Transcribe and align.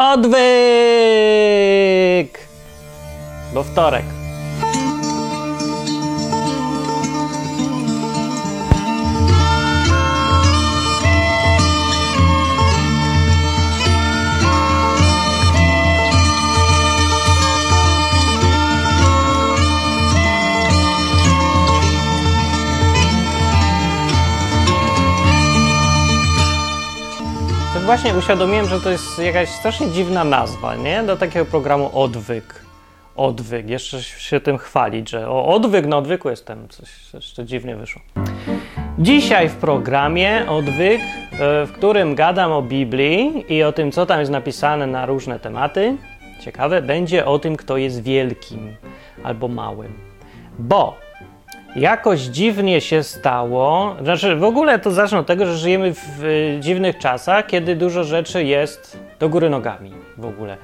Odwyk! 0.00 0.40
Bo 3.54 3.62
wtorek. 3.64 4.19
Właśnie 27.90 28.14
uświadomiłem, 28.14 28.68
że 28.68 28.80
to 28.80 28.90
jest 28.90 29.18
jakaś 29.18 29.48
strasznie 29.48 29.90
dziwna 29.90 30.24
nazwa, 30.24 30.76
nie? 30.76 31.02
Do 31.02 31.16
takiego 31.16 31.44
programu 31.44 31.90
Odwyk. 31.92 32.64
Odwyk. 33.16 33.68
Jeszcze 33.68 34.02
się 34.02 34.40
tym 34.40 34.58
chwalić, 34.58 35.10
że 35.10 35.28
o, 35.28 35.46
odwyk, 35.46 35.86
na 35.86 35.96
odwyku 35.98 36.30
jestem. 36.30 36.68
Coś 36.68 37.14
jeszcze 37.14 37.44
dziwnie 37.44 37.76
wyszło. 37.76 38.02
Dzisiaj 38.98 39.48
w 39.48 39.54
programie 39.54 40.44
Odwyk, 40.48 41.00
e, 41.32 41.66
w 41.66 41.72
którym 41.72 42.14
gadam 42.14 42.52
o 42.52 42.62
Biblii 42.62 43.44
i 43.48 43.62
o 43.62 43.72
tym, 43.72 43.92
co 43.92 44.06
tam 44.06 44.20
jest 44.20 44.32
napisane 44.32 44.86
na 44.86 45.06
różne 45.06 45.40
tematy, 45.40 45.96
ciekawe, 46.40 46.82
będzie 46.82 47.26
o 47.26 47.38
tym, 47.38 47.56
kto 47.56 47.76
jest 47.76 48.02
wielkim 48.02 48.76
albo 49.22 49.48
małym. 49.48 49.92
Bo 50.58 50.96
jakoś 51.76 52.20
dziwnie 52.20 52.80
się 52.80 53.02
stało. 53.02 53.96
Znaczy, 54.02 54.36
w 54.36 54.44
ogóle 54.44 54.78
to 54.78 54.90
zacznę 54.90 55.18
od 55.18 55.26
tego, 55.26 55.46
że 55.46 55.56
żyjemy 55.56 55.94
w 55.94 56.24
y, 56.24 56.56
dziwnych 56.60 56.98
czasach, 56.98 57.46
kiedy 57.46 57.76
dużo 57.76 58.04
rzeczy 58.04 58.44
jest 58.44 58.98
do 59.20 59.28
góry 59.28 59.50
nogami 59.50 59.92
w 60.18 60.24
ogóle. 60.24 60.56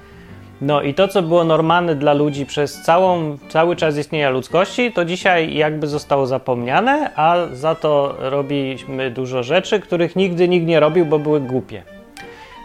No 0.61 0.83
i 0.83 0.95
to, 0.95 1.09
co 1.09 1.23
było 1.23 1.45
normalne 1.45 1.95
dla 1.95 2.13
ludzi 2.13 2.47
przez 2.47 2.83
całą, 2.83 3.39
cały 3.49 3.77
czas 3.77 3.97
istnienia 3.97 4.31
ludzkości, 4.31 4.93
to 4.93 5.05
dzisiaj 5.05 5.55
jakby 5.55 5.87
zostało 5.87 6.27
zapomniane, 6.27 7.11
a 7.17 7.37
za 7.53 7.75
to 7.75 8.15
robiliśmy 8.19 9.11
dużo 9.11 9.43
rzeczy, 9.43 9.81
których 9.81 10.17
nigdy 10.17 10.49
nikt 10.49 10.67
nie 10.67 10.81
robił, 10.81 11.07
bo 11.07 11.19
były 11.19 11.41
głupie. 11.41 11.83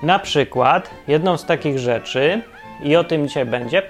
Na 0.03 0.19
przykład, 0.19 0.89
jedną 1.07 1.37
z 1.37 1.45
takich 1.45 1.79
rzeczy, 1.79 2.41
i 2.83 2.95
o 2.95 3.03
tym 3.03 3.27
dzisiaj 3.27 3.45
będzie, 3.45 3.81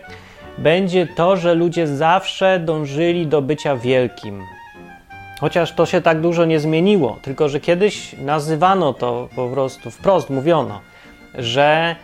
będzie 0.57 1.07
to, 1.07 1.38
że 1.38 1.55
ludzie 1.55 1.88
zawsze 1.88 2.59
dążyli 2.59 3.27
do 3.27 3.41
bycia 3.41 3.75
wielkim. 3.75 4.44
Chociaż 5.39 5.71
to 5.71 5.85
się 5.85 6.02
tak 6.02 6.21
dużo 6.21 6.45
nie 6.45 6.59
zmieniło, 6.59 7.19
tylko 7.21 7.49
że 7.49 7.59
kiedyś 7.59 8.13
nazywano 8.13 8.94
to 8.94 9.29
po 9.35 9.49
prostu, 9.49 9.91
wprost 9.91 10.29
mówiono, 10.29 10.81
że 11.35 11.95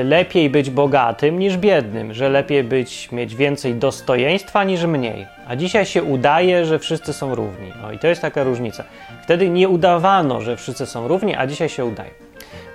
y, 0.00 0.04
lepiej 0.04 0.50
być 0.50 0.70
bogatym 0.70 1.38
niż 1.38 1.56
biednym, 1.56 2.14
że 2.14 2.28
lepiej 2.28 2.64
być, 2.64 3.12
mieć 3.12 3.34
więcej 3.34 3.74
dostojeństwa 3.74 4.64
niż 4.64 4.84
mniej. 4.84 5.26
A 5.48 5.56
dzisiaj 5.56 5.86
się 5.86 6.02
udaje, 6.02 6.64
że 6.64 6.78
wszyscy 6.78 7.12
są 7.12 7.34
równi. 7.34 7.72
No 7.82 7.92
i 7.92 7.98
to 7.98 8.06
jest 8.06 8.22
taka 8.22 8.42
różnica. 8.42 8.84
Wtedy 9.22 9.50
nie 9.50 9.68
udawano, 9.68 10.40
że 10.40 10.56
wszyscy 10.56 10.86
są 10.86 11.08
równi, 11.08 11.34
a 11.34 11.46
dzisiaj 11.46 11.68
się 11.68 11.84
udaje. 11.84 12.10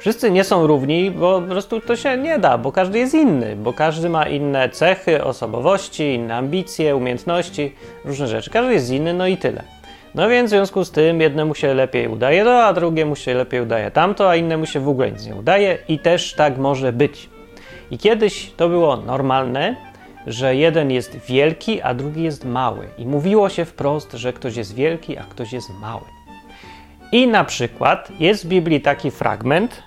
Wszyscy 0.03 0.31
nie 0.31 0.43
są 0.43 0.67
równi, 0.67 1.11
bo 1.11 1.41
po 1.41 1.47
prostu 1.47 1.81
to 1.81 1.95
się 1.95 2.17
nie 2.17 2.39
da, 2.39 2.57
bo 2.57 2.71
każdy 2.71 2.99
jest 2.99 3.13
inny, 3.13 3.55
bo 3.55 3.73
każdy 3.73 4.09
ma 4.09 4.27
inne 4.27 4.69
cechy, 4.69 5.23
osobowości, 5.23 6.13
inne 6.13 6.35
ambicje, 6.35 6.95
umiejętności, 6.95 7.75
różne 8.05 8.27
rzeczy. 8.27 8.49
Każdy 8.49 8.73
jest 8.73 8.91
inny, 8.91 9.13
no 9.13 9.27
i 9.27 9.37
tyle. 9.37 9.63
No 10.15 10.29
więc 10.29 10.49
w 10.49 10.53
związku 10.53 10.85
z 10.85 10.91
tym 10.91 11.21
jednemu 11.21 11.55
się 11.55 11.73
lepiej 11.73 12.07
udaje 12.07 12.43
to, 12.43 12.63
a 12.63 12.73
drugiemu 12.73 13.15
się 13.15 13.33
lepiej 13.33 13.61
udaje 13.61 13.91
tamto, 13.91 14.29
a 14.29 14.35
innemu 14.35 14.65
się 14.65 14.79
w 14.79 14.89
ogóle 14.89 15.11
nic 15.11 15.25
nie 15.25 15.35
udaje 15.35 15.77
i 15.87 15.99
też 15.99 16.33
tak 16.33 16.57
może 16.57 16.93
być. 16.93 17.29
I 17.91 17.97
kiedyś 17.97 18.51
to 18.57 18.69
było 18.69 18.97
normalne, 18.97 19.75
że 20.27 20.55
jeden 20.55 20.91
jest 20.91 21.17
wielki, 21.17 21.81
a 21.81 21.93
drugi 21.93 22.23
jest 22.23 22.45
mały. 22.45 22.87
I 22.97 23.05
mówiło 23.05 23.49
się 23.49 23.65
wprost, 23.65 24.11
że 24.11 24.33
ktoś 24.33 24.55
jest 24.55 24.75
wielki, 24.75 25.17
a 25.17 25.23
ktoś 25.23 25.53
jest 25.53 25.69
mały. 25.81 26.22
I 27.13 27.27
na 27.27 27.43
przykład 27.43 28.11
jest 28.19 28.45
w 28.45 28.47
Biblii 28.47 28.81
taki 28.81 29.11
fragment, 29.11 29.83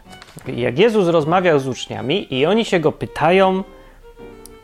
jak 0.46 0.78
Jezus 0.78 1.08
rozmawiał 1.08 1.58
z 1.58 1.68
uczniami 1.68 2.34
i 2.34 2.46
oni 2.46 2.64
się 2.64 2.80
go 2.80 2.92
pytają, 2.92 3.64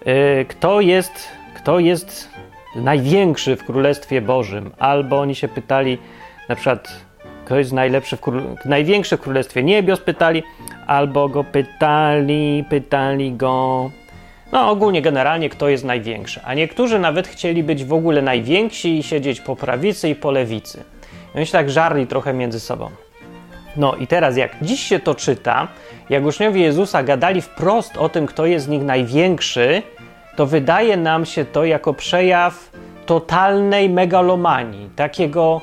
yy, 0.07 0.45
kto 0.49 0.81
jest, 0.81 1.29
kto 1.57 1.79
jest 1.79 2.29
największy 2.77 3.57
w 3.57 3.65
Królestwie 3.65 4.21
Bożym, 4.21 4.71
albo 4.79 5.21
oni 5.21 5.35
się 5.35 5.49
pytali 5.49 5.99
na 6.49 6.55
przykład, 6.55 6.89
kto 7.45 7.59
jest 7.59 7.73
najlepszy 7.73 8.17
w 8.17 8.21
król, 8.21 8.43
największy 8.65 9.17
w 9.17 9.21
Królestwie 9.21 9.63
Niebios, 9.63 10.01
pytali, 10.01 10.43
albo 10.87 11.29
go 11.29 11.45
pytali, 11.45 12.65
pytali 12.71 13.33
go, 13.33 13.91
no 14.53 14.71
ogólnie, 14.71 15.03
generalnie, 15.03 15.49
kto 15.49 15.69
jest 15.69 15.85
największy. 15.85 16.41
A 16.45 16.55
niektórzy 16.55 16.99
nawet 16.99 17.29
chcieli 17.29 17.63
być 17.63 17.85
w 17.85 17.93
ogóle 17.93 18.23
najwięksi 18.23 18.99
i 18.99 19.03
siedzieć 19.03 19.41
po 19.41 19.57
prawicy 19.57 20.09
i 20.09 20.15
po 20.15 20.31
lewicy. 20.31 20.85
I 21.35 21.37
oni 21.37 21.47
się 21.47 21.53
tak 21.53 21.71
żarli 21.71 22.07
trochę 22.07 22.33
między 22.33 22.61
sobą. 22.61 22.91
No 23.77 23.97
i 23.97 24.07
teraz, 24.07 24.37
jak? 24.37 24.57
Dziś 24.63 24.81
się 24.81 24.99
to 24.99 25.15
czyta, 25.15 25.69
jak 26.11 26.25
uczniowie 26.25 26.63
Jezusa 26.63 27.03
gadali 27.03 27.41
wprost 27.41 27.97
o 27.97 28.09
tym, 28.09 28.27
kto 28.27 28.47
jest 28.47 28.67
z 28.67 28.69
nich 28.69 28.83
największy, 28.83 29.83
to 30.37 30.47
wydaje 30.47 30.97
nam 30.97 31.27
się 31.27 31.45
to 31.45 31.65
jako 31.65 31.95
przejaw 31.95 32.71
totalnej 33.07 33.89
megalomanii, 33.91 34.91
takiego 34.97 35.61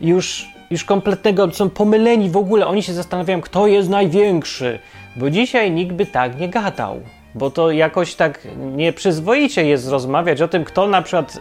już, 0.00 0.48
już 0.70 0.84
kompletnego, 0.84 1.50
są 1.50 1.70
pomyleni 1.70 2.30
w 2.30 2.36
ogóle, 2.36 2.66
oni 2.66 2.82
się 2.82 2.92
zastanawiają, 2.92 3.40
kto 3.40 3.66
jest 3.66 3.88
największy, 3.88 4.78
bo 5.16 5.30
dzisiaj 5.30 5.70
nikt 5.70 5.92
by 5.92 6.06
tak 6.06 6.40
nie 6.40 6.48
gadał, 6.48 7.00
bo 7.34 7.50
to 7.50 7.70
jakoś 7.70 8.14
tak 8.14 8.48
nieprzyzwoicie 8.56 9.66
jest 9.66 9.88
rozmawiać 9.88 10.42
o 10.42 10.48
tym, 10.48 10.64
kto 10.64 10.86
na 10.86 11.02
przykład 11.02 11.36
y, 11.36 11.40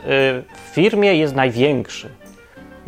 w 0.54 0.74
firmie 0.74 1.16
jest 1.16 1.36
największy 1.36 2.10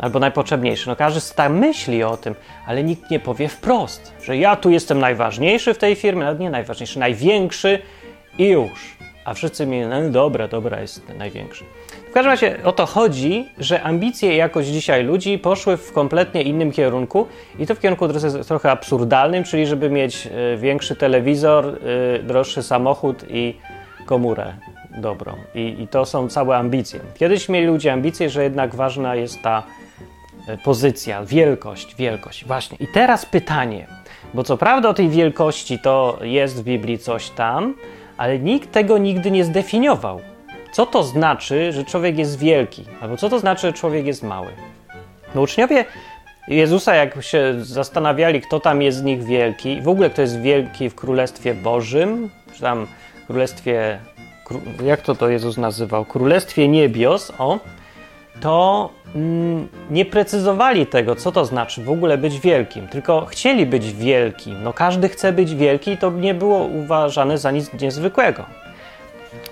albo 0.02 0.18
najpotrzebniejszy. 0.18 0.88
No 0.88 0.96
każdy 0.96 1.34
tam 1.34 1.58
myśli 1.58 2.02
o 2.02 2.16
tym, 2.16 2.34
ale 2.66 2.84
nikt 2.84 3.10
nie 3.10 3.20
powie 3.20 3.48
wprost, 3.48 4.12
że 4.24 4.36
ja 4.36 4.56
tu 4.56 4.70
jestem 4.70 4.98
najważniejszy 4.98 5.74
w 5.74 5.78
tej 5.78 5.94
firmie, 5.94 6.24
nawet 6.24 6.40
nie 6.40 6.50
najważniejszy, 6.50 6.98
największy 6.98 7.78
i 8.38 8.48
już. 8.48 8.96
A 9.24 9.34
wszyscy 9.34 9.66
mi, 9.66 9.80
no 9.80 10.10
dobra, 10.10 10.48
dobra, 10.48 10.80
jest 10.80 11.08
największy. 11.18 11.64
W 12.10 12.12
każdym 12.12 12.30
razie 12.30 12.58
o 12.64 12.72
to 12.72 12.86
chodzi, 12.86 13.48
że 13.58 13.82
ambicje 13.82 14.36
jakoś 14.36 14.66
dzisiaj 14.66 15.04
ludzi 15.04 15.38
poszły 15.38 15.76
w 15.76 15.92
kompletnie 15.92 16.42
innym 16.42 16.72
kierunku 16.72 17.26
i 17.58 17.66
to 17.66 17.74
w 17.74 17.80
kierunku 17.80 18.08
trochę, 18.46 18.70
absurdalnym, 18.70 19.44
czyli 19.44 19.66
żeby 19.66 19.90
mieć 19.90 20.26
y, 20.26 20.56
większy 20.56 20.96
telewizor, 20.96 21.66
y, 21.66 22.22
droższy 22.22 22.62
samochód 22.62 23.24
i 23.30 23.54
komórę 24.06 24.54
dobrą. 24.98 25.32
I, 25.54 25.76
I 25.78 25.88
to 25.88 26.04
są 26.04 26.28
całe 26.28 26.56
ambicje. 26.56 27.00
Kiedyś 27.14 27.48
mieli 27.48 27.66
ludzie 27.66 27.92
ambicje, 27.92 28.30
że 28.30 28.42
jednak 28.42 28.74
ważna 28.74 29.14
jest 29.14 29.42
ta 29.42 29.62
pozycja, 30.64 31.24
wielkość, 31.24 31.94
wielkość. 31.94 32.44
Właśnie. 32.44 32.76
I 32.80 32.86
teraz 32.86 33.26
pytanie, 33.26 33.86
bo 34.34 34.42
co 34.42 34.56
prawda 34.56 34.88
o 34.88 34.94
tej 34.94 35.08
wielkości 35.08 35.78
to 35.78 36.18
jest 36.22 36.60
w 36.60 36.64
Biblii 36.64 36.98
coś 36.98 37.30
tam, 37.30 37.74
ale 38.16 38.38
nikt 38.38 38.72
tego 38.72 38.98
nigdy 38.98 39.30
nie 39.30 39.44
zdefiniował. 39.44 40.20
Co 40.72 40.86
to 40.86 41.02
znaczy, 41.02 41.72
że 41.72 41.84
człowiek 41.84 42.18
jest 42.18 42.38
wielki? 42.38 42.84
Albo 43.00 43.16
co 43.16 43.28
to 43.28 43.38
znaczy, 43.38 43.66
że 43.66 43.72
człowiek 43.72 44.06
jest 44.06 44.22
mały? 44.22 44.48
No 45.34 45.40
uczniowie 45.40 45.84
Jezusa, 46.48 46.94
jak 46.94 47.22
się 47.22 47.54
zastanawiali, 47.60 48.40
kto 48.40 48.60
tam 48.60 48.82
jest 48.82 48.98
z 48.98 49.02
nich 49.02 49.24
wielki, 49.24 49.80
w 49.80 49.88
ogóle 49.88 50.10
kto 50.10 50.22
jest 50.22 50.40
wielki 50.40 50.90
w 50.90 50.94
Królestwie 50.94 51.54
Bożym, 51.54 52.30
czy 52.54 52.60
tam 52.60 52.86
Królestwie, 53.26 53.98
jak 54.84 55.00
to 55.00 55.14
to 55.14 55.28
Jezus 55.28 55.56
nazywał? 55.56 56.04
Królestwie 56.04 56.68
Niebios, 56.68 57.32
o, 57.38 57.58
to 58.40 58.90
mm, 59.14 59.68
nie 59.90 60.04
precyzowali 60.04 60.86
tego, 60.86 61.16
co 61.16 61.32
to 61.32 61.44
znaczy 61.44 61.84
w 61.84 61.90
ogóle 61.90 62.18
być 62.18 62.40
wielkim, 62.40 62.88
tylko 62.88 63.26
chcieli 63.26 63.66
być 63.66 63.92
wielkim. 63.92 64.62
No 64.62 64.72
każdy 64.72 65.08
chce 65.08 65.32
być 65.32 65.54
wielki 65.54 65.90
i 65.90 65.98
to 65.98 66.10
nie 66.10 66.34
było 66.34 66.64
uważane 66.64 67.38
za 67.38 67.50
nic 67.50 67.72
niezwykłego. 67.80 68.44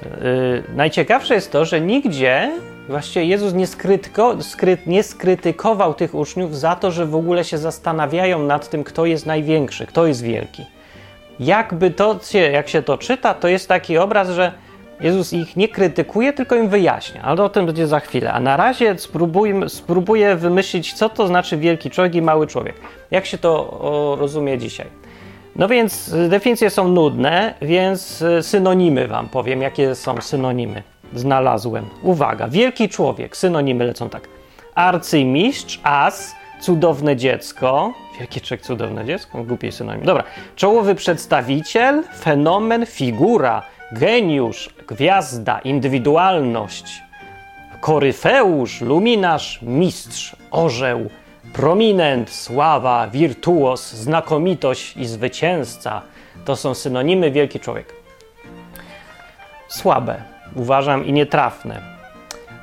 Yy, 0.02 0.62
najciekawsze 0.76 1.34
jest 1.34 1.52
to, 1.52 1.64
że 1.64 1.80
nigdzie 1.80 2.50
właściwie 2.88 3.24
Jezus 3.24 3.54
nie, 3.54 3.66
skrytyko, 3.66 4.42
skry, 4.42 4.78
nie 4.86 5.02
skrytykował 5.02 5.94
tych 5.94 6.14
uczniów 6.14 6.58
za 6.58 6.76
to, 6.76 6.90
że 6.90 7.06
w 7.06 7.14
ogóle 7.14 7.44
się 7.44 7.58
zastanawiają 7.58 8.42
nad 8.42 8.70
tym, 8.70 8.84
kto 8.84 9.06
jest 9.06 9.26
największy, 9.26 9.86
kto 9.86 10.06
jest 10.06 10.22
wielki. 10.22 10.66
Jakby 11.40 11.90
to, 11.90 12.20
jak 12.52 12.68
się 12.68 12.82
to 12.82 12.98
czyta, 12.98 13.34
to 13.34 13.48
jest 13.48 13.68
taki 13.68 13.98
obraz, 13.98 14.30
że 14.30 14.52
Jezus 15.00 15.32
ich 15.32 15.56
nie 15.56 15.68
krytykuje, 15.68 16.32
tylko 16.32 16.56
im 16.56 16.68
wyjaśnia, 16.68 17.22
ale 17.22 17.42
o 17.42 17.48
tym 17.48 17.66
będzie 17.66 17.86
za 17.86 18.00
chwilę. 18.00 18.32
A 18.32 18.40
na 18.40 18.56
razie 18.56 18.96
spróbuję, 19.68 20.36
wymyślić, 20.36 20.92
co 20.92 21.08
to 21.08 21.26
znaczy 21.26 21.56
wielki 21.56 21.90
człowiek 21.90 22.14
i 22.14 22.22
mały 22.22 22.46
człowiek. 22.46 22.74
Jak 23.10 23.26
się 23.26 23.38
to 23.38 24.16
rozumie 24.20 24.58
dzisiaj? 24.58 24.86
No 25.56 25.68
więc 25.68 26.14
definicje 26.28 26.70
są 26.70 26.88
nudne, 26.88 27.54
więc 27.62 28.24
synonimy 28.42 29.08
wam 29.08 29.28
powiem, 29.28 29.62
jakie 29.62 29.94
są 29.94 30.20
synonimy. 30.20 30.82
Znalazłem. 31.14 31.86
Uwaga, 32.02 32.48
wielki 32.48 32.88
człowiek, 32.88 33.36
synonimy 33.36 33.84
lecą 33.84 34.08
tak. 34.08 34.28
Arcymistrz, 34.74 35.80
as, 35.82 36.34
cudowne 36.60 37.16
dziecko, 37.16 37.92
Wielki 38.18 38.40
człowiek, 38.40 38.66
cudowne 38.66 39.04
dziecko, 39.04 39.44
głupiej 39.44 39.72
synonim. 39.72 40.04
Dobra, 40.04 40.24
czołowy 40.56 40.94
przedstawiciel, 40.94 42.02
fenomen, 42.18 42.86
figura, 42.86 43.62
geniusz, 43.92 44.70
gwiazda, 44.88 45.58
indywidualność, 45.58 47.02
koryfeusz, 47.80 48.80
luminarz, 48.80 49.58
mistrz, 49.62 50.36
orzeł, 50.50 51.10
prominent, 51.52 52.30
sława, 52.30 53.08
wirtuos, 53.08 53.92
znakomitość 53.92 54.96
i 54.96 55.06
zwycięzca. 55.06 56.02
To 56.44 56.56
są 56.56 56.74
synonimy 56.74 57.30
wielki 57.30 57.60
człowiek. 57.60 57.94
Słabe, 59.68 60.22
uważam, 60.54 61.06
i 61.06 61.12
nietrafne. 61.12 62.00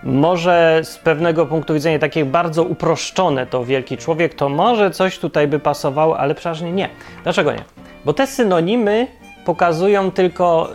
Może 0.03 0.81
z 0.83 0.97
pewnego 0.97 1.45
punktu 1.45 1.74
widzenia 1.74 2.00
takie 2.00 2.25
bardzo 2.25 2.63
uproszczone 2.63 3.45
to 3.45 3.65
wielki 3.65 3.97
człowiek, 3.97 4.33
to 4.33 4.50
może 4.50 4.91
coś 4.91 5.19
tutaj 5.19 5.47
by 5.47 5.59
pasowało, 5.59 6.19
ale 6.19 6.35
przeważnie 6.35 6.71
nie. 6.71 6.89
Dlaczego 7.24 7.51
nie? 7.51 7.63
Bo 8.06 8.13
te 8.13 8.27
synonimy 8.27 9.07
pokazują 9.48 10.12
tylko 10.12 10.70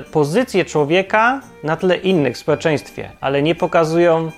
y, 0.00 0.10
pozycję 0.10 0.64
człowieka 0.64 1.40
na 1.64 1.76
tle 1.76 1.96
innych 1.96 2.36
w 2.36 2.38
społeczeństwie, 2.38 3.10
ale 3.20 3.42
nie 3.42 3.54
pokazują 3.54 4.30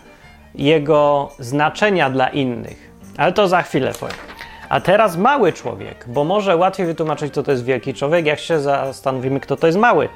jego 0.55 1.31
znaczenia 1.38 2.11
dla 2.11 2.29
innych. 2.29 2.93
Ale 3.17 3.32
to 3.32 3.49
za 3.49 3.62
chwilę 3.62 3.93
powiem. 4.00 4.17
A 4.69 4.81
teraz 4.81 5.17
mały 5.17 5.52
człowiek, 5.52 6.05
bo 6.08 6.25
może 6.25 6.56
łatwiej 6.56 6.87
wytłumaczyć, 6.87 7.34
co 7.34 7.43
to 7.43 7.50
jest 7.50 7.64
wielki 7.64 7.94
człowiek, 7.94 8.26
jak 8.26 8.38
się 8.38 8.61
zastanowimy, 8.61 9.40
kto 9.40 9.56
to 9.56 9.67
jest 9.67 9.79
mały. 9.79 10.08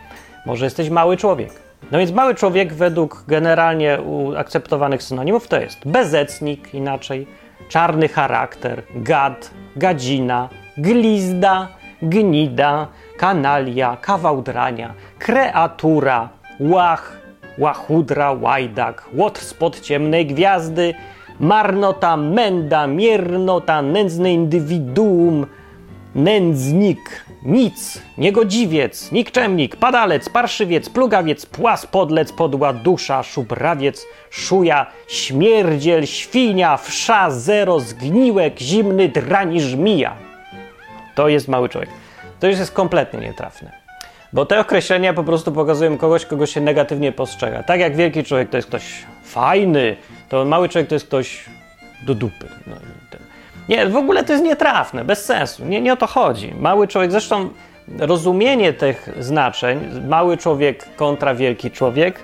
Może 0.46 0.64
jesteś 0.64 0.90
mały 0.90 1.16
człowiek. 1.16 1.50
No 1.90 1.98
więc 1.98 2.12
mały 2.12 2.34
człowiek 2.34 2.74
według 2.74 3.24
generalnie 3.28 3.98
akceptowanych 4.36 5.02
synonimów 5.02 5.48
to 5.48 5.60
jest 5.60 5.88
bezecnik, 5.88 6.74
inaczej, 6.74 7.26
czarny 7.68 8.08
charakter, 8.08 8.82
gad, 8.94 9.50
gadzina, 9.76 10.48
glizda, 10.78 11.68
gnida, 12.02 12.88
kanalia, 13.16 13.96
kawałdrania, 14.00 14.94
kreatura, 15.18 16.28
łach, 16.60 17.18
łachudra, 17.58 18.32
łajdak, 18.32 19.08
łot 19.14 19.38
spod 19.38 19.80
ciemnej 19.80 20.26
gwiazdy, 20.26 20.94
marnota, 21.40 22.16
menda, 22.16 22.86
miernota, 22.86 23.82
nędzne 23.82 24.32
indywiduum, 24.32 25.46
nędznik, 26.14 27.26
nic, 27.42 28.02
niegodziwiec, 28.18 29.12
nikczemnik, 29.12 29.76
padalec, 29.76 30.28
parszywiec, 30.28 30.88
plugawiec, 30.90 31.46
płas, 31.46 31.86
podlec, 31.86 32.32
podła, 32.32 32.72
dusza, 32.72 33.22
szubrawiec, 33.22 34.06
szuja, 34.30 34.86
śmierdziel, 35.08 36.06
świnia, 36.06 36.76
wsza, 36.76 37.30
zero, 37.30 37.80
zgniłek, 37.80 38.58
zimny, 38.60 39.08
drani, 39.08 39.60
żmija. 39.60 40.16
To 41.14 41.28
jest 41.28 41.48
mały 41.48 41.68
człowiek. 41.68 41.90
To 42.40 42.46
już 42.46 42.58
jest 42.58 42.72
kompletnie 42.72 43.20
nietrafne. 43.20 43.72
Bo 44.32 44.46
te 44.46 44.60
określenia 44.60 45.14
po 45.14 45.24
prostu 45.24 45.52
pokazują 45.52 45.98
kogoś, 45.98 46.26
kogo 46.26 46.46
się 46.46 46.60
negatywnie 46.60 47.12
postrzega. 47.12 47.62
Tak 47.62 47.80
jak 47.80 47.96
wielki 47.96 48.24
człowiek 48.24 48.50
to 48.50 48.56
jest 48.56 48.68
ktoś 48.68 49.04
fajny, 49.24 49.96
to 50.28 50.44
mały 50.44 50.68
człowiek 50.68 50.88
to 50.88 50.94
jest 50.94 51.06
ktoś 51.06 51.44
do 52.06 52.14
dupy. 52.14 52.48
No, 52.66 52.76
nie, 53.68 53.86
w 53.86 53.96
ogóle 53.96 54.24
to 54.24 54.32
jest 54.32 54.44
nietrafne, 54.44 55.04
bez 55.04 55.24
sensu. 55.24 55.64
Nie, 55.64 55.80
nie 55.80 55.92
o 55.92 55.96
to 55.96 56.06
chodzi. 56.06 56.54
Mały 56.58 56.88
człowiek, 56.88 57.10
zresztą 57.10 57.48
rozumienie 57.98 58.72
tych 58.72 59.08
znaczeń, 59.20 59.80
mały 60.08 60.36
człowiek 60.36 60.96
kontra 60.96 61.34
wielki 61.34 61.70
człowiek, 61.70 62.20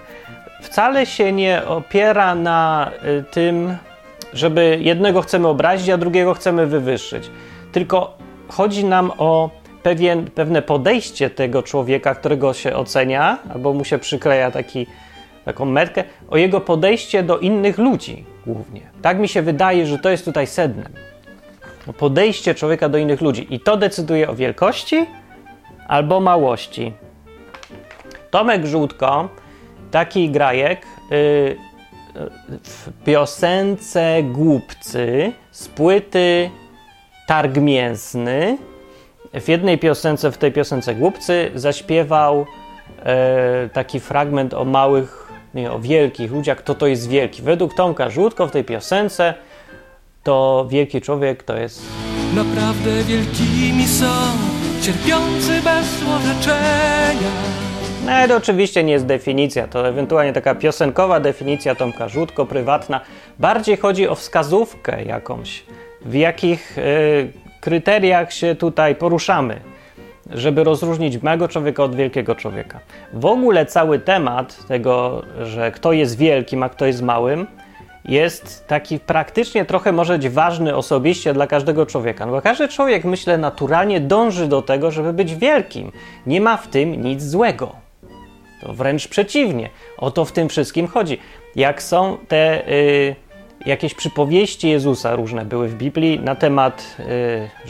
wcale 0.62 1.06
się 1.06 1.32
nie 1.32 1.66
opiera 1.66 2.34
na 2.34 2.90
y, 3.04 3.24
tym, 3.30 3.76
żeby 4.32 4.78
jednego 4.80 5.22
chcemy 5.22 5.48
obrazić, 5.48 5.88
a 5.88 5.96
drugiego 5.96 6.34
chcemy 6.34 6.66
wywyższyć. 6.66 7.30
Tylko 7.72 8.18
chodzi 8.48 8.84
nam 8.84 9.12
o 9.18 9.50
pewien, 9.82 10.30
pewne 10.30 10.62
podejście 10.62 11.30
tego 11.30 11.62
człowieka, 11.62 12.14
którego 12.14 12.54
się 12.54 12.76
ocenia, 12.76 13.38
albo 13.54 13.72
mu 13.72 13.84
się 13.84 13.98
przykleja 13.98 14.50
taki, 14.50 14.86
taką 15.44 15.64
metkę, 15.64 16.04
o 16.30 16.36
jego 16.36 16.60
podejście 16.60 17.22
do 17.22 17.38
innych 17.38 17.78
ludzi 17.78 18.24
głównie. 18.46 18.80
Tak 19.02 19.18
mi 19.18 19.28
się 19.28 19.42
wydaje, 19.42 19.86
że 19.86 19.98
to 19.98 20.10
jest 20.10 20.24
tutaj 20.24 20.46
sednem. 20.46 20.92
Podejście 21.98 22.54
człowieka 22.54 22.88
do 22.88 22.98
innych 22.98 23.20
ludzi. 23.20 23.46
I 23.54 23.60
to 23.60 23.76
decyduje 23.76 24.30
o 24.30 24.34
wielkości 24.34 25.06
albo 25.88 26.20
małości. 26.20 26.92
Tomek 28.30 28.66
Żółtko, 28.66 29.28
taki 29.90 30.30
grajek, 30.30 30.86
yy, 31.10 31.56
w 32.62 33.04
piosence 33.04 34.22
Głupcy 34.22 35.32
z 35.50 35.68
płyty 35.68 36.50
Targ 37.26 37.56
Mięsny 37.56 38.58
w 39.40 39.48
jednej 39.48 39.78
piosence, 39.78 40.32
w 40.32 40.38
tej 40.38 40.52
piosence 40.52 40.94
Głupcy 40.94 41.50
zaśpiewał 41.54 42.46
e, 43.02 43.68
taki 43.72 44.00
fragment 44.00 44.54
o 44.54 44.64
małych, 44.64 45.32
nie, 45.54 45.72
o 45.72 45.78
wielkich 45.78 46.32
ludziach, 46.32 46.58
kto 46.58 46.74
to 46.74 46.86
jest 46.86 47.08
wielki. 47.08 47.42
Według 47.42 47.74
Tomka 47.74 48.10
Żółtko 48.10 48.46
w 48.46 48.50
tej 48.50 48.64
piosence 48.64 49.34
to 50.22 50.66
wielki 50.70 51.00
człowiek 51.00 51.42
to 51.42 51.56
jest... 51.56 51.82
Naprawdę 52.34 53.02
wielkimi 53.02 53.88
są, 53.88 54.12
cierpiący 54.82 55.62
bez 55.64 55.86
złorzeczenia. 55.86 57.32
No 58.06 58.28
to 58.28 58.36
oczywiście 58.36 58.84
nie 58.84 58.92
jest 58.92 59.06
definicja, 59.06 59.68
to 59.68 59.88
ewentualnie 59.88 60.32
taka 60.32 60.54
piosenkowa 60.54 61.20
definicja 61.20 61.74
Tomka 61.74 62.08
Żółtko, 62.08 62.46
prywatna. 62.46 63.00
Bardziej 63.38 63.76
chodzi 63.76 64.08
o 64.08 64.14
wskazówkę 64.14 65.04
jakąś, 65.04 65.64
w 66.04 66.14
jakich 66.14 66.78
y, 66.78 67.41
kryteriach 67.62 68.32
się 68.32 68.54
tutaj 68.54 68.94
poruszamy, 68.94 69.60
żeby 70.30 70.64
rozróżnić 70.64 71.22
małego 71.22 71.48
człowieka 71.48 71.84
od 71.84 71.94
wielkiego 71.94 72.34
człowieka. 72.34 72.80
W 73.12 73.26
ogóle 73.26 73.66
cały 73.66 73.98
temat 73.98 74.66
tego, 74.66 75.22
że 75.42 75.70
kto 75.70 75.92
jest 75.92 76.18
wielkim, 76.18 76.62
a 76.62 76.68
kto 76.68 76.86
jest 76.86 77.02
małym, 77.02 77.46
jest 78.04 78.66
taki 78.66 78.98
praktycznie 78.98 79.64
trochę 79.64 79.92
może 79.92 80.18
być 80.18 80.28
ważny 80.28 80.76
osobiście 80.76 81.34
dla 81.34 81.46
każdego 81.46 81.86
człowieka. 81.86 82.26
No 82.26 82.32
bo 82.32 82.42
każdy 82.42 82.68
człowiek, 82.68 83.04
myślę, 83.04 83.38
naturalnie 83.38 84.00
dąży 84.00 84.48
do 84.48 84.62
tego, 84.62 84.90
żeby 84.90 85.12
być 85.12 85.34
wielkim. 85.34 85.92
Nie 86.26 86.40
ma 86.40 86.56
w 86.56 86.68
tym 86.68 87.02
nic 87.02 87.22
złego. 87.22 87.72
To 88.60 88.72
wręcz 88.72 89.08
przeciwnie. 89.08 89.70
O 89.98 90.10
to 90.10 90.24
w 90.24 90.32
tym 90.32 90.48
wszystkim 90.48 90.86
chodzi. 90.86 91.18
Jak 91.56 91.82
są 91.82 92.18
te. 92.28 92.62
Yy, 92.66 93.21
jakieś 93.66 93.94
przypowieści 93.94 94.68
Jezusa 94.68 95.16
różne 95.16 95.44
były 95.44 95.68
w 95.68 95.74
Biblii 95.74 96.20
na 96.20 96.34
temat, 96.34 96.96
yy, 96.98 97.04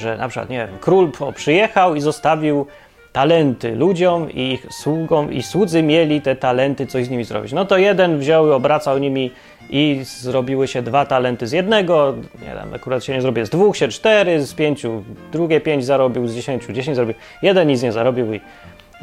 że 0.01 0.17
na 0.17 0.29
przykład, 0.29 0.51
nie 0.51 0.59
wiem, 0.59 0.79
król 0.81 1.11
przyjechał 1.35 1.95
i 1.95 2.01
zostawił 2.01 2.67
talenty 3.13 3.75
ludziom 3.75 4.31
i 4.31 4.53
ich 4.53 4.67
sługom 4.71 5.33
i 5.33 5.43
słudzy 5.43 5.83
mieli 5.83 6.21
te 6.21 6.37
talenty 6.37 6.87
coś 6.87 7.05
z 7.07 7.11
nimi 7.11 7.25
zrobić. 7.25 7.53
No 7.53 7.65
to 7.65 7.79
jeden 7.79 8.19
wziął 8.19 8.49
i 8.49 8.51
obracał 8.51 8.99
nimi 8.99 9.31
i 9.71 10.01
zrobiły 10.05 10.69
się 10.69 10.83
dwa 10.83 11.07
talenty 11.07 11.47
z 11.47 11.53
jednego, 11.53 12.15
nie 12.35 12.55
wiem, 12.55 12.75
akurat 12.75 13.05
się 13.05 13.13
nie 13.13 13.23
zrobię, 13.23 13.47
z 13.47 13.51
dwóch 13.51 13.77
się 13.77 13.89
cztery, 13.89 14.47
z 14.47 14.55
pięciu 14.55 15.05
drugie 15.33 15.61
pięć 15.61 15.85
zarobił, 15.85 16.29
z 16.29 16.35
dziesięciu 16.35 16.73
dziesięć 16.73 16.97
zarobił, 16.97 17.15
jeden 17.43 17.69
nic 17.69 17.83
nie 17.83 17.93
zarobił 17.93 18.35
i 18.35 18.41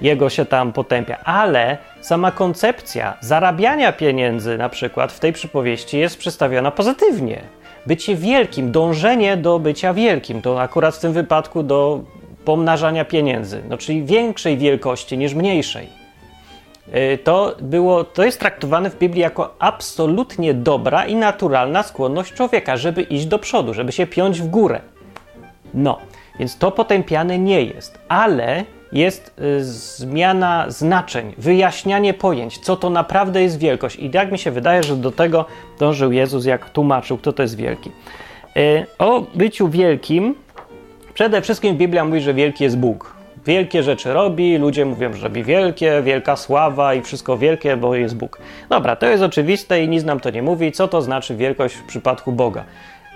jego 0.01 0.29
się 0.29 0.45
tam 0.45 0.73
potępia. 0.73 1.17
Ale 1.23 1.77
sama 2.01 2.31
koncepcja 2.31 3.17
zarabiania 3.21 3.91
pieniędzy, 3.91 4.57
na 4.57 4.69
przykład 4.69 5.11
w 5.11 5.19
tej 5.19 5.33
przypowieści, 5.33 5.99
jest 5.99 6.17
przedstawiona 6.17 6.71
pozytywnie. 6.71 7.41
Bycie 7.85 8.15
wielkim, 8.15 8.71
dążenie 8.71 9.37
do 9.37 9.59
bycia 9.59 9.93
wielkim, 9.93 10.41
to 10.41 10.61
akurat 10.61 10.95
w 10.95 10.99
tym 10.99 11.13
wypadku 11.13 11.63
do 11.63 12.03
pomnażania 12.45 13.05
pieniędzy, 13.05 13.61
no 13.69 13.77
czyli 13.77 14.03
większej 14.03 14.57
wielkości 14.57 15.17
niż 15.17 15.33
mniejszej. 15.33 15.89
Y, 16.95 17.17
to, 17.17 17.55
było, 17.61 18.03
to 18.03 18.23
jest 18.23 18.39
traktowane 18.39 18.89
w 18.89 18.97
Biblii 18.97 19.21
jako 19.21 19.55
absolutnie 19.59 20.53
dobra 20.53 21.05
i 21.05 21.15
naturalna 21.15 21.83
skłonność 21.83 22.33
człowieka, 22.33 22.77
żeby 22.77 23.01
iść 23.01 23.25
do 23.25 23.39
przodu, 23.39 23.73
żeby 23.73 23.91
się 23.91 24.07
piąć 24.07 24.41
w 24.41 24.47
górę. 24.47 24.81
No, 25.73 25.99
więc 26.39 26.57
to 26.57 26.71
potępiane 26.71 27.39
nie 27.39 27.63
jest, 27.63 27.99
ale 28.07 28.63
jest 28.91 29.33
y, 29.41 29.63
zmiana 29.63 30.65
znaczeń, 30.67 31.33
wyjaśnianie 31.37 32.13
pojęć, 32.13 32.57
co 32.57 32.75
to 32.75 32.89
naprawdę 32.89 33.41
jest 33.41 33.59
wielkość. 33.59 33.95
I 33.95 34.11
jak 34.13 34.31
mi 34.31 34.39
się 34.39 34.51
wydaje, 34.51 34.83
że 34.83 34.95
do 34.95 35.11
tego 35.11 35.45
dążył 35.79 36.11
Jezus, 36.11 36.45
jak 36.45 36.69
tłumaczył, 36.69 37.17
kto 37.17 37.33
to 37.33 37.41
jest 37.41 37.55
wielki. 37.55 37.91
Y, 38.57 38.85
o 38.99 39.21
byciu 39.35 39.69
wielkim, 39.69 40.35
przede 41.13 41.41
wszystkim 41.41 41.77
Biblia 41.77 42.05
mówi, 42.05 42.21
że 42.21 42.33
wielki 42.33 42.63
jest 42.63 42.77
Bóg. 42.77 43.19
Wielkie 43.45 43.83
rzeczy 43.83 44.13
robi, 44.13 44.57
ludzie 44.57 44.85
mówią, 44.85 45.13
że 45.13 45.23
robi 45.23 45.43
wielkie, 45.43 46.01
wielka 46.01 46.35
sława 46.35 46.93
i 46.93 47.01
wszystko 47.01 47.37
wielkie, 47.37 47.77
bo 47.77 47.95
jest 47.95 48.15
Bóg. 48.15 48.39
Dobra, 48.69 48.95
to 48.95 49.05
jest 49.05 49.23
oczywiste 49.23 49.83
i 49.83 49.89
nic 49.89 50.03
nam 50.03 50.19
to 50.19 50.29
nie 50.29 50.41
mówi. 50.41 50.71
Co 50.71 50.87
to 50.87 51.01
znaczy 51.01 51.35
wielkość 51.35 51.75
w 51.75 51.83
przypadku 51.83 52.31
Boga? 52.31 52.63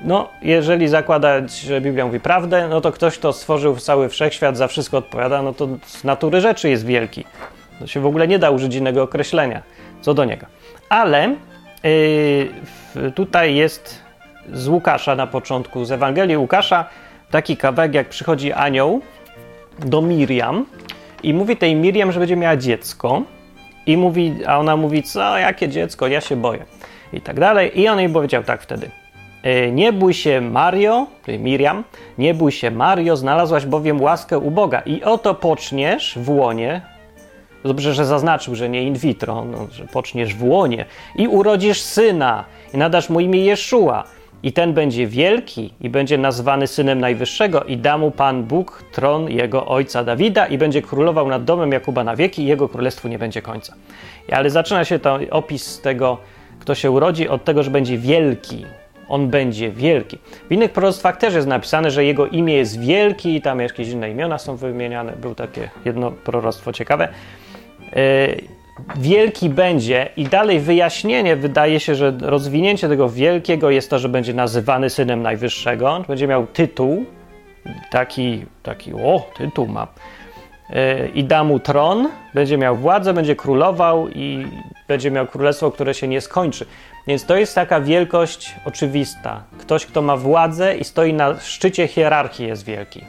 No, 0.01 0.29
jeżeli 0.41 0.87
zakładać, 0.87 1.59
że 1.59 1.81
Biblia 1.81 2.05
mówi 2.05 2.19
prawdę, 2.19 2.67
no 2.67 2.81
to 2.81 2.91
ktoś, 2.91 3.17
kto 3.17 3.33
stworzył 3.33 3.75
cały 3.75 4.09
wszechświat, 4.09 4.57
za 4.57 4.67
wszystko 4.67 4.97
odpowiada, 4.97 5.41
no 5.41 5.53
to 5.53 5.67
z 5.85 6.03
natury 6.03 6.41
rzeczy 6.41 6.69
jest 6.69 6.85
wielki. 6.85 7.25
To 7.79 7.87
się 7.87 7.99
w 7.99 8.05
ogóle 8.05 8.27
nie 8.27 8.39
da 8.39 8.49
użyć 8.49 8.75
innego 8.75 9.03
określenia 9.03 9.61
co 10.03 10.13
do 10.13 10.25
niego. 10.25 10.45
Ale 10.89 11.35
yy, 11.83 13.11
tutaj 13.11 13.55
jest 13.55 14.01
z 14.53 14.67
Łukasza 14.67 15.15
na 15.15 15.27
początku, 15.27 15.85
z 15.85 15.91
Ewangelii 15.91 16.37
Łukasza, 16.37 16.85
taki 17.31 17.57
kawałek, 17.57 17.93
jak 17.93 18.09
przychodzi 18.09 18.51
anioł 18.51 19.01
do 19.79 20.01
Miriam 20.01 20.65
i 21.23 21.33
mówi 21.33 21.57
tej 21.57 21.75
Miriam, 21.75 22.11
że 22.11 22.19
będzie 22.19 22.35
miała 22.35 22.57
dziecko. 22.57 23.21
I 23.85 23.97
mówi, 23.97 24.35
a 24.47 24.59
ona 24.59 24.77
mówi, 24.77 25.03
co, 25.03 25.37
jakie 25.37 25.69
dziecko, 25.69 26.07
ja 26.07 26.21
się 26.21 26.35
boję. 26.35 26.65
I 27.13 27.21
tak 27.21 27.39
dalej. 27.39 27.79
I 27.79 27.87
on 27.87 27.99
jej 27.99 28.09
powiedział 28.09 28.43
tak 28.43 28.61
wtedy. 28.61 29.02
E, 29.43 29.71
nie 29.71 29.93
bój 29.93 30.13
się 30.13 30.41
Mario, 30.41 31.07
czyli 31.25 31.39
Miriam, 31.39 31.83
nie 32.17 32.33
bój 32.33 32.51
się 32.51 32.71
Mario, 32.71 33.17
znalazłaś 33.17 33.65
bowiem 33.65 34.01
łaskę 34.01 34.39
u 34.39 34.51
Boga 34.51 34.81
i 34.85 35.03
oto 35.03 35.35
poczniesz 35.35 36.17
w 36.17 36.29
łonie, 36.29 36.81
dobrze, 37.63 37.93
że 37.93 38.05
zaznaczył, 38.05 38.55
że 38.55 38.69
nie 38.69 38.83
in 38.83 38.93
vitro, 38.93 39.45
no, 39.45 39.67
że 39.71 39.85
poczniesz 39.85 40.35
w 40.35 40.43
łonie 40.43 40.85
i 41.15 41.27
urodzisz 41.27 41.81
syna 41.81 42.45
i 42.73 42.77
nadasz 42.77 43.09
mu 43.09 43.19
imię 43.19 43.39
Jeszua 43.39 44.03
i 44.43 44.53
ten 44.53 44.73
będzie 44.73 45.07
wielki 45.07 45.73
i 45.81 45.89
będzie 45.89 46.17
nazwany 46.17 46.67
synem 46.67 46.99
Najwyższego 46.99 47.63
i 47.63 47.77
da 47.77 47.97
mu 47.97 48.11
Pan 48.11 48.43
Bóg 48.43 48.83
tron 48.91 49.29
jego 49.29 49.65
ojca 49.65 50.03
Dawida 50.03 50.45
i 50.45 50.57
będzie 50.57 50.81
królował 50.81 51.29
nad 51.29 51.43
domem 51.43 51.71
Jakuba 51.71 52.03
na 52.03 52.15
wieki 52.15 52.41
i 52.41 52.45
jego 52.45 52.69
królestwu 52.69 53.07
nie 53.07 53.19
będzie 53.19 53.41
końca. 53.41 53.75
Ale 54.31 54.49
zaczyna 54.49 54.85
się 54.85 54.99
to 54.99 55.19
opis 55.31 55.81
tego, 55.81 56.17
kto 56.59 56.75
się 56.75 56.91
urodzi, 56.91 57.29
od 57.29 57.43
tego, 57.43 57.63
że 57.63 57.71
będzie 57.71 57.97
wielki. 57.97 58.65
On 59.13 59.27
będzie 59.27 59.71
wielki. 59.71 60.17
W 60.49 60.51
innych 60.51 60.71
proroctwach 60.71 61.17
też 61.17 61.33
jest 61.33 61.47
napisane, 61.47 61.91
że 61.91 62.05
jego 62.05 62.27
imię 62.27 62.53
jest 62.53 62.79
wielki 62.79 63.35
i 63.35 63.41
tam 63.41 63.59
jakieś 63.59 63.89
inne 63.89 64.11
imiona 64.11 64.37
są 64.37 64.55
wymieniane. 64.55 65.11
Było 65.11 65.35
takie 65.35 65.69
jedno 65.85 66.11
proroctwo 66.11 66.73
ciekawe. 66.73 67.07
Yy, 67.95 68.01
wielki 68.95 69.49
będzie 69.49 70.09
i 70.17 70.23
dalej 70.23 70.59
wyjaśnienie 70.59 71.35
wydaje 71.35 71.79
się, 71.79 71.95
że 71.95 72.13
rozwinięcie 72.21 72.87
tego 72.87 73.09
wielkiego 73.09 73.69
jest 73.69 73.89
to, 73.89 73.99
że 73.99 74.09
będzie 74.09 74.33
nazywany 74.33 74.89
synem 74.89 75.21
najwyższego, 75.21 76.03
będzie 76.07 76.27
miał 76.27 76.47
tytuł, 76.47 77.05
taki, 77.91 78.45
taki 78.63 78.93
o, 78.93 79.29
tytuł 79.37 79.67
ma, 79.67 79.87
yy, 80.69 80.75
i 81.15 81.23
da 81.23 81.43
mu 81.43 81.59
tron, 81.59 82.09
będzie 82.33 82.57
miał 82.57 82.75
władzę, 82.77 83.13
będzie 83.13 83.35
królował 83.35 84.09
i 84.09 84.47
będzie 84.87 85.11
miał 85.11 85.27
królestwo, 85.27 85.71
które 85.71 85.93
się 85.93 86.07
nie 86.07 86.21
skończy. 86.21 86.65
Więc 87.07 87.25
to 87.25 87.37
jest 87.37 87.55
taka 87.55 87.81
wielkość 87.81 88.55
oczywista. 88.65 89.43
Ktoś, 89.59 89.85
kto 89.85 90.01
ma 90.01 90.17
władzę 90.17 90.77
i 90.77 90.83
stoi 90.83 91.13
na 91.13 91.39
szczycie 91.39 91.87
hierarchii, 91.87 92.47
jest 92.47 92.65
wielki. 92.65 93.05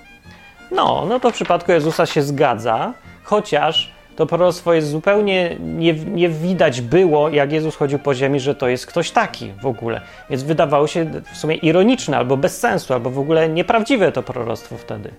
No, 0.70 1.06
no 1.08 1.20
to 1.20 1.30
w 1.30 1.34
przypadku 1.34 1.72
Jezusa 1.72 2.06
się 2.06 2.22
zgadza, 2.22 2.92
chociaż 3.24 3.94
to 4.16 4.26
proroctwo 4.26 4.74
jest 4.74 4.88
zupełnie 4.88 5.56
nie, 5.60 5.92
nie 5.92 6.28
widać 6.28 6.80
było, 6.80 7.28
jak 7.28 7.52
Jezus 7.52 7.76
chodził 7.76 7.98
po 7.98 8.14
ziemi, 8.14 8.40
że 8.40 8.54
to 8.54 8.68
jest 8.68 8.86
ktoś 8.86 9.10
taki 9.10 9.52
w 9.62 9.66
ogóle. 9.66 10.00
Więc 10.30 10.42
wydawało 10.42 10.86
się 10.86 11.04
w 11.32 11.36
sumie 11.36 11.54
ironiczne, 11.54 12.16
albo 12.16 12.36
bez 12.36 12.58
sensu, 12.58 12.94
albo 12.94 13.10
w 13.10 13.18
ogóle 13.18 13.48
nieprawdziwe 13.48 14.12
to 14.12 14.22
proroctwo 14.22 14.76
wtedy. 14.78 15.10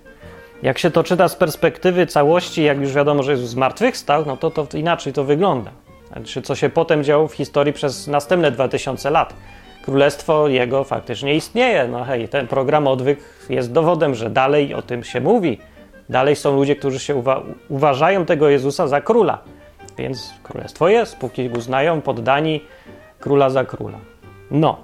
Jak 0.64 0.80
się 0.80 0.92
to 0.92 1.04
czyta 1.04 1.28
z 1.28 1.36
perspektywy 1.36 2.08
całości, 2.08 2.64
jak 2.64 2.82
już 2.82 2.94
wiadomo, 2.94 3.24
że 3.24 3.32
Jezus 3.32 3.50
zmartwychwstał, 3.50 4.24
no 4.26 4.38
to, 4.38 4.52
to 4.52 4.78
inaczej 4.78 5.14
to 5.14 5.24
wygląda. 5.24 5.72
Znaczy, 6.16 6.42
co 6.42 6.56
się 6.56 6.70
potem 6.70 7.04
działo 7.04 7.28
w 7.28 7.34
historii 7.34 7.74
przez 7.74 8.08
następne 8.08 8.52
2000 8.52 9.10
lat. 9.10 9.34
Królestwo 9.82 10.48
jego 10.48 10.84
faktycznie 10.84 11.36
istnieje. 11.36 11.88
No 11.88 12.04
hej, 12.04 12.30
ten 12.30 12.48
program 12.48 12.88
Odwyk 12.88 13.20
jest 13.50 13.72
dowodem, 13.72 14.16
że 14.16 14.30
dalej 14.30 14.74
o 14.74 14.82
tym 14.82 15.04
się 15.04 15.22
mówi. 15.22 15.60
Dalej 16.10 16.36
są 16.36 16.56
ludzie, 16.56 16.76
którzy 16.76 17.00
się 17.00 17.16
uwa 17.16 17.44
uważają 17.70 18.26
tego 18.26 18.50
Jezusa 18.50 18.88
za 18.88 19.02
króla. 19.02 19.38
Więc 19.98 20.34
królestwo 20.44 20.90
jest, 20.90 21.18
póki 21.18 21.50
uznają 21.50 22.02
poddani 22.02 22.62
króla 23.20 23.50
za 23.50 23.66
króla. 23.66 23.98
No. 24.52 24.78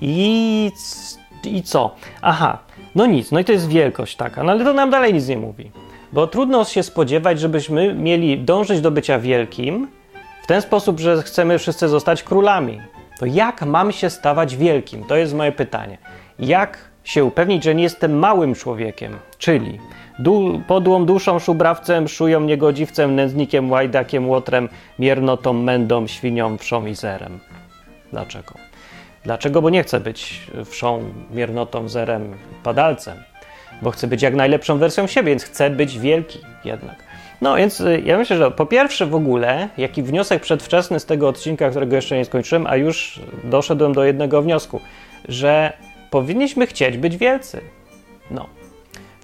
I, 0.00 0.70
I 1.44 1.62
co? 1.62 1.94
Aha, 2.22 2.58
no 2.94 3.06
nic, 3.06 3.32
no 3.32 3.40
i 3.40 3.44
to 3.44 3.52
jest 3.52 3.68
wielkość 3.68 4.16
taka, 4.16 4.42
no 4.42 4.52
ale 4.52 4.64
to 4.64 4.72
nam 4.72 4.90
dalej 4.90 5.14
nic 5.14 5.28
nie 5.28 5.36
mówi. 5.36 5.70
Bo 6.12 6.26
trudno 6.26 6.64
się 6.64 6.82
spodziewać, 6.82 7.40
żebyśmy 7.40 7.94
mieli 7.94 8.38
dążyć 8.38 8.80
do 8.80 8.90
bycia 8.90 9.18
wielkim 9.18 9.88
ten 10.48 10.62
sposób, 10.62 11.00
że 11.00 11.22
chcemy 11.22 11.58
wszyscy 11.58 11.88
zostać 11.88 12.22
królami. 12.22 12.80
To 13.18 13.26
jak 13.26 13.62
mam 13.62 13.92
się 13.92 14.10
stawać 14.10 14.56
wielkim? 14.56 15.04
To 15.04 15.16
jest 15.16 15.34
moje 15.34 15.52
pytanie. 15.52 15.98
Jak 16.38 16.78
się 17.04 17.24
upewnić, 17.24 17.64
że 17.64 17.74
nie 17.74 17.82
jestem 17.82 18.18
małym 18.18 18.54
człowiekiem, 18.54 19.18
czyli 19.38 19.78
Du 20.18 20.62
podłą 20.66 21.06
duszą, 21.06 21.38
szubrawcem, 21.38 22.08
szują 22.08 22.40
niegodziwcem, 22.40 23.14
nędznikiem, 23.14 23.70
łajdakiem, 23.70 24.28
łotrem, 24.28 24.68
miernotą, 24.98 25.52
mędą, 25.52 26.06
świnią, 26.06 26.58
wszą 26.58 26.86
i 26.86 26.94
zerem. 26.94 27.40
Dlaczego? 28.12 28.54
Dlaczego? 29.24 29.62
Bo 29.62 29.70
nie 29.70 29.82
chcę 29.82 30.00
być 30.00 30.50
wszą, 30.64 31.04
miernotą, 31.30 31.88
zerem, 31.88 32.34
padalcem. 32.62 33.22
Bo 33.82 33.90
chcę 33.90 34.06
być 34.06 34.22
jak 34.22 34.34
najlepszą 34.34 34.78
wersją 34.78 35.06
siebie, 35.06 35.28
więc 35.30 35.44
chcę 35.44 35.70
być 35.70 35.98
wielki 35.98 36.38
jednak. 36.64 37.07
No 37.40 37.56
więc 37.56 37.80
y, 37.80 38.02
ja 38.04 38.18
myślę, 38.18 38.36
że 38.36 38.50
po 38.50 38.66
pierwsze 38.66 39.06
w 39.06 39.14
ogóle, 39.14 39.68
jaki 39.78 40.02
wniosek 40.02 40.42
przedwczesny 40.42 41.00
z 41.00 41.06
tego 41.06 41.28
odcinka, 41.28 41.70
którego 41.70 41.96
jeszcze 41.96 42.16
nie 42.16 42.24
skończyłem, 42.24 42.66
a 42.66 42.76
już 42.76 43.20
doszedłem 43.44 43.92
do 43.92 44.04
jednego 44.04 44.42
wniosku, 44.42 44.80
że 45.28 45.72
powinniśmy 46.10 46.66
chcieć 46.66 46.96
być 46.96 47.16
wielcy. 47.16 47.60
No, 48.30 48.46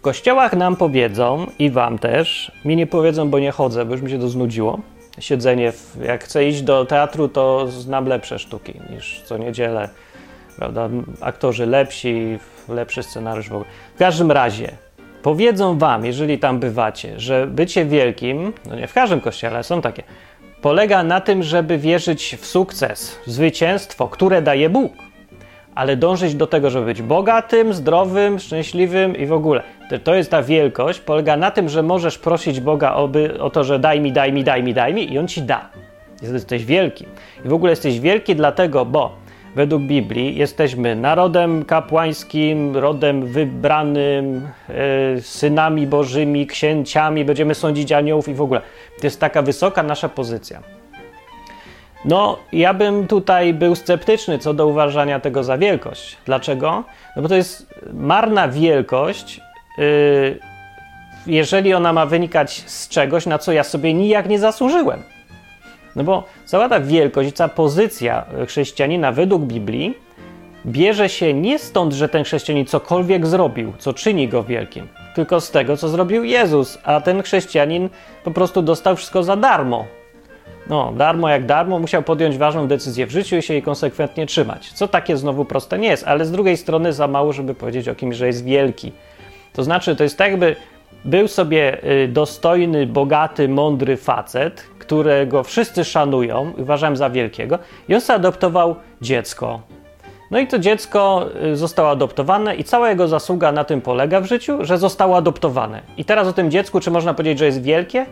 kościołach 0.04 0.52
nam 0.52 0.76
powiedzą 0.76 1.46
i 1.58 1.70
wam 1.70 1.98
też, 1.98 2.52
mi 2.64 2.76
nie 2.76 2.86
powiedzą, 2.86 3.30
bo 3.30 3.38
nie 3.38 3.50
chodzę, 3.50 3.84
bo 3.84 3.92
już 3.92 4.02
mi 4.02 4.10
się 4.10 4.18
to 4.18 4.28
znudziło. 4.28 4.80
Siedzenie, 5.18 5.72
w, 5.72 5.96
jak 6.04 6.24
chcę 6.24 6.48
iść 6.48 6.62
do 6.62 6.84
teatru, 6.84 7.28
to 7.28 7.68
znam 7.68 8.06
lepsze 8.06 8.38
sztuki 8.38 8.80
niż 8.90 9.22
co 9.22 9.38
niedzielę. 9.38 9.88
Prawda? 10.56 10.88
Aktorzy 11.20 11.66
lepsi, 11.66 12.38
lepszy 12.68 13.02
scenariusz 13.02 13.48
w 13.48 13.52
ogóle. 13.52 13.70
W 13.94 13.98
każdym 13.98 14.32
razie, 14.32 14.70
powiedzą 15.24 15.78
wam, 15.78 16.04
jeżeli 16.04 16.38
tam 16.38 16.60
bywacie, 16.60 17.20
że 17.20 17.46
bycie 17.46 17.84
wielkim, 17.84 18.52
no 18.68 18.76
nie 18.76 18.86
w 18.86 18.92
każdym 18.92 19.20
kościele, 19.20 19.62
są 19.62 19.80
takie, 19.80 20.02
polega 20.60 21.02
na 21.02 21.20
tym, 21.20 21.42
żeby 21.42 21.78
wierzyć 21.78 22.36
w 22.40 22.46
sukces, 22.46 23.18
w 23.26 23.30
zwycięstwo, 23.30 24.08
które 24.08 24.42
daje 24.42 24.70
Bóg 24.70 24.92
ale 25.74 25.96
dążyć 25.96 26.34
do 26.34 26.46
tego, 26.46 26.70
żeby 26.70 26.86
być 26.86 27.02
bogatym, 27.02 27.74
zdrowym, 27.74 28.38
szczęśliwym 28.38 29.16
i 29.16 29.26
w 29.26 29.32
ogóle. 29.32 29.62
To 30.04 30.14
jest 30.14 30.30
ta 30.30 30.42
wielkość, 30.42 31.00
polega 31.00 31.36
na 31.36 31.50
tym, 31.50 31.68
że 31.68 31.82
możesz 31.82 32.18
prosić 32.18 32.60
Boga 32.60 32.94
oby, 32.94 33.40
o 33.40 33.50
to, 33.50 33.64
że 33.64 33.78
daj 33.78 34.00
mi, 34.00 34.12
daj 34.12 34.32
mi, 34.32 34.44
daj 34.44 34.62
mi, 34.62 34.74
daj 34.74 34.94
mi 34.94 35.12
i 35.12 35.18
On 35.18 35.28
ci 35.28 35.42
da. 35.42 35.68
Jesteś 36.22 36.64
wielki. 36.64 37.06
I 37.44 37.48
w 37.48 37.52
ogóle 37.52 37.72
jesteś 37.72 38.00
wielki 38.00 38.36
dlatego, 38.36 38.84
bo 38.84 39.23
według 39.54 39.82
Biblii 39.82 40.36
jesteśmy 40.36 40.96
narodem 40.96 41.64
kapłańskim, 41.64 42.76
rodem 42.76 43.26
wybranym, 43.26 44.48
yy, 45.14 45.22
synami 45.22 45.86
bożymi, 45.86 46.46
księciami, 46.46 47.24
będziemy 47.24 47.54
sądzić 47.54 47.92
aniołów 47.92 48.28
i 48.28 48.34
w 48.34 48.42
ogóle. 48.42 48.60
To 49.00 49.06
jest 49.06 49.20
taka 49.20 49.42
wysoka 49.42 49.82
nasza 49.82 50.08
pozycja. 50.08 50.62
No, 52.04 52.38
ja 52.52 52.74
bym 52.74 53.06
tutaj 53.06 53.54
był 53.54 53.74
sceptyczny 53.74 54.38
co 54.38 54.54
do 54.54 54.66
uważania 54.66 55.20
tego 55.20 55.44
za 55.44 55.58
wielkość. 55.58 56.16
Dlaczego? 56.26 56.84
No 57.16 57.22
bo 57.22 57.28
to 57.28 57.34
jest 57.34 57.74
marna 57.92 58.48
wielkość, 58.48 59.40
yy, 59.78 60.38
jeżeli 61.26 61.74
ona 61.74 61.92
ma 61.92 62.06
wynikać 62.06 62.62
z 62.66 62.88
czegoś, 62.88 63.26
na 63.26 63.38
co 63.38 63.52
ja 63.52 63.64
sobie 63.64 63.94
nijak 63.94 64.28
nie 64.28 64.38
zasłużyłem. 64.38 65.13
No 65.96 66.04
bo 66.04 66.24
cała 66.44 66.68
ta 66.68 66.80
wielkość, 66.80 67.32
cała 67.32 67.48
pozycja 67.48 68.24
chrześcijanina 68.46 69.12
według 69.12 69.42
Biblii 69.42 69.94
bierze 70.66 71.08
się 71.08 71.34
nie 71.34 71.58
stąd, 71.58 71.92
że 71.92 72.08
ten 72.08 72.24
chrześcijanin 72.24 72.66
cokolwiek 72.66 73.26
zrobił, 73.26 73.72
co 73.78 73.92
czyni 73.92 74.28
go 74.28 74.42
wielkim, 74.42 74.88
tylko 75.14 75.40
z 75.40 75.50
tego, 75.50 75.76
co 75.76 75.88
zrobił 75.88 76.24
Jezus, 76.24 76.78
a 76.84 77.00
ten 77.00 77.22
chrześcijanin 77.22 77.88
po 78.24 78.30
prostu 78.30 78.62
dostał 78.62 78.96
wszystko 78.96 79.22
za 79.22 79.36
darmo. 79.36 79.86
No, 80.68 80.92
darmo 80.96 81.28
jak 81.28 81.46
darmo, 81.46 81.78
musiał 81.78 82.02
podjąć 82.02 82.36
ważną 82.38 82.66
decyzję 82.66 83.06
w 83.06 83.10
życiu 83.10 83.36
i 83.36 83.42
się 83.42 83.54
jej 83.54 83.62
konsekwentnie 83.62 84.26
trzymać. 84.26 84.72
Co 84.72 84.88
takie 84.88 85.16
znowu 85.16 85.44
proste 85.44 85.78
nie 85.78 85.88
jest, 85.88 86.04
ale 86.06 86.24
z 86.24 86.30
drugiej 86.30 86.56
strony 86.56 86.92
za 86.92 87.08
mało, 87.08 87.32
żeby 87.32 87.54
powiedzieć 87.54 87.88
o 87.88 87.94
kimś, 87.94 88.16
że 88.16 88.26
jest 88.26 88.44
wielki. 88.44 88.92
To 89.52 89.64
znaczy, 89.64 89.96
to 89.96 90.02
jest 90.02 90.18
tak, 90.18 90.30
jakby 90.30 90.56
był 91.04 91.28
sobie 91.28 91.84
y, 91.84 92.08
dostojny, 92.08 92.86
bogaty, 92.86 93.48
mądry 93.48 93.96
facet, 93.96 94.64
którego 94.84 95.42
wszyscy 95.42 95.84
szanują, 95.84 96.52
uważałem 96.58 96.96
za 96.96 97.10
wielkiego, 97.10 97.58
i 97.88 97.94
on 97.94 98.00
sobie 98.00 98.16
adoptował 98.16 98.76
dziecko. 99.02 99.60
No 100.30 100.38
i 100.38 100.46
to 100.46 100.58
dziecko 100.58 101.26
y, 101.52 101.56
zostało 101.56 101.90
adoptowane, 101.90 102.56
i 102.56 102.64
cała 102.64 102.90
jego 102.90 103.08
zasługa 103.08 103.52
na 103.52 103.64
tym 103.64 103.80
polega 103.80 104.20
w 104.20 104.26
życiu, 104.26 104.64
że 104.64 104.78
zostało 104.78 105.16
adoptowane. 105.16 105.82
I 105.96 106.04
teraz 106.04 106.28
o 106.28 106.32
tym 106.32 106.50
dziecku, 106.50 106.80
czy 106.80 106.90
można 106.90 107.14
powiedzieć, 107.14 107.38
że 107.38 107.46
jest 107.46 107.62
wielkie? 107.62 108.06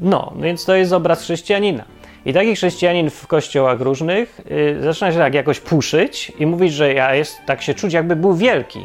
No, 0.00 0.32
więc 0.40 0.64
to 0.64 0.74
jest 0.74 0.92
obraz 0.92 1.22
chrześcijanina. 1.22 1.84
I 2.26 2.32
taki 2.32 2.54
chrześcijanin 2.54 3.10
w 3.10 3.26
kościołach 3.26 3.80
różnych 3.80 4.40
yy, 4.50 4.82
zaczyna 4.82 5.12
się 5.12 5.18
tak 5.18 5.34
jakoś 5.34 5.60
puszyć 5.60 6.32
i 6.38 6.46
mówić, 6.46 6.72
że 6.72 6.94
ja 6.94 7.14
jest, 7.14 7.38
tak 7.46 7.62
się 7.62 7.74
czuć, 7.74 7.92
jakby 7.92 8.16
był 8.16 8.34
wielki. 8.34 8.80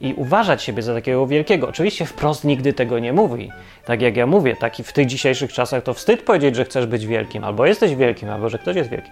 I 0.00 0.14
uważać 0.14 0.62
siebie 0.62 0.82
za 0.82 0.94
takiego 0.94 1.26
wielkiego. 1.26 1.68
Oczywiście 1.68 2.06
wprost 2.06 2.44
nigdy 2.44 2.72
tego 2.72 2.98
nie 2.98 3.12
mówi. 3.12 3.50
Tak 3.84 4.02
jak 4.02 4.16
ja 4.16 4.26
mówię, 4.26 4.56
taki 4.56 4.84
w 4.84 4.92
tych 4.92 5.06
dzisiejszych 5.06 5.52
czasach 5.52 5.82
to 5.82 5.94
wstyd 5.94 6.22
powiedzieć, 6.22 6.56
że 6.56 6.64
chcesz 6.64 6.86
być 6.86 7.06
wielkim, 7.06 7.44
albo 7.44 7.66
jesteś 7.66 7.94
wielkim, 7.94 8.28
albo 8.28 8.48
że 8.48 8.58
ktoś 8.58 8.76
jest 8.76 8.90
wielki. 8.90 9.10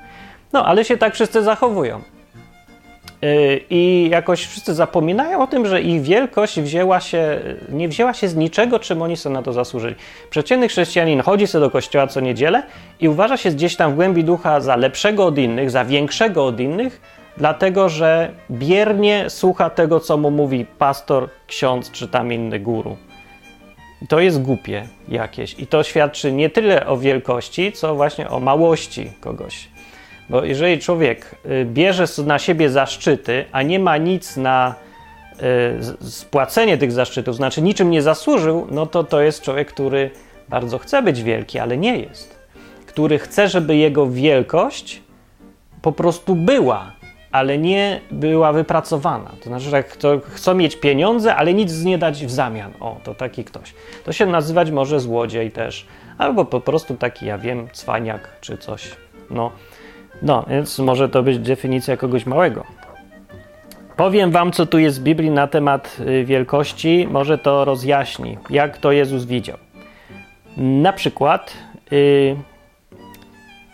No, 0.53 0.67
ale 0.67 0.85
się 0.85 0.97
tak 0.97 1.15
wszyscy 1.15 1.43
zachowują. 1.43 2.03
Y, 3.25 3.61
I 3.71 4.09
jakoś 4.11 4.47
wszyscy 4.47 4.75
zapominają 4.75 5.43
o 5.43 5.47
tym, 5.47 5.67
że 5.67 5.83
ich 5.83 6.03
wielkość 6.03 6.61
wzięła 6.61 7.01
się, 7.01 7.41
nie 7.69 7.89
wzięła 7.89 8.15
się 8.15 8.29
z 8.29 8.37
niczego, 8.37 8.79
czym 8.79 9.03
oni 9.03 9.17
sobie 9.17 9.35
na 9.35 9.43
to 9.43 9.53
zasłużyli. 9.53 9.95
Przeciętny 10.31 10.69
chrześcijanin 10.69 11.21
chodzi 11.21 11.47
sobie 11.47 11.65
do 11.65 11.71
kościoła 11.71 12.07
co 12.07 12.21
niedzielę 12.21 12.63
i 13.01 13.09
uważa 13.09 13.37
się 13.37 13.51
gdzieś 13.51 13.77
tam 13.77 13.93
w 13.93 13.95
głębi 13.95 14.25
ducha 14.25 14.61
za 14.61 14.77
lepszego 14.77 15.27
od 15.27 15.39
innych, 15.39 15.71
za 15.71 15.85
większego 15.85 16.47
od 16.47 16.61
innych, 16.61 17.01
dlatego 17.37 17.89
że 17.89 18.33
biernie 18.51 19.31
słucha 19.31 19.71
tego, 19.71 20.01
co 20.01 20.17
mu 20.17 20.31
mówi 20.31 20.67
pastor, 20.79 21.29
ksiądz 21.47 21.91
czy 21.91 22.09
tam 22.09 22.33
inny 22.33 22.61
guru. 22.61 22.97
To 24.09 24.21
jest 24.21 24.43
głupie 24.43 24.89
jakieś 25.09 25.59
i 25.59 25.67
to 25.67 25.83
świadczy 25.83 26.33
nie 26.33 26.51
tyle 26.51 26.87
o 26.87 26.97
wielkości, 26.97 27.73
co 27.73 27.95
właśnie 27.95 28.31
o 28.31 28.41
małości 28.41 29.13
kogoś. 29.21 29.69
Bo 30.31 30.45
jeżeli 30.45 30.79
człowiek 30.79 31.35
y, 31.47 31.65
bierze 31.65 32.05
na 32.27 32.39
siebie 32.39 32.71
zaszczyty, 32.71 33.45
a 33.53 33.63
nie 33.63 33.79
ma 33.79 33.97
nic 33.97 34.37
na 34.37 34.75
y, 36.03 36.11
spłacenie 36.11 36.79
tych 36.79 36.93
zaszczytów, 36.93 37.37
znaczy 37.37 37.63
niczym 37.63 37.91
nie 37.91 38.03
zasłużył, 38.03 38.67
no 38.71 38.87
to 38.87 39.05
to 39.05 39.21
jest 39.21 39.43
człowiek, 39.43 39.73
który 39.73 40.11
bardzo 40.49 40.79
chce 40.79 41.03
być 41.03 41.23
wielki, 41.23 41.59
ale 41.59 41.77
nie 41.77 41.99
jest. 41.99 42.37
Który 42.87 43.19
chce, 43.19 43.49
żeby 43.49 43.77
jego 43.77 44.07
wielkość 44.07 45.03
po 45.83 45.93
prostu 45.93 46.35
była, 46.35 46.93
ale 47.37 47.59
nie 47.59 48.01
była 48.11 48.53
wypracowana. 48.53 49.31
To 49.41 49.45
znaczy, 49.45 49.71
że 49.71 49.83
kto 49.83 50.21
chce 50.21 50.55
mieć 50.55 50.77
pieniądze, 50.77 51.37
ale 51.37 51.55
nic 51.55 51.85
nie 51.85 51.99
dać 51.99 52.27
w 52.27 52.31
zamian. 52.31 52.73
O, 52.81 52.97
to 53.05 53.15
taki 53.15 53.45
ktoś. 53.45 53.75
To 54.05 54.13
się 54.13 54.27
nazywać 54.27 54.71
może 54.71 55.01
złodziej 55.01 55.51
też, 55.51 55.87
albo 56.19 56.45
po 56.45 56.61
prostu 56.61 56.95
taki, 56.95 57.27
ja 57.27 57.39
wiem, 57.39 57.69
cwaniak 57.73 58.29
czy 58.41 58.59
coś. 58.59 58.91
No. 59.31 59.51
No, 60.23 60.45
więc 60.49 60.79
może 60.79 61.09
to 61.09 61.23
być 61.23 61.39
definicja 61.39 61.97
kogoś 61.97 62.27
małego. 62.27 62.65
Powiem 63.97 64.31
wam, 64.31 64.53
co 64.53 64.67
tu 64.67 64.79
jest 64.79 65.01
w 65.01 65.03
Biblii 65.03 65.31
na 65.31 65.47
temat 65.47 65.97
y, 66.01 66.25
wielkości, 66.25 67.09
może 67.11 67.39
to 67.39 67.65
rozjaśni, 67.65 68.39
jak 68.51 68.79
to 68.79 68.93
Jezus 68.93 69.25
widział. 69.25 69.57
Na 70.57 70.93
przykład 70.93 71.53
yy, 71.91 72.37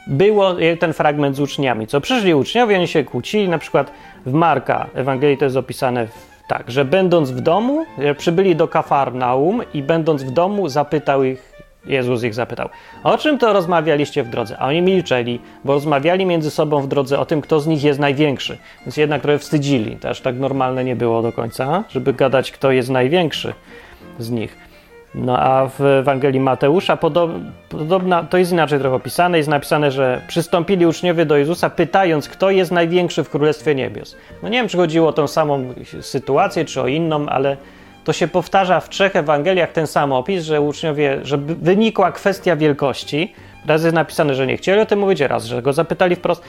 było 0.07 0.57
ten 0.81 0.93
fragment 0.93 1.37
z 1.37 1.41
uczniami, 1.41 1.87
co 1.87 2.01
przyszli 2.01 2.35
uczniowie, 2.35 2.77
oni 2.77 2.89
się 2.89 3.05
kłócili, 3.05 3.49
na 3.49 3.59
przykład 3.59 3.93
w 4.27 4.33
Marka 4.33 4.87
Ewangelii 4.95 5.39
to 5.39 5.45
jest 5.45 5.57
opisane 5.57 6.07
tak, 6.49 6.71
że 6.71 6.85
będąc 6.85 7.31
w 7.31 7.41
domu, 7.41 7.85
przybyli 8.19 8.57
do 8.57 8.69
Kafarnaum 8.69 9.63
i 9.75 9.83
będąc 9.83 10.23
w 10.23 10.31
domu 10.31 10.69
zapytał 10.69 11.25
ich 11.25 11.53
Jezus 11.87 12.23
ich 12.23 12.35
zapytał: 12.35 12.69
O 13.05 13.19
czym 13.19 13.39
to 13.39 13.53
rozmawialiście 13.53 14.23
w 14.23 14.29
drodze? 14.29 14.59
A 14.59 14.67
oni 14.67 14.83
milczeli, 14.83 15.41
bo 15.65 15.73
rozmawiali 15.73 16.27
między 16.27 16.51
sobą 16.51 16.81
w 16.81 16.89
drodze 16.89 17.19
o 17.19 17.27
tym, 17.27 17.41
kto 17.41 17.61
z 17.61 17.67
nich 17.67 17.85
jest 17.85 18.01
największy. 18.01 18.59
Więc 18.87 18.97
jednak 18.97 19.23
trochę 19.23 19.39
wstydzili. 19.39 19.97
To 19.97 20.09
aż 20.09 20.21
tak 20.21 20.37
normalne 20.37 20.85
nie 20.85 20.97
było 20.97 21.23
do 21.23 21.33
końca, 21.33 21.85
żeby 21.89 22.13
gadać, 22.13 22.51
kto 22.51 22.71
jest 22.71 22.91
największy 22.91 23.53
z 24.19 24.31
nich. 24.31 24.72
No 25.15 25.39
a 25.39 25.67
w 25.67 25.81
Ewangelii 25.81 26.41
Mateusza 26.41 26.97
podobna, 27.69 28.23
to 28.23 28.39
jest 28.39 28.53
inaczej 28.53 28.79
trochę 28.81 28.97
opisane. 28.97 29.39
Jest 29.39 29.49
napisane, 29.49 29.91
że 29.91 30.23
przystąpili 30.29 30.87
uczniowie 30.87 31.27
do 31.27 31.37
Jezusa, 31.37 31.71
pytając, 31.71 32.29
kto 32.29 32.51
jest 32.51 32.71
największy 32.71 33.25
w 33.25 33.31
Królestwie 33.31 33.75
Niebios. 33.75 34.17
No 34.43 34.49
nie 34.49 34.59
wiem, 34.59 34.69
czy 34.69 34.77
chodziło 34.77 35.09
o 35.09 35.13
tą 35.13 35.27
samą 35.27 35.75
sytuację, 36.01 36.65
czy 36.65 36.81
o 36.81 36.87
inną, 36.87 37.27
ale 37.27 37.57
to 38.05 38.13
się 38.13 38.29
powtarza 38.29 38.81
w 38.81 38.89
trzech 38.89 39.17
Ewangeliach 39.17 39.73
ten 39.73 39.87
sam 39.87 40.13
opis, 40.13 40.45
że 40.45 40.61
uczniowie, 40.61 41.19
że 41.23 41.39
wynikła 41.39 42.13
kwestia 42.13 42.57
wielkości. 42.57 43.33
Raz 43.67 43.83
jest 43.83 43.95
napisane, 43.95 44.35
że 44.35 44.47
nie 44.47 44.57
chcieli 44.57 44.81
o 44.81 44.87
tym 44.87 44.99
mówić, 44.99 45.21
raz, 45.21 45.45
że 45.45 45.63
go 45.63 45.73
zapytali 45.73 46.17
wprost, 46.17 46.43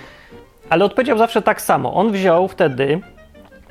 ale 0.69 0.85
odpowiedział 0.85 1.17
zawsze 1.17 1.41
tak 1.41 1.61
samo. 1.61 1.93
On 1.93 2.11
wziął 2.11 2.47
wtedy, 2.47 3.01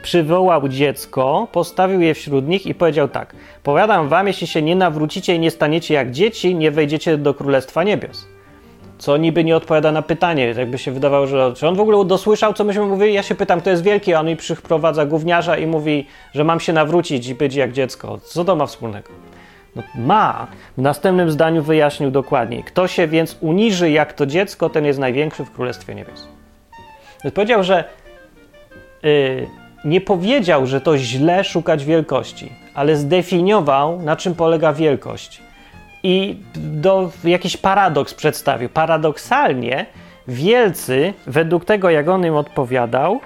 przywołał 0.02 0.68
dziecko, 0.68 1.49
postawił 1.52 2.00
je 2.00 2.14
wśród 2.14 2.49
nich 2.49 2.66
i 2.66 2.75
powiedział 2.75 3.09
tak: 3.09 3.35
Powiadam 3.62 4.09
wam, 4.09 4.26
jeśli 4.26 4.47
się 4.47 4.62
nie 4.62 4.76
nawrócicie 4.76 5.35
i 5.35 5.38
nie 5.38 5.50
staniecie 5.50 5.94
jak 5.94 6.11
dzieci, 6.11 6.54
nie 6.54 6.71
wejdziecie 6.71 7.18
do 7.18 7.35
Królestwa 7.35 7.85
Niebios 7.85 8.32
co 9.02 9.16
niby 9.16 9.44
nie 9.44 9.56
odpowiada 9.56 9.92
na 9.92 10.02
pytanie. 10.02 10.54
Jakby 10.59 10.78
się 10.78 10.90
wydawało, 10.90 11.26
że 11.26 11.52
czy 11.56 11.69
on 11.69 11.75
w 11.75 11.80
ogóle 11.80 12.04
dosłyszał, 12.04 12.54
co 12.54 12.65
myśmy 12.65 12.86
mówili. 12.86 13.15
Ja 13.15 13.23
się 13.23 13.34
pytam, 13.34 13.60
kto 13.60 13.71
jest 13.71 13.82
wielki, 13.82 14.15
a 14.15 14.21
on 14.21 14.26
mi 14.26 14.36
przyprowadza 14.36 15.06
gówniarza 15.06 15.56
i 15.56 15.67
mówi, 15.67 16.06
że 16.34 16.45
mam 16.45 16.60
się 16.60 16.73
nawrócić 16.73 17.26
i 17.28 17.34
być 17.34 17.54
jak 17.54 17.73
dziecko. 17.73 18.19
Co 18.19 18.45
to 18.45 18.56
ma 18.56 18.67
wspólnego? 18.67 19.08
No, 19.76 19.82
ma. 19.95 20.47
W 20.78 20.82
następnym 20.82 21.30
zdaniu 21.30 21.62
wyjaśnił 21.62 22.10
dokładniej. 22.10 22.65
Kto 22.65 22.88
się 22.88 23.08
więc 23.08 23.36
uniży 23.41 23.91
jak 23.91 24.12
to 24.12 24.26
dziecko, 24.26 24.71
ten 24.71 24.84
jest 24.84 24.99
największy 24.99 25.45
w 25.45 25.52
Królestwie 25.52 25.95
Niebios. 25.95 26.28
Więc 27.25 27.34
powiedział, 27.34 27.62
że 27.62 27.84
yy, 29.02 29.47
nie 29.84 30.00
powiedział, 30.00 30.66
że 30.66 30.80
to 30.80 30.99
źle 30.99 31.45
szukać 31.45 31.84
wielkości, 31.84 32.52
ale 32.75 32.97
zdefiniował, 32.97 34.02
na 34.02 34.16
czym 34.16 34.34
polega 34.34 34.73
wielkość 34.73 35.42
i 36.02 36.36
do, 36.54 37.10
jakiś 37.25 37.56
paradoks 37.56 38.14
przedstawił. 38.14 38.68
Paradoksalnie 38.68 39.86
wielcy, 40.28 41.14
według 41.26 41.64
tego 41.64 41.90
jak 41.90 42.08
on 42.08 42.26
im 42.26 42.36
odpowiadał, 42.36 43.21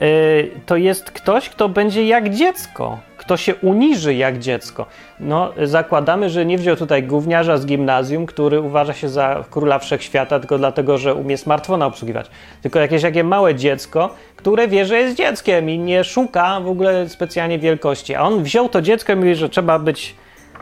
yy, 0.00 0.50
to 0.66 0.76
jest 0.76 1.10
ktoś, 1.10 1.48
kto 1.48 1.68
będzie 1.68 2.06
jak 2.06 2.30
dziecko, 2.30 2.98
kto 3.24 3.36
się 3.36 3.54
uniży 3.54 4.14
jak 4.14 4.38
dziecko. 4.38 4.86
No, 5.20 5.52
zakładamy, 5.62 6.30
że 6.30 6.46
nie 6.46 6.58
wziął 6.58 6.76
tutaj 6.76 7.02
gówniarza 7.02 7.58
z 7.58 7.66
gimnazjum, 7.66 8.26
który 8.26 8.60
uważa 8.60 8.92
się 8.92 9.08
za 9.08 9.44
króla 9.50 9.78
wszechświata 9.78 10.40
tylko 10.40 10.58
dlatego, 10.58 10.98
że 10.98 11.14
umie 11.14 11.38
smartfona 11.38 11.86
obsługiwać. 11.86 12.30
Tylko 12.62 12.78
jakieś 12.78 13.02
jakie 13.02 13.24
małe 13.24 13.54
dziecko, 13.54 14.14
które 14.36 14.68
wie, 14.68 14.86
że 14.86 14.98
jest 14.98 15.16
dzieckiem 15.16 15.70
i 15.70 15.78
nie 15.78 16.04
szuka 16.04 16.60
w 16.60 16.68
ogóle 16.68 17.08
specjalnie 17.08 17.58
wielkości. 17.58 18.14
A 18.14 18.22
on 18.22 18.42
wziął 18.42 18.68
to 18.68 18.82
dziecko 18.82 19.12
i 19.12 19.16
mówi, 19.16 19.34
że 19.34 19.48
trzeba 19.48 19.78
być 19.78 20.14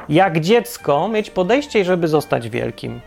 jak 0.08 0.40
dziecko 0.40 1.08
mieć 1.08 1.30
podejście, 1.30 1.84
żeby 1.84 2.08
zostać 2.08 2.48
wielkim. 2.48 3.00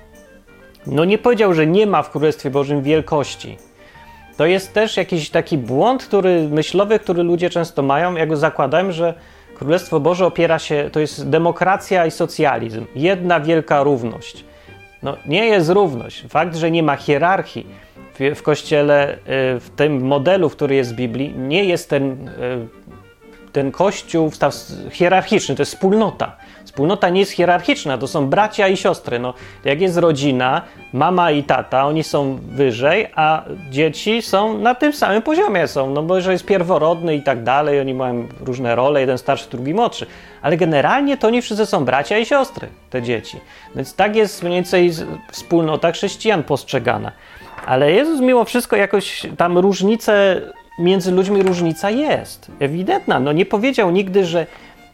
No 0.88 1.06
nie 1.06 1.18
powiedział, 1.18 1.54
że 1.54 1.68
nie 1.68 1.88
ma 1.88 2.04
w 2.04 2.12
Królestwie 2.12 2.50
Bożym 2.50 2.82
wielkości. 2.82 3.58
To 4.38 4.46
jest 4.46 4.74
też 4.74 4.98
jakiś 4.98 5.30
taki 5.30 5.58
błąd 5.58 6.06
który, 6.06 6.50
myślowy, 6.50 7.00
który 7.00 7.24
ludzie 7.24 7.50
często 7.50 7.82
mają, 7.82 8.16
jak 8.16 8.38
zakładałem, 8.38 8.92
że 8.92 9.14
Królestwo 9.56 10.00
Boże 10.00 10.26
opiera 10.26 10.60
się, 10.60 10.90
to 10.92 11.00
jest 11.00 11.30
demokracja 11.30 12.06
i 12.06 12.12
socjalizm. 12.12 12.86
Jedna 12.96 13.40
wielka 13.40 13.84
równość. 13.84 14.46
No 15.04 15.18
nie 15.26 15.46
jest 15.46 15.70
równość. 15.70 16.26
Fakt, 16.30 16.56
że 16.56 16.72
nie 16.72 16.84
ma 16.84 16.96
hierarchii 16.96 17.68
w, 18.20 18.36
w 18.36 18.44
Kościele, 18.44 19.14
y, 19.14 19.18
w 19.60 19.70
tym 19.76 20.02
modelu, 20.02 20.50
który 20.50 20.76
jest 20.76 20.94
w 20.94 20.96
Biblii, 20.96 21.34
nie 21.38 21.66
jest 21.66 21.90
ten, 21.90 22.28
y, 22.28 22.68
ten 23.52 23.72
Kościół 23.72 24.32
hierarchiczny, 24.92 25.56
to 25.56 25.62
jest 25.62 25.74
wspólnota. 25.74 26.38
Wspólnota 26.66 27.10
nie 27.10 27.20
jest 27.20 27.32
hierarchiczna, 27.32 27.98
to 27.98 28.08
są 28.08 28.28
bracia 28.28 28.68
i 28.68 28.78
siostry. 28.78 29.20
No, 29.20 29.34
jak 29.66 29.82
jest 29.82 29.98
rodzina, 29.98 30.62
mama 30.94 31.32
i 31.32 31.44
tata, 31.44 31.86
oni 31.86 32.04
są 32.04 32.40
wyżej, 32.48 33.08
a 33.16 33.44
dzieci 33.70 34.22
są 34.22 34.58
na 34.58 34.76
tym 34.76 34.94
samym 34.94 35.22
poziomie 35.22 35.68
są, 35.68 35.90
no 35.90 36.04
bo 36.04 36.22
że 36.22 36.32
jest 36.32 36.46
pierworodny 36.46 37.16
i 37.16 37.24
tak 37.24 37.44
dalej, 37.44 37.80
oni 37.80 37.94
mają 37.94 38.28
różne 38.40 38.76
role, 38.76 39.00
jeden 39.00 39.18
starszy, 39.18 39.50
drugi 39.50 39.74
młodszy. 39.74 40.06
Ale 40.42 40.58
generalnie 40.58 41.18
to 41.18 41.28
oni 41.28 41.42
wszyscy 41.42 41.66
są 41.66 41.86
bracia 41.86 42.18
i 42.18 42.26
siostry, 42.26 42.68
te 42.90 43.02
dzieci. 43.02 43.40
Więc 43.76 43.96
tak 43.96 44.16
jest 44.16 44.44
mniej 44.44 44.56
więcej 44.56 44.92
wspólnota 45.32 45.92
chrześcijan 45.92 46.44
postrzegana. 46.44 47.12
Ale 47.66 47.92
Jezus 47.92 48.22
mimo 48.22 48.46
wszystko 48.46 48.76
jakoś 48.76 49.28
tam 49.38 49.58
różnice 49.58 50.42
między 50.80 51.12
ludźmi 51.12 51.44
różnica 51.44 51.90
jest. 51.90 52.52
Ewidentna. 52.60 53.20
No 53.20 53.32
nie 53.32 53.46
powiedział 53.46 53.92
nigdy, 53.92 54.26
że 54.26 54.46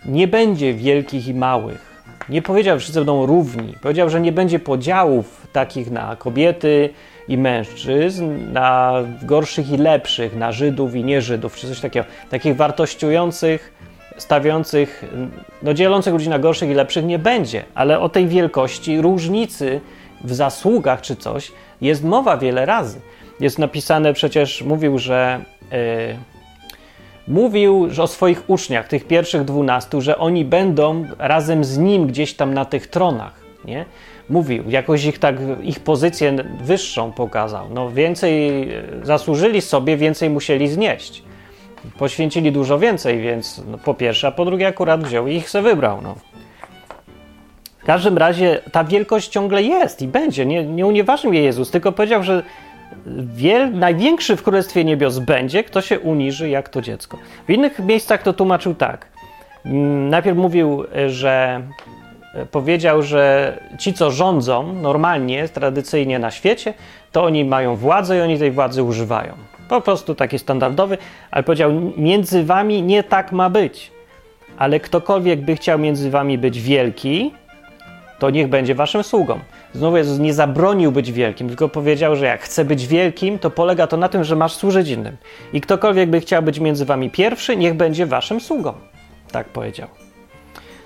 nie 0.05 0.27
będzie 0.27 0.73
wielkich 0.73 1.27
i 1.27 1.33
małych. 1.33 1.91
Nie 2.29 2.41
powiedział, 2.41 2.75
że 2.75 2.79
wszyscy 2.79 2.99
będą 2.99 3.25
równi. 3.25 3.73
Powiedział, 3.81 4.09
że 4.09 4.21
nie 4.21 4.31
będzie 4.31 4.59
podziałów 4.59 5.47
takich 5.53 5.91
na 5.91 6.15
kobiety 6.15 6.89
i 7.27 7.37
mężczyzn, 7.37 8.51
na 8.53 8.93
gorszych 9.23 9.71
i 9.71 9.77
lepszych, 9.77 10.35
na 10.35 10.51
Żydów 10.51 10.95
i 10.95 11.03
nieżydów, 11.03 11.55
czy 11.55 11.67
coś 11.67 11.79
takiego. 11.79 12.05
Takich 12.29 12.55
wartościujących, 12.55 13.73
stawiających, 14.17 15.05
no 15.63 15.73
dzielących 15.73 16.13
ludzi 16.13 16.29
na 16.29 16.39
gorszych 16.39 16.69
i 16.69 16.73
lepszych 16.73 17.05
nie 17.05 17.19
będzie. 17.19 17.63
Ale 17.75 17.99
o 17.99 18.09
tej 18.09 18.27
wielkości, 18.27 19.01
różnicy 19.01 19.81
w 20.23 20.33
zasługach 20.33 21.01
czy 21.01 21.15
coś 21.15 21.51
jest 21.81 22.03
mowa 22.03 22.37
wiele 22.37 22.65
razy. 22.65 23.01
Jest 23.39 23.59
napisane 23.59 24.13
przecież, 24.13 24.61
mówił, 24.61 24.97
że. 24.97 25.39
Yy, 25.71 26.30
mówił 27.27 27.89
o 28.01 28.07
swoich 28.07 28.49
uczniach, 28.49 28.87
tych 28.87 29.07
pierwszych 29.07 29.43
dwunastu, 29.43 30.01
że 30.01 30.17
oni 30.17 30.45
będą 30.45 31.05
razem 31.19 31.63
z 31.63 31.77
nim 31.77 32.07
gdzieś 32.07 32.33
tam 32.33 32.53
na 32.53 32.65
tych 32.65 32.87
tronach, 32.87 33.33
nie? 33.65 33.85
Mówił, 34.29 34.63
jakoś 34.69 35.05
ich 35.05 35.19
tak, 35.19 35.35
ich 35.63 35.79
pozycję 35.79 36.35
wyższą 36.61 37.11
pokazał. 37.11 37.67
No 37.73 37.91
więcej 37.91 38.63
e, 38.73 38.83
zasłużyli 39.03 39.61
sobie, 39.61 39.97
więcej 39.97 40.29
musieli 40.29 40.67
znieść. 40.67 41.23
Poświęcili 41.97 42.51
dużo 42.51 42.79
więcej, 42.79 43.21
więc 43.21 43.61
no, 43.67 43.77
po 43.77 43.93
pierwsze, 43.93 44.27
a 44.27 44.31
po 44.31 44.45
drugie 44.45 44.67
akurat 44.67 45.03
wziął 45.03 45.27
i 45.27 45.35
ich 45.35 45.49
se 45.49 45.61
wybrał, 45.61 46.01
no. 46.01 46.15
W 47.79 47.85
każdym 47.85 48.17
razie 48.17 48.61
ta 48.71 48.83
wielkość 48.83 49.27
ciągle 49.27 49.63
jest 49.63 50.01
i 50.01 50.07
będzie. 50.07 50.45
Nie, 50.45 50.65
nie 50.65 50.85
unieważnił 50.85 51.33
jej 51.33 51.43
Jezus, 51.43 51.71
tylko 51.71 51.91
powiedział, 51.91 52.23
że 52.23 52.43
wiel, 53.35 53.73
największy 53.73 54.35
w 54.35 54.43
Królestwie 54.43 54.83
Niebios 54.83 55.19
będzie, 55.19 55.63
kto 55.63 55.81
się 55.81 55.99
uniży 55.99 56.49
jak 56.49 56.69
to 56.69 56.81
dziecko. 56.81 57.17
W 57.47 57.51
innych 57.51 57.79
miejscach 57.79 58.23
to 58.23 58.33
tłumaczył 58.33 58.75
tak. 58.75 59.07
Mm, 59.65 60.09
Najpierw 60.09 60.37
mówił, 60.37 60.83
że 61.07 61.61
e, 62.33 62.45
powiedział, 62.45 63.01
że 63.01 63.57
ci, 63.79 63.93
co 63.93 64.11
rządzą 64.11 64.73
normalnie, 64.73 65.47
tradycyjnie 65.47 66.19
na 66.19 66.31
świecie, 66.31 66.73
to 67.11 67.23
oni 67.23 67.45
mają 67.45 67.75
władzę 67.75 68.17
i 68.17 68.21
oni 68.21 68.39
tej 68.39 68.51
władzy 68.51 68.83
używają. 68.83 69.33
Po 69.69 69.81
prostu 69.81 70.15
taki 70.15 70.39
standardowy, 70.39 70.97
ale 71.31 71.43
powiedział, 71.43 71.71
między 71.97 72.43
wami 72.43 72.83
nie 72.83 73.03
tak 73.03 73.31
ma 73.31 73.49
być. 73.49 73.91
Ale 74.57 74.79
ktokolwiek 74.79 75.41
by 75.41 75.55
chciał 75.55 75.79
między 75.79 76.09
wami 76.09 76.37
być 76.37 76.61
wielki, 76.61 77.33
to 78.19 78.29
niech 78.29 78.47
będzie 78.47 78.75
waszym 78.75 79.03
sługą. 79.03 79.39
Znowu 79.73 79.97
Jezus 79.97 80.19
nie 80.19 80.33
zabronił 80.33 80.91
być 80.91 81.11
wielkim, 81.11 81.47
tylko 81.47 81.69
powiedział, 81.69 82.15
że 82.15 82.25
jak 82.25 82.41
chce 82.41 82.65
być 82.65 82.87
wielkim, 82.87 83.39
to 83.39 83.49
polega 83.49 83.87
to 83.87 83.97
na 83.97 84.09
tym, 84.09 84.23
że 84.23 84.35
masz 84.35 84.53
służyć 84.53 84.89
innym. 84.89 85.17
I 85.53 85.61
ktokolwiek 85.61 86.09
by 86.09 86.19
chciał 86.19 86.43
być 86.43 86.59
między 86.59 86.85
wami 86.85 87.09
pierwszy, 87.09 87.57
niech 87.57 87.73
będzie 87.73 88.05
waszym 88.05 88.39
sługą. 88.39 88.73
Tak 89.31 89.47
powiedział. 89.47 89.87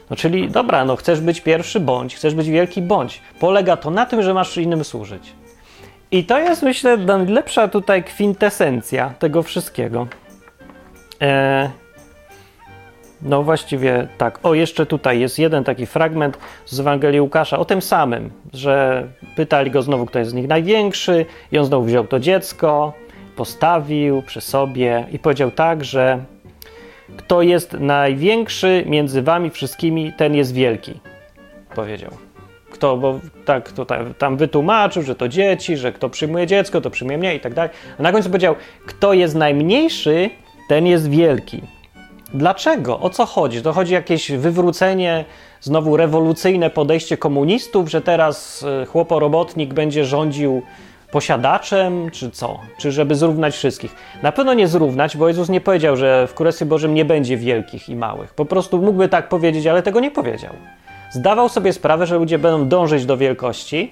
No 0.10 0.16
czyli 0.16 0.50
dobra, 0.50 0.86
no 0.86 0.96
chcesz 0.96 1.22
być 1.22 1.42
pierwszy, 1.42 1.80
bądź, 1.80 2.16
chcesz 2.16 2.36
być 2.36 2.50
wielki, 2.50 2.82
bądź. 2.82 3.22
Polega 3.40 3.78
to 3.78 3.92
na 3.92 4.06
tym, 4.06 4.24
że 4.24 4.34
masz 4.34 4.58
innym 4.58 4.84
służyć. 4.84 5.34
I 6.12 6.24
to 6.24 6.40
jest, 6.40 6.64
myślę, 6.64 6.98
najlepsza 6.98 7.68
tutaj 7.68 8.04
kwintesencja 8.04 9.14
tego 9.20 9.44
wszystkiego. 9.44 10.08
Eee, 11.20 11.70
no 13.22 13.44
właściwie 13.44 14.08
tak. 14.18 14.40
O, 14.44 14.54
jeszcze 14.54 14.86
tutaj 14.86 15.20
jest 15.20 15.40
jeden 15.40 15.64
taki 15.64 15.86
fragment 15.86 16.38
z 16.66 16.80
Ewangelii 16.80 17.22
Łukasza 17.22 17.60
o 17.60 17.66
tym 17.66 17.82
samym, 17.82 18.32
że 18.54 19.08
pytali 19.36 19.72
go 19.72 19.82
znowu, 19.82 20.06
kto 20.06 20.20
jest 20.20 20.32
z 20.32 20.34
nich 20.34 20.48
największy 20.48 21.26
i 21.52 21.58
on 21.58 21.66
znowu 21.66 21.86
wziął 21.86 22.08
to 22.08 22.20
dziecko, 22.20 22.94
postawił 23.36 24.22
przy 24.22 24.42
sobie 24.42 25.06
i 25.12 25.20
powiedział 25.20 25.52
tak, 25.52 25.86
że 25.86 26.20
kto 27.18 27.42
jest 27.42 27.74
największy 27.74 28.84
między 28.88 29.22
wami 29.22 29.50
wszystkimi, 29.50 30.14
ten 30.18 30.36
jest 30.36 30.54
wielki. 30.54 31.00
Powiedział. 31.76 32.12
Kto, 32.72 32.98
bo 32.98 33.20
tak 33.46 33.72
tutaj, 33.72 34.00
tam 34.18 34.38
wytłumaczył, 34.38 35.04
że 35.04 35.16
to 35.16 35.28
dzieci, 35.28 35.78
że 35.78 35.92
kto 35.92 36.10
przyjmuje 36.10 36.48
dziecko, 36.48 36.82
to 36.82 36.90
przyjmuje 36.90 37.18
mnie 37.18 37.36
i 37.36 37.40
tak 37.40 37.54
dalej. 37.54 37.72
A 38.00 38.04
na 38.04 38.12
końcu 38.12 38.30
powiedział, 38.30 38.56
kto 38.86 39.14
jest 39.14 39.36
najmniejszy, 39.36 40.30
ten 40.70 40.88
jest 40.88 41.10
wielki. 41.10 41.62
Dlaczego? 42.36 43.00
O 43.00 43.10
co 43.10 43.26
chodzi? 43.26 43.62
To 43.62 43.74
chodzi 43.74 43.94
jakieś 43.94 44.32
wywrócenie, 44.32 45.26
znowu 45.62 45.98
rewolucyjne 45.98 46.70
podejście 46.70 47.18
komunistów, 47.18 47.90
że 47.90 48.02
teraz 48.02 48.64
y, 48.84 48.86
chłoporobotnik 48.86 49.74
będzie 49.74 50.06
rządził 50.06 50.62
posiadaczem, 51.12 52.12
czy 52.12 52.32
co? 52.32 52.60
Czy 52.78 52.92
żeby 52.92 53.16
zrównać 53.16 53.56
wszystkich? 53.56 53.96
Na 54.24 54.32
pewno 54.32 54.54
nie 54.54 54.68
zrównać, 54.68 55.18
bo 55.18 55.28
Jezus 55.28 55.50
nie 55.50 55.62
powiedział, 55.62 55.98
że 55.98 56.28
w 56.28 56.34
Królestwie 56.34 56.66
Bożym 56.66 56.94
nie 56.94 57.06
będzie 57.06 57.38
wielkich 57.38 57.90
i 57.90 57.96
małych. 57.96 58.34
Po 58.34 58.46
prostu 58.46 58.78
mógłby 58.82 59.10
tak 59.10 59.30
powiedzieć, 59.30 59.68
ale 59.68 59.84
tego 59.84 60.00
nie 60.00 60.12
powiedział. 60.12 60.54
Zdawał 61.12 61.50
sobie 61.50 61.74
sprawę, 61.74 62.06
że 62.06 62.18
ludzie 62.18 62.40
będą 62.40 62.68
dążyć 62.68 63.06
do 63.06 63.18
wielkości 63.18 63.92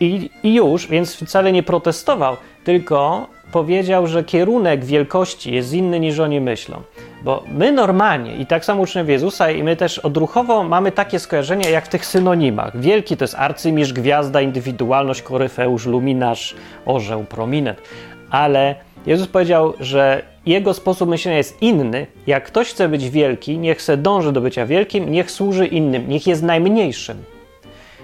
i, 0.00 0.30
i 0.42 0.54
już, 0.54 0.86
więc 0.86 1.16
wcale 1.16 1.52
nie 1.52 1.62
protestował, 1.62 2.36
tylko 2.64 3.26
powiedział, 3.52 4.06
że 4.06 4.24
kierunek 4.24 4.84
wielkości 4.84 5.54
jest 5.54 5.72
inny 5.72 6.00
niż 6.00 6.18
oni 6.18 6.40
myślą. 6.40 6.82
Bo 7.22 7.42
my 7.52 7.72
normalnie, 7.72 8.36
i 8.36 8.46
tak 8.46 8.64
samo 8.64 8.82
uczniowie 8.82 9.12
Jezusa, 9.12 9.50
i 9.50 9.62
my 9.62 9.76
też 9.76 9.98
odruchowo 9.98 10.62
mamy 10.62 10.92
takie 10.92 11.18
skojarzenia 11.18 11.70
jak 11.70 11.86
w 11.86 11.88
tych 11.88 12.06
synonimach. 12.06 12.80
Wielki 12.80 13.16
to 13.16 13.24
jest 13.24 13.34
arcymistrz, 13.34 13.92
gwiazda, 13.92 14.40
indywidualność, 14.40 15.22
koryfeusz, 15.22 15.86
luminarz, 15.86 16.54
orzeł, 16.86 17.24
prominent. 17.24 17.82
Ale 18.30 18.74
Jezus 19.06 19.28
powiedział, 19.28 19.74
że 19.80 20.22
jego 20.46 20.74
sposób 20.74 21.08
myślenia 21.08 21.38
jest 21.38 21.62
inny. 21.62 22.06
Jak 22.26 22.44
ktoś 22.44 22.68
chce 22.68 22.88
być 22.88 23.10
wielki, 23.10 23.58
niech 23.58 23.78
chce 23.78 23.96
dąży 23.96 24.32
do 24.32 24.40
bycia 24.40 24.66
wielkim, 24.66 25.12
niech 25.12 25.30
służy 25.30 25.66
innym, 25.66 26.08
niech 26.08 26.26
jest 26.26 26.42
najmniejszym. 26.42 27.35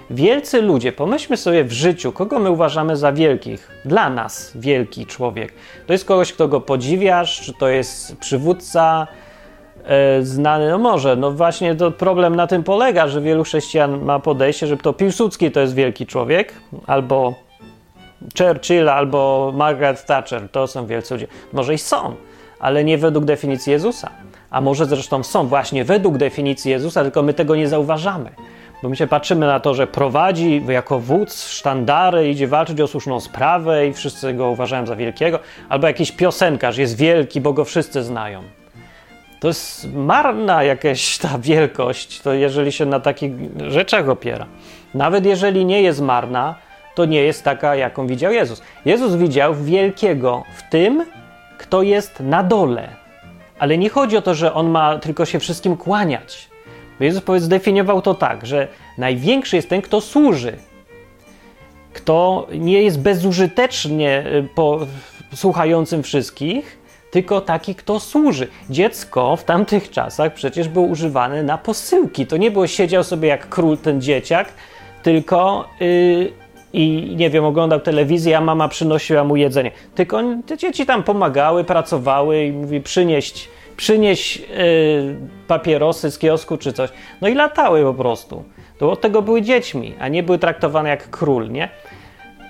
Wielcy 0.09 0.61
ludzie, 0.61 0.91
pomyślmy 0.91 1.37
sobie 1.37 1.63
w 1.63 1.71
życiu, 1.71 2.11
kogo 2.11 2.39
my 2.39 2.51
uważamy 2.51 2.95
za 2.95 3.11
wielkich. 3.11 3.71
Dla 3.85 4.09
nas 4.09 4.51
wielki 4.55 5.05
człowiek. 5.05 5.53
To 5.87 5.93
jest 5.93 6.05
kogoś, 6.05 6.33
kto 6.33 6.47
go 6.47 6.61
podziwiasz, 6.61 7.41
czy 7.41 7.53
to 7.53 7.67
jest 7.67 8.17
przywódca 8.17 9.07
e, 9.85 10.23
znany, 10.23 10.69
no 10.69 10.77
może, 10.77 11.15
no 11.15 11.31
właśnie 11.31 11.75
to 11.75 11.91
problem 11.91 12.35
na 12.35 12.47
tym 12.47 12.63
polega, 12.63 13.07
że 13.07 13.21
wielu 13.21 13.43
chrześcijan 13.43 14.01
ma 14.01 14.19
podejście, 14.19 14.67
że 14.67 14.77
to 14.77 14.93
Piłsudski 14.93 15.51
to 15.51 15.59
jest 15.59 15.75
wielki 15.75 16.05
człowiek, 16.05 16.53
albo 16.87 17.33
Churchill, 18.37 18.89
albo 18.89 19.51
Margaret 19.55 20.05
Thatcher, 20.05 20.49
to 20.49 20.67
są 20.67 20.85
wielcy 20.85 21.13
ludzie. 21.13 21.27
Może 21.53 21.73
i 21.73 21.77
są, 21.77 22.15
ale 22.59 22.83
nie 22.83 22.97
według 22.97 23.25
definicji 23.25 23.71
Jezusa. 23.71 24.09
A 24.49 24.61
może 24.61 24.85
zresztą 24.85 25.23
są 25.23 25.47
właśnie 25.47 25.85
według 25.85 26.17
definicji 26.17 26.71
Jezusa, 26.71 27.03
tylko 27.03 27.23
my 27.23 27.33
tego 27.33 27.55
nie 27.55 27.67
zauważamy. 27.67 28.29
Bo 28.83 28.89
my 28.89 28.95
się 28.95 29.07
patrzymy 29.07 29.45
na 29.45 29.59
to, 29.59 29.73
że 29.73 29.87
prowadzi 29.87 30.61
jako 30.67 30.99
wódz 30.99 31.47
sztandary, 31.47 32.29
idzie 32.29 32.47
walczyć 32.47 32.81
o 32.81 32.87
słuszną 32.87 33.19
sprawę 33.19 33.87
i 33.87 33.93
wszyscy 33.93 34.33
go 34.33 34.49
uważają 34.49 34.85
za 34.85 34.95
wielkiego, 34.95 35.39
albo 35.69 35.87
jakiś 35.87 36.11
piosenkarz 36.11 36.77
jest 36.77 36.97
wielki, 36.97 37.41
bo 37.41 37.53
go 37.53 37.65
wszyscy 37.65 38.03
znają. 38.03 38.43
To 39.39 39.47
jest 39.47 39.93
marna 39.93 40.63
jakaś 40.63 41.17
ta 41.17 41.37
wielkość, 41.39 42.21
to 42.21 42.33
jeżeli 42.33 42.71
się 42.71 42.85
na 42.85 42.99
takich 42.99 43.31
rzeczach 43.67 44.09
opiera. 44.09 44.45
Nawet 44.93 45.25
jeżeli 45.25 45.65
nie 45.65 45.81
jest 45.81 46.01
marna, 46.01 46.55
to 46.95 47.05
nie 47.05 47.23
jest 47.23 47.43
taka, 47.43 47.75
jaką 47.75 48.07
widział 48.07 48.33
Jezus. 48.33 48.61
Jezus 48.85 49.15
widział 49.15 49.55
wielkiego 49.55 50.43
w 50.55 50.69
tym, 50.69 51.05
kto 51.57 51.81
jest 51.81 52.19
na 52.19 52.43
dole. 52.43 52.89
Ale 53.59 53.77
nie 53.77 53.89
chodzi 53.89 54.17
o 54.17 54.21
to, 54.21 54.33
że 54.33 54.53
on 54.53 54.69
ma 54.69 54.99
tylko 54.99 55.25
się 55.25 55.39
wszystkim 55.39 55.77
kłaniać. 55.77 56.52
Jezus 56.99 57.21
powiedz, 57.21 57.43
zdefiniował 57.43 58.01
to 58.01 58.13
tak, 58.13 58.45
że 58.45 58.67
największy 58.97 59.55
jest 59.55 59.69
ten, 59.69 59.81
kto 59.81 60.01
służy. 60.01 60.57
Kto 61.93 62.47
nie 62.59 62.83
jest 62.83 63.01
bezużytecznie 63.01 64.23
y, 64.27 64.47
po, 64.55 64.79
słuchającym 65.35 66.03
wszystkich, 66.03 66.83
tylko 67.11 67.41
taki, 67.41 67.75
kto 67.75 67.99
służy. 67.99 68.47
Dziecko 68.69 69.35
w 69.35 69.43
tamtych 69.43 69.91
czasach 69.91 70.33
przecież 70.33 70.67
było 70.67 70.85
używane 70.85 71.43
na 71.43 71.57
posyłki. 71.57 72.27
To 72.27 72.37
nie 72.37 72.51
było 72.51 72.67
siedział 72.67 73.03
sobie 73.03 73.27
jak 73.27 73.49
król 73.49 73.77
ten 73.77 74.01
dzieciak, 74.01 74.53
tylko 75.03 75.69
yy, 75.79 76.33
i 76.73 77.15
nie 77.15 77.29
wiem, 77.29 77.45
oglądał 77.45 77.79
telewizję, 77.79 78.37
a 78.37 78.41
mama 78.41 78.67
przynosiła 78.67 79.23
mu 79.23 79.35
jedzenie. 79.35 79.71
Tylko 79.95 80.21
te 80.45 80.57
dzieci 80.57 80.85
tam 80.85 81.03
pomagały, 81.03 81.63
pracowały 81.63 82.45
i 82.45 82.51
mówi 82.51 82.81
przynieść 82.81 83.49
przynieść 83.77 84.37
yy, 84.37 84.45
papierosy 85.47 86.11
z 86.11 86.17
kiosku 86.17 86.57
czy 86.57 86.73
coś. 86.73 86.89
No 87.21 87.27
i 87.27 87.35
latały 87.35 87.83
po 87.83 87.93
prostu. 87.93 88.43
To 88.77 88.91
od 88.91 89.01
tego 89.01 89.21
były 89.21 89.41
dziećmi, 89.41 89.95
a 89.99 90.07
nie 90.07 90.23
były 90.23 90.39
traktowane 90.39 90.89
jak 90.89 91.09
król, 91.09 91.51
nie? 91.51 91.69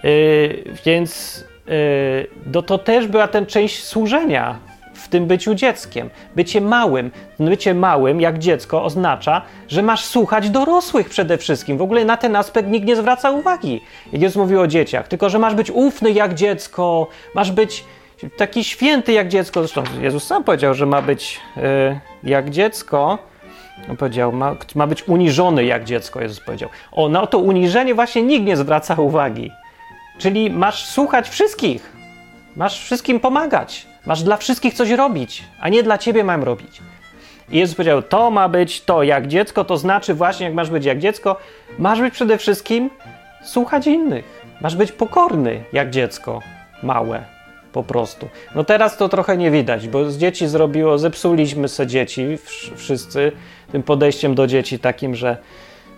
Yy, 0.03 0.63
więc 0.86 1.43
yy, 1.67 1.73
no 2.53 2.62
to 2.62 2.77
też 2.77 3.07
była 3.07 3.27
ten 3.27 3.45
część 3.45 3.83
służenia 3.83 4.59
w 4.93 5.07
tym 5.07 5.25
byciu 5.25 5.55
dzieckiem. 5.55 6.09
Bycie 6.36 6.62
małym, 6.62 7.12
bycie 7.39 7.73
małym 7.73 8.21
jak 8.21 8.39
dziecko 8.39 8.83
oznacza, 8.83 9.41
że 9.67 9.81
masz 9.81 10.05
słuchać 10.05 10.49
dorosłych 10.49 11.09
przede 11.09 11.38
wszystkim. 11.38 11.77
W 11.77 11.81
ogóle 11.81 12.05
na 12.05 12.17
ten 12.17 12.36
aspekt 12.36 12.69
nikt 12.69 12.88
nie 12.88 12.95
zwraca 12.95 13.31
uwagi. 13.31 13.81
Jak 14.12 14.21
Jezus 14.21 14.36
mówił 14.36 14.62
o 14.62 14.67
dzieciach, 14.67 15.07
tylko 15.07 15.29
że 15.29 15.39
masz 15.39 15.55
być 15.55 15.71
ufny 15.71 16.12
jak 16.12 16.33
dziecko, 16.33 17.07
masz 17.36 17.51
być 17.51 17.83
taki 18.29 18.63
święty 18.63 19.13
jak 19.13 19.27
dziecko. 19.27 19.59
Zresztą 19.59 19.83
Jezus 20.01 20.23
sam 20.23 20.43
powiedział, 20.43 20.73
że 20.73 20.86
ma 20.86 21.01
być 21.01 21.39
y, 21.57 21.99
jak 22.23 22.49
dziecko. 22.49 23.17
On 23.89 23.97
powiedział, 23.97 24.31
ma, 24.31 24.55
ma 24.75 24.88
być 24.88 25.07
uniżony 25.07 25.65
jak 25.65 25.83
dziecko, 25.83 26.21
Jezus 26.21 26.39
powiedział. 26.39 26.69
O, 26.91 27.09
na 27.09 27.27
to 27.27 27.39
uniżenie 27.39 27.95
właśnie 27.95 28.23
nikt 28.23 28.45
nie 28.45 28.57
zwraca 28.57 28.95
uwagi. 28.95 29.51
Czyli 30.17 30.49
masz 30.49 30.86
słuchać 30.86 31.29
wszystkich. 31.29 31.93
Masz 32.55 32.83
wszystkim 32.83 33.19
pomagać. 33.19 33.88
Masz 34.05 34.23
dla 34.23 34.38
wszystkich 34.38 34.73
coś 34.73 34.89
robić, 34.89 35.43
a 35.59 35.69
nie 35.69 35.83
dla 35.83 35.97
ciebie 35.97 36.23
mam 36.23 36.43
robić. 36.43 36.81
I 37.49 37.59
Jezus 37.59 37.75
powiedział, 37.75 38.01
to 38.01 38.31
ma 38.31 38.49
być 38.49 38.81
to 38.81 39.03
jak 39.03 39.27
dziecko, 39.27 39.65
to 39.65 39.77
znaczy 39.77 40.13
właśnie 40.13 40.45
jak 40.45 40.55
masz 40.55 40.69
być 40.69 40.86
jak 40.86 40.99
dziecko, 40.99 41.38
masz 41.79 42.01
być 42.01 42.13
przede 42.13 42.38
wszystkim 42.38 42.89
słuchać 43.43 43.88
innych. 43.88 44.43
Masz 44.62 44.75
być 44.75 44.91
pokorny 44.91 45.63
jak 45.73 45.89
dziecko 45.89 46.41
małe 46.83 47.32
po 47.73 47.83
prostu. 47.83 48.29
No 48.55 48.63
teraz 48.63 48.97
to 48.97 49.09
trochę 49.09 49.38
nie 49.38 49.51
widać, 49.51 49.88
bo 49.88 50.12
z 50.12 50.17
dzieci 50.17 50.47
zrobiło, 50.47 50.97
zepsuliśmy 50.97 51.67
se 51.67 51.88
dzieci 51.88 52.38
wszyscy 52.75 53.31
tym 53.71 53.83
podejściem 53.83 54.36
do 54.36 54.47
dzieci 54.47 54.79
takim, 54.79 55.15
że 55.15 55.38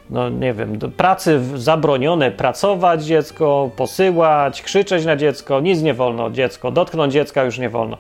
no 0.09 0.29
nie 0.29 0.53
wiem, 0.53 0.77
do 0.77 0.89
pracy 0.89 1.41
zabronione, 1.55 2.31
pracować 2.31 3.03
dziecko, 3.03 3.71
posyłać, 3.75 4.61
krzyczeć 4.61 5.05
na 5.05 5.15
dziecko, 5.15 5.59
nic 5.59 5.81
nie 5.81 5.93
wolno 5.93 6.31
dziecko, 6.31 6.71
dotknąć 6.71 7.13
dziecka 7.13 7.43
już 7.43 7.57
nie 7.57 7.69
wolno. 7.69 7.97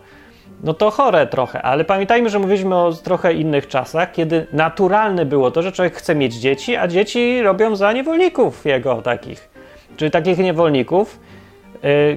No 0.63 0.73
to 0.73 0.91
chore 0.91 1.27
trochę, 1.27 1.61
ale 1.61 1.85
pamiętajmy, 1.85 2.29
że 2.29 2.39
mówiliśmy 2.39 2.75
o 2.75 2.93
trochę 2.93 3.33
innych 3.33 3.67
czasach, 3.67 4.11
kiedy 4.11 4.47
naturalne 4.53 5.25
było 5.25 5.51
to, 5.51 5.61
że 5.61 5.71
człowiek 5.71 5.95
chce 5.95 6.15
mieć 6.15 6.35
dzieci, 6.35 6.75
a 6.75 6.87
dzieci 6.87 7.41
robią 7.41 7.75
za 7.75 7.93
niewolników 7.93 8.65
jego 8.65 9.01
takich. 9.01 9.49
Czyli 9.97 10.11
takich 10.11 10.37
niewolników, 10.37 11.19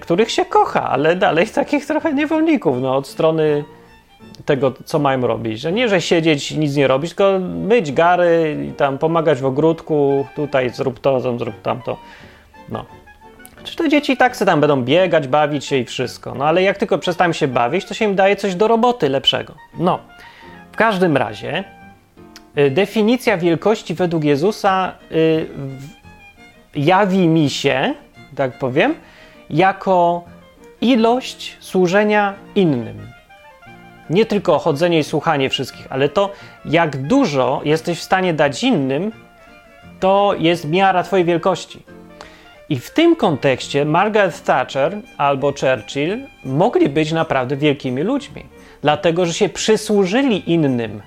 których 0.01 0.31
się 0.31 0.45
kocha, 0.45 0.91
ale 0.91 1.17
dalej 1.17 1.47
takich 1.47 1.87
trochę 1.87 2.15
niewolników, 2.15 2.81
no, 2.81 2.97
od 2.97 3.07
strony 3.07 3.65
tego, 4.45 4.73
co 4.85 4.99
mają 4.99 5.27
robić. 5.27 5.61
Że 5.61 5.73
nie, 5.73 5.89
że 5.89 6.01
siedzieć 6.01 6.51
nic 6.51 6.77
nie 6.77 6.89
robić, 6.89 7.11
tylko 7.11 7.39
myć 7.39 7.93
gary 7.93 8.67
i 8.69 8.73
tam 8.73 8.99
pomagać 8.99 9.41
w 9.41 9.47
ogródku, 9.47 10.27
tutaj 10.37 10.71
zrób 10.71 11.01
to, 11.01 11.21
tam 11.21 11.39
zrób 11.39 11.63
tamto. 11.63 11.97
No. 12.69 12.85
Czy 13.65 13.77
te 13.77 13.89
dzieci 13.89 14.17
tak 14.17 14.37
se 14.37 14.47
tam 14.47 14.61
będą 14.61 14.83
biegać, 14.83 15.29
bawić 15.29 15.65
się 15.65 15.77
i 15.77 15.85
wszystko. 15.85 16.35
No 16.35 16.45
ale 16.45 16.63
jak 16.63 16.79
tylko 16.79 16.99
przestają 16.99 17.33
się 17.33 17.49
bawić, 17.49 17.85
to 17.85 17.95
się 17.95 18.05
im 18.05 18.15
daje 18.15 18.37
coś 18.37 18.55
do 18.55 18.69
roboty 18.69 19.09
lepszego. 19.09 19.55
No. 19.79 19.99
W 20.73 20.77
każdym 20.77 21.17
razie 21.17 21.65
y, 22.59 22.71
definicja 22.71 23.39
wielkości 23.39 23.95
według 23.95 24.25
Jezusa 24.25 24.93
y, 25.13 25.47
jawi 26.75 27.29
mi 27.29 27.51
się, 27.51 27.95
tak 28.37 28.59
powiem, 28.59 28.95
jako 29.51 30.25
ilość 30.81 31.57
służenia 31.61 32.35
innym. 32.55 33.07
Nie 34.11 34.27
tylko 34.27 34.59
chodzenie 34.59 34.99
i 34.99 35.05
słuchanie 35.05 35.51
wszystkich, 35.51 35.87
ale 35.91 36.09
to, 36.09 36.33
jak 36.65 36.97
dużo 37.07 37.61
jesteś 37.65 37.99
w 37.99 38.03
stanie 38.03 38.35
dać 38.35 38.63
innym, 38.63 39.13
to 40.01 40.35
jest 40.39 40.69
miara 40.69 41.03
Twojej 41.03 41.25
wielkości. 41.25 41.83
I 42.69 42.79
w 42.79 42.91
tym 42.91 43.17
kontekście 43.17 43.85
Margaret 43.85 44.45
Thatcher 44.45 45.01
albo 45.19 45.53
Churchill 45.53 46.27
mogli 46.45 46.89
być 46.89 47.13
naprawdę 47.13 47.57
wielkimi 47.57 48.03
ludźmi, 48.03 48.45
dlatego 48.83 49.27
że 49.27 49.33
się 49.33 49.49
przysłużyli 49.49 50.53
innym, 50.53 51.03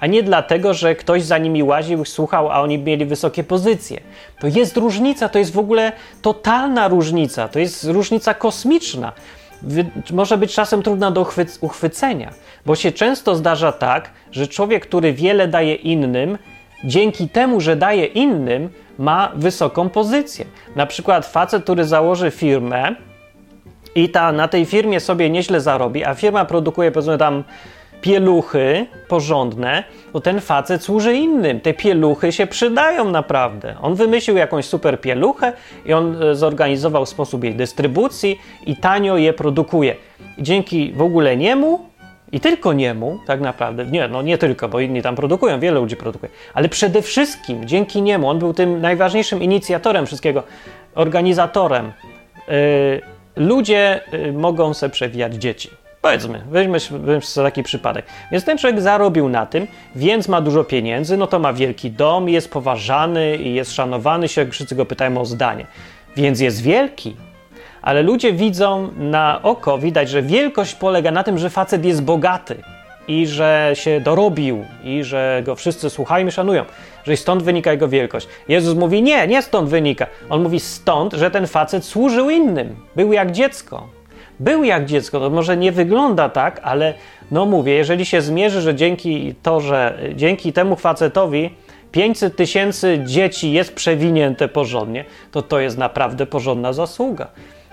a 0.00 0.06
nie 0.06 0.22
dlatego, 0.22 0.74
że 0.74 0.94
ktoś 0.94 1.22
za 1.22 1.38
nimi 1.38 1.62
łaził, 1.62 2.04
słuchał, 2.04 2.50
a 2.50 2.60
oni 2.60 2.78
mieli 2.78 3.06
wysokie 3.06 3.44
pozycje. 3.44 4.00
To 4.40 4.46
jest 4.46 4.76
różnica, 4.76 5.28
to 5.28 5.38
jest 5.38 5.52
w 5.52 5.58
ogóle 5.58 5.92
totalna 6.22 6.88
różnica, 6.88 7.48
to 7.48 7.58
jest 7.58 7.84
różnica 7.84 8.34
kosmiczna. 8.34 9.12
Może 10.12 10.38
być 10.38 10.54
czasem 10.54 10.82
trudna 10.82 11.10
do 11.10 11.26
uchwycenia, 11.60 12.30
bo 12.66 12.74
się 12.74 12.92
często 12.92 13.36
zdarza 13.36 13.72
tak, 13.72 14.10
że 14.32 14.46
człowiek, 14.46 14.86
który 14.86 15.12
wiele 15.12 15.48
daje 15.48 15.74
innym, 15.74 16.38
dzięki 16.84 17.28
temu, 17.28 17.60
że 17.60 17.76
daje 17.76 18.04
innym, 18.04 18.70
ma 18.98 19.32
wysoką 19.34 19.88
pozycję. 19.88 20.44
Na 20.76 20.86
przykład 20.86 21.26
facet, 21.26 21.62
który 21.62 21.84
założy 21.84 22.30
firmę 22.30 22.94
i 23.94 24.08
ta, 24.08 24.32
na 24.32 24.48
tej 24.48 24.64
firmie 24.64 25.00
sobie 25.00 25.30
nieźle 25.30 25.60
zarobi, 25.60 26.04
a 26.04 26.14
firma 26.14 26.44
produkuje 26.44 26.92
powiedzmy 26.92 27.18
tam 27.18 27.44
pieluchy 28.00 28.86
porządne, 29.08 29.84
to 30.12 30.20
ten 30.20 30.40
facet 30.40 30.82
służy 30.82 31.14
innym. 31.14 31.60
Te 31.60 31.74
pieluchy 31.74 32.32
się 32.32 32.46
przydają 32.46 33.10
naprawdę. 33.10 33.74
On 33.82 33.94
wymyślił 33.94 34.36
jakąś 34.36 34.64
super 34.64 35.00
pieluchę 35.00 35.52
i 35.86 35.92
on 35.92 36.22
e, 36.22 36.34
zorganizował 36.34 37.06
sposób 37.06 37.44
jej 37.44 37.54
dystrybucji 37.54 38.40
i 38.66 38.76
tanio 38.76 39.16
je 39.16 39.32
produkuje. 39.32 39.96
I 40.38 40.42
dzięki 40.42 40.92
w 40.92 41.02
ogóle 41.02 41.36
niemu 41.36 41.86
i 42.32 42.40
tylko 42.40 42.72
niemu, 42.72 43.18
tak 43.26 43.40
naprawdę, 43.40 43.86
nie, 43.86 44.08
no 44.08 44.22
nie 44.22 44.38
tylko, 44.38 44.68
bo 44.68 44.80
inni 44.80 45.02
tam 45.02 45.16
produkują, 45.16 45.60
wiele 45.60 45.80
ludzi 45.80 45.96
produkuje, 45.96 46.32
ale 46.54 46.68
przede 46.68 47.02
wszystkim 47.02 47.68
dzięki 47.68 48.02
niemu, 48.02 48.28
on 48.28 48.38
był 48.38 48.54
tym 48.54 48.80
najważniejszym 48.80 49.42
inicjatorem 49.42 50.06
wszystkiego, 50.06 50.42
organizatorem. 50.94 51.92
Yy, 52.48 52.54
ludzie 53.36 54.00
yy, 54.12 54.32
mogą 54.32 54.74
sobie 54.74 54.92
przewijać 54.92 55.34
dzieci. 55.34 55.85
Powiedzmy, 56.06 56.42
weźmy, 56.50 56.98
weźmy 56.98 57.20
sobie 57.22 57.46
taki 57.46 57.62
przypadek. 57.62 58.06
Więc 58.32 58.44
ten 58.44 58.58
człowiek 58.58 58.80
zarobił 58.80 59.28
na 59.28 59.46
tym, 59.46 59.66
więc 59.96 60.28
ma 60.28 60.40
dużo 60.40 60.64
pieniędzy, 60.64 61.16
no 61.16 61.26
to 61.26 61.38
ma 61.38 61.52
wielki 61.52 61.90
dom, 61.90 62.28
jest 62.28 62.50
poważany 62.50 63.36
i 63.36 63.54
jest 63.54 63.72
szanowany, 63.72 64.28
się 64.28 64.46
wszyscy 64.46 64.74
go 64.74 64.86
pytają 64.86 65.20
o 65.20 65.24
zdanie. 65.24 65.66
Więc 66.16 66.40
jest 66.40 66.62
wielki, 66.62 67.16
ale 67.82 68.02
ludzie 68.02 68.32
widzą 68.32 68.88
na 68.96 69.40
oko, 69.42 69.78
widać, 69.78 70.10
że 70.10 70.22
wielkość 70.22 70.74
polega 70.74 71.10
na 71.10 71.24
tym, 71.24 71.38
że 71.38 71.50
facet 71.50 71.84
jest 71.84 72.02
bogaty 72.02 72.62
i 73.08 73.26
że 73.26 73.70
się 73.74 74.00
dorobił 74.00 74.64
i 74.84 75.04
że 75.04 75.42
go 75.44 75.54
wszyscy 75.54 75.90
słuchają 75.90 76.26
i 76.26 76.32
szanują, 76.32 76.64
że 77.04 77.16
stąd 77.16 77.42
wynika 77.42 77.72
jego 77.72 77.88
wielkość. 77.88 78.28
Jezus 78.48 78.74
mówi: 78.74 79.02
Nie, 79.02 79.26
nie 79.26 79.42
stąd 79.42 79.68
wynika. 79.68 80.06
On 80.30 80.42
mówi 80.42 80.60
stąd, 80.60 81.12
że 81.12 81.30
ten 81.30 81.46
facet 81.46 81.84
służył 81.84 82.30
innym, 82.30 82.76
był 82.96 83.12
jak 83.12 83.32
dziecko. 83.32 83.95
Był 84.40 84.64
jak 84.64 84.86
dziecko, 84.86 85.20
to 85.20 85.30
może 85.30 85.56
nie 85.56 85.72
wygląda 85.72 86.28
tak, 86.28 86.60
ale 86.64 86.94
no 87.30 87.46
mówię, 87.46 87.72
jeżeli 87.72 88.06
się 88.06 88.22
zmierzy, 88.22 88.60
że 88.60 88.74
dzięki 88.74 89.34
to, 89.42 89.60
że 89.60 89.98
dzięki 90.14 90.52
temu 90.52 90.76
facetowi 90.76 91.50
500 91.92 92.36
tysięcy 92.36 93.00
dzieci 93.04 93.52
jest 93.52 93.74
przewinięte 93.74 94.48
porządnie, 94.48 95.04
to 95.30 95.42
to 95.42 95.60
jest 95.60 95.78
naprawdę 95.78 96.26
porządna 96.26 96.72
zasługa. 96.72 97.26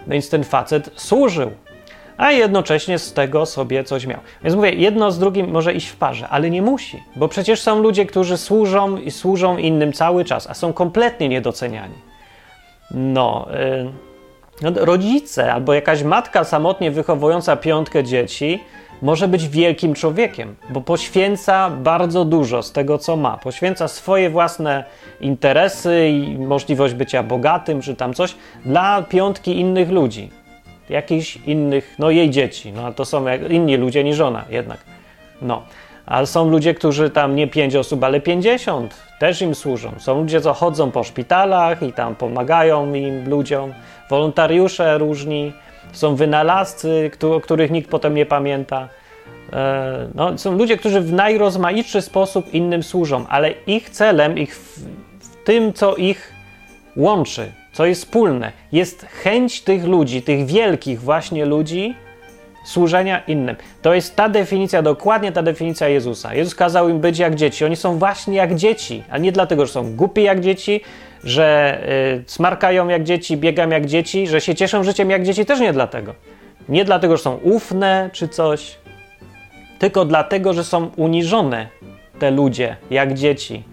Więc 0.08 0.30
ten 0.30 0.44
facet 0.44 0.90
służył, 0.96 1.52
a 2.18 2.32
jednocześnie 2.32 3.00
z 3.00 3.14
tego 3.14 3.46
sobie 3.46 3.84
coś 3.84 4.06
miał. 4.06 4.20
Więc 4.44 4.56
mówię, 4.56 4.72
jedno 4.72 5.12
z 5.12 5.20
drugim 5.20 5.52
może 5.52 5.74
iść 5.74 5.88
w 5.88 5.96
parze, 5.96 6.28
ale 6.28 6.50
nie 6.50 6.62
musi, 6.62 7.04
bo 7.16 7.28
przecież 7.28 7.62
są 7.62 7.82
ludzie, 7.82 8.06
którzy 8.06 8.38
służą 8.38 8.98
i 8.98 9.12
służą 9.12 9.58
innym 9.58 9.94
cały 9.94 10.26
czas, 10.26 10.50
a 10.50 10.54
są 10.54 10.74
kompletnie 10.74 11.30
niedoceniani. 11.30 11.96
No, 12.92 13.48
yy, 13.52 14.13
rodzice 14.64 15.54
albo 15.54 15.74
jakaś 15.74 16.04
matka 16.04 16.44
samotnie 16.44 16.92
wychowująca 16.92 17.56
piątkę 17.56 18.04
dzieci 18.04 18.60
może 19.04 19.28
być 19.28 19.48
wielkim 19.48 19.94
człowiekiem, 19.94 20.56
bo 20.70 20.82
poświęca 20.82 21.70
bardzo 21.70 22.26
dużo 22.26 22.64
z 22.64 22.72
tego, 22.72 22.98
co 22.98 23.16
ma. 23.16 23.38
Poświęca 23.38 23.88
swoje 23.88 24.30
własne 24.30 24.84
interesy 25.22 26.10
i 26.10 26.38
możliwość 26.38 26.94
bycia 26.94 27.24
bogatym, 27.24 27.82
czy 27.82 27.96
tam 27.96 28.14
coś, 28.14 28.36
dla 28.66 29.02
piątki 29.02 29.60
innych 29.60 29.90
ludzi. 29.90 30.30
Jakichś 30.90 31.36
innych, 31.36 31.96
no 32.00 32.12
jej 32.12 32.30
dzieci. 32.30 32.72
No 32.72 32.94
to 32.94 33.06
są 33.06 33.26
inni 33.50 33.78
ludzie 33.78 34.04
niż 34.04 34.20
ona 34.20 34.46
jednak. 34.50 34.78
No. 35.42 35.62
Ale 36.06 36.28
są 36.28 36.50
ludzie, 36.50 36.74
którzy 36.74 37.10
tam 37.10 37.36
nie 37.36 37.48
pięć 37.48 37.76
osób, 37.76 38.04
ale 38.04 38.22
pięćdziesiąt 38.22 38.96
też 39.20 39.42
im 39.42 39.56
służą. 39.56 39.92
Są 39.98 40.22
ludzie, 40.22 40.42
co 40.42 40.54
chodzą 40.54 40.92
po 40.92 41.04
szpitalach 41.04 41.84
i 41.84 41.94
tam 41.94 42.16
pomagają 42.16 42.94
im 42.94 43.30
ludziom, 43.30 43.74
wolontariusze 44.14 44.98
różni, 44.98 45.54
są 45.92 46.16
wynalazcy, 46.16 47.12
o 47.36 47.42
których 47.42 47.72
nikt 47.72 47.90
potem 47.90 48.16
nie 48.16 48.26
pamięta. 48.26 48.90
E, 49.54 50.10
no, 50.16 50.38
są 50.38 50.58
ludzie, 50.58 50.78
którzy 50.78 51.02
w 51.02 51.14
najrozmaitszy 51.14 52.02
sposób 52.02 52.54
innym 52.54 52.84
służą, 52.84 53.26
ale 53.30 53.52
ich 53.68 53.90
celem, 53.90 54.38
ich 54.38 54.56
w, 54.56 54.80
w 55.20 55.44
tym, 55.44 55.74
co 55.74 55.96
ich 55.96 56.34
łączy, 56.96 57.52
co 57.72 57.86
jest 57.86 58.06
wspólne, 58.06 58.52
jest 58.72 59.06
chęć 59.06 59.62
tych 59.62 59.86
ludzi, 59.86 60.22
tych 60.22 60.46
wielkich 60.46 61.02
właśnie 61.02 61.46
ludzi, 61.46 61.96
służenia 62.64 63.22
innym. 63.28 63.56
To 63.82 63.94
jest 63.94 64.16
ta 64.16 64.30
definicja, 64.30 64.82
dokładnie 64.82 65.32
ta 65.32 65.44
definicja 65.44 65.88
Jezusa. 65.88 66.34
Jezus 66.34 66.56
kazał 66.56 66.90
im 66.90 67.00
być 67.00 67.20
jak 67.20 67.36
dzieci. 67.36 67.66
Oni 67.66 67.76
są 67.76 67.98
właśnie 68.00 68.36
jak 68.36 68.56
dzieci, 68.56 69.04
a 69.10 69.18
nie 69.18 69.32
dlatego, 69.32 69.66
że 69.66 69.72
są 69.72 69.96
głupi 69.96 70.24
jak 70.24 70.40
dzieci, 70.40 70.82
że 71.24 71.80
y, 72.20 72.24
smarkają 72.28 72.88
jak 72.88 73.04
dzieci, 73.04 73.38
biegam 73.38 73.72
jak 73.72 73.86
dzieci, 73.86 74.28
że 74.28 74.42
się 74.42 74.56
cieszą 74.56 74.84
życiem 74.84 75.10
jak 75.10 75.24
dzieci, 75.24 75.46
też 75.46 75.60
nie 75.60 75.74
dlatego. 75.74 76.16
Nie 76.70 76.86
dlatego, 76.86 77.18
że 77.18 77.24
są 77.24 77.36
ufne 77.36 78.10
czy 78.14 78.28
coś, 78.28 78.78
tylko 79.80 80.06
dlatego, 80.06 80.54
że 80.54 80.64
są 80.64 80.92
uniżone 80.96 81.68
te 82.20 82.32
ludzie 82.32 82.76
jak 82.90 83.14
dzieci. 83.14 83.64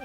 Y, 0.00 0.04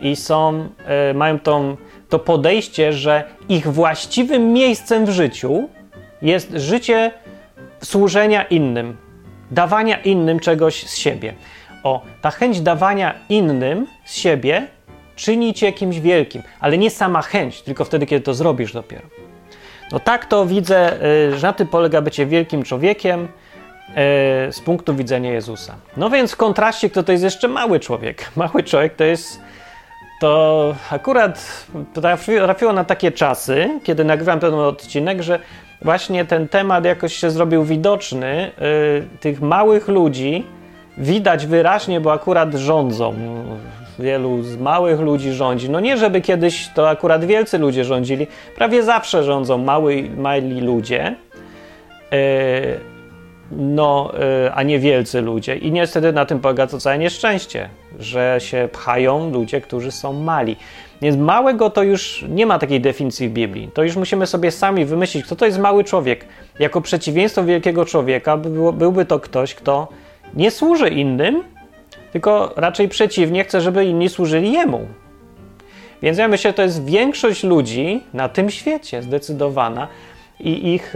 I 0.00 0.16
są, 0.16 0.68
y, 1.10 1.14
mają 1.14 1.38
tą, 1.38 1.76
to 2.08 2.18
podejście, 2.18 2.92
że 2.92 3.24
ich 3.48 3.66
właściwym 3.66 4.52
miejscem 4.52 5.06
w 5.06 5.10
życiu 5.10 5.68
jest 6.22 6.52
życie 6.52 7.10
służenia 7.84 8.42
innym, 8.42 8.96
dawania 9.50 9.96
innym 9.96 10.40
czegoś 10.40 10.86
z 10.86 10.96
siebie. 10.96 11.34
O, 11.82 12.02
ta 12.20 12.30
chęć 12.30 12.60
dawania 12.60 13.14
innym 13.28 13.86
z 14.04 14.14
siebie 14.14 14.66
czyni 15.16 15.54
cię 15.54 15.72
kimś 15.72 16.00
wielkim, 16.00 16.42
ale 16.60 16.78
nie 16.78 16.90
sama 16.90 17.22
chęć, 17.22 17.62
tylko 17.62 17.84
wtedy, 17.84 18.06
kiedy 18.06 18.24
to 18.24 18.34
zrobisz 18.34 18.72
dopiero. 18.72 19.06
No 19.92 20.00
tak 20.00 20.26
to 20.26 20.46
widzę, 20.46 21.04
y, 21.32 21.38
że 21.38 21.46
na 21.46 21.52
tym 21.52 21.66
polega 21.68 22.02
bycie 22.02 22.26
wielkim 22.26 22.62
człowiekiem 22.62 23.24
y, 23.24 24.52
z 24.52 24.60
punktu 24.60 24.94
widzenia 24.94 25.32
Jezusa. 25.32 25.74
No 25.96 26.10
więc 26.10 26.32
w 26.32 26.36
kontraście, 26.36 26.90
kto 26.90 27.02
to 27.02 27.12
jest 27.12 27.24
jeszcze 27.24 27.48
mały 27.48 27.80
człowiek. 27.80 28.30
Mały 28.36 28.62
człowiek 28.62 28.94
to 28.94 29.04
jest 29.04 29.40
to 30.20 30.74
akurat 30.90 31.66
trafiło 32.46 32.72
na 32.72 32.84
takie 32.84 33.12
czasy, 33.12 33.80
kiedy 33.82 34.04
nagrywam 34.04 34.40
ten 34.40 34.54
odcinek, 34.54 35.22
że 35.22 35.38
właśnie 35.84 36.24
ten 36.24 36.48
temat 36.48 36.84
jakoś 36.84 37.14
się 37.14 37.30
zrobił 37.30 37.64
widoczny. 37.64 38.50
Yy, 38.60 39.06
tych 39.20 39.40
małych 39.40 39.88
ludzi 39.88 40.44
widać 40.98 41.46
wyraźnie, 41.46 42.00
bo 42.00 42.12
akurat 42.12 42.54
rządzą 42.54 43.14
wielu 43.98 44.42
z 44.42 44.56
małych 44.56 45.00
ludzi 45.00 45.32
rządzi. 45.32 45.70
No 45.70 45.80
nie, 45.80 45.96
żeby 45.96 46.20
kiedyś 46.20 46.68
to 46.74 46.88
akurat 46.88 47.24
wielcy 47.24 47.58
ludzie 47.58 47.84
rządzili, 47.84 48.26
prawie 48.56 48.82
zawsze 48.82 49.24
rządzą 49.24 49.58
mały, 49.58 50.10
mali 50.16 50.60
ludzie, 50.60 51.16
yy, 52.12 52.18
no, 53.50 54.12
yy, 54.44 54.52
a 54.54 54.62
nie 54.62 54.78
wielcy 54.78 55.20
ludzie. 55.20 55.56
I 55.56 55.72
niestety 55.72 56.12
na 56.12 56.26
tym 56.26 56.40
polega 56.40 56.66
to 56.66 56.78
całe 56.78 56.98
nieszczęście, 56.98 57.68
że 57.98 58.36
się 58.38 58.68
pchają 58.72 59.30
ludzie, 59.30 59.60
którzy 59.60 59.90
są 59.90 60.12
mali. 60.12 60.56
Więc 61.04 61.16
małego 61.16 61.70
to 61.70 61.82
już 61.82 62.24
nie 62.28 62.46
ma 62.46 62.58
takiej 62.58 62.80
definicji 62.80 63.28
w 63.28 63.32
Biblii. 63.32 63.70
To 63.74 63.82
już 63.82 63.96
musimy 63.96 64.26
sobie 64.26 64.50
sami 64.50 64.84
wymyślić, 64.84 65.24
kto 65.24 65.36
to 65.36 65.46
jest 65.46 65.58
mały 65.58 65.84
człowiek. 65.84 66.26
Jako 66.58 66.80
przeciwieństwo 66.80 67.44
wielkiego 67.44 67.84
człowieka 67.84 68.36
byłby 68.72 69.04
to 69.04 69.20
ktoś, 69.20 69.54
kto 69.54 69.88
nie 70.34 70.50
służy 70.50 70.88
innym, 70.88 71.44
tylko 72.12 72.52
raczej 72.56 72.88
przeciwnie, 72.88 73.44
chce, 73.44 73.60
żeby 73.60 73.84
inni 73.84 74.08
służyli 74.08 74.52
jemu. 74.52 74.86
Więc 76.02 76.18
ja 76.18 76.28
myślę, 76.28 76.50
że 76.50 76.54
to 76.54 76.62
jest 76.62 76.84
większość 76.84 77.44
ludzi 77.44 78.02
na 78.14 78.28
tym 78.28 78.50
świecie 78.50 79.02
zdecydowana 79.02 79.88
i 80.40 80.74
ich 80.74 80.94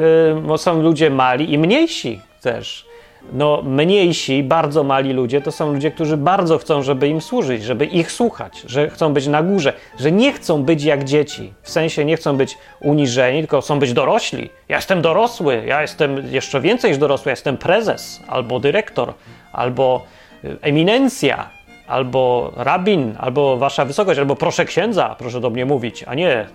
y, 0.55 0.59
są 0.59 0.83
ludzie 0.83 1.11
mali 1.11 1.53
i 1.53 1.59
mniejsi 1.59 2.21
też 2.43 2.88
no, 3.33 3.63
mniejsi, 3.63 4.43
bardzo 4.43 4.85
mali 4.85 5.13
ludzie 5.13 5.41
to 5.41 5.53
są 5.53 5.73
ludzie, 5.73 5.91
którzy 5.91 6.17
bardzo 6.17 6.59
chcą, 6.59 6.83
żeby 6.83 7.09
im 7.09 7.21
służyć, 7.21 7.65
żeby 7.65 7.87
ich 7.87 8.13
słuchać, 8.13 8.63
że 8.67 8.91
chcą 8.91 9.13
być 9.13 9.27
na 9.27 9.43
górze, 9.43 9.73
że 9.99 10.13
nie 10.13 10.33
chcą 10.33 10.63
być 10.63 10.85
jak 10.85 11.05
dzieci. 11.05 11.53
W 11.63 11.71
sensie 11.71 12.05
nie 12.05 12.17
chcą 12.17 12.37
być 12.37 12.59
uniżeni, 12.81 13.39
tylko 13.39 13.61
chcą 13.61 13.79
być 13.79 13.93
dorośli. 13.93 14.51
Ja 14.69 14.77
jestem 14.77 15.03
dorosły, 15.03 15.63
ja 15.67 15.83
jestem 15.83 16.33
jeszcze 16.33 16.61
więcej 16.61 16.91
niż 16.91 16.99
dorosły, 16.99 17.29
ja 17.29 17.33
jestem 17.33 17.57
prezes, 17.57 18.23
albo 18.29 18.61
dyrektor, 18.61 19.15
albo 19.53 20.03
y, 20.45 20.57
eminencja, 20.61 21.51
albo 21.87 22.53
rabin, 22.57 23.15
albo 23.19 23.57
wasza 23.57 23.85
wysokość, 23.85 24.19
albo 24.19 24.37
proszę 24.37 24.65
księdza, 24.65 25.17
proszę 25.19 25.41
do 25.41 25.51
mnie 25.51 25.67
mówić, 25.67 26.05
a 26.07 26.15
nie 26.15 26.47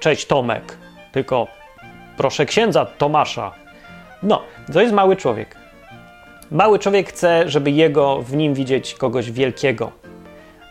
cześć 0.00 0.26
Tomek, 0.26 0.78
tylko 1.12 1.46
proszę 2.16 2.46
księdza 2.46 2.86
Tomasza. 2.86 3.52
No, 4.22 4.42
to 4.72 4.80
jest 4.80 4.94
mały 4.94 5.16
człowiek. 5.16 5.63
Mały 6.50 6.78
człowiek 6.78 7.08
chce, 7.08 7.48
żeby 7.48 7.70
jego 7.70 8.22
w 8.22 8.36
nim 8.36 8.54
widzieć 8.54 8.94
kogoś 8.94 9.30
wielkiego, 9.30 9.92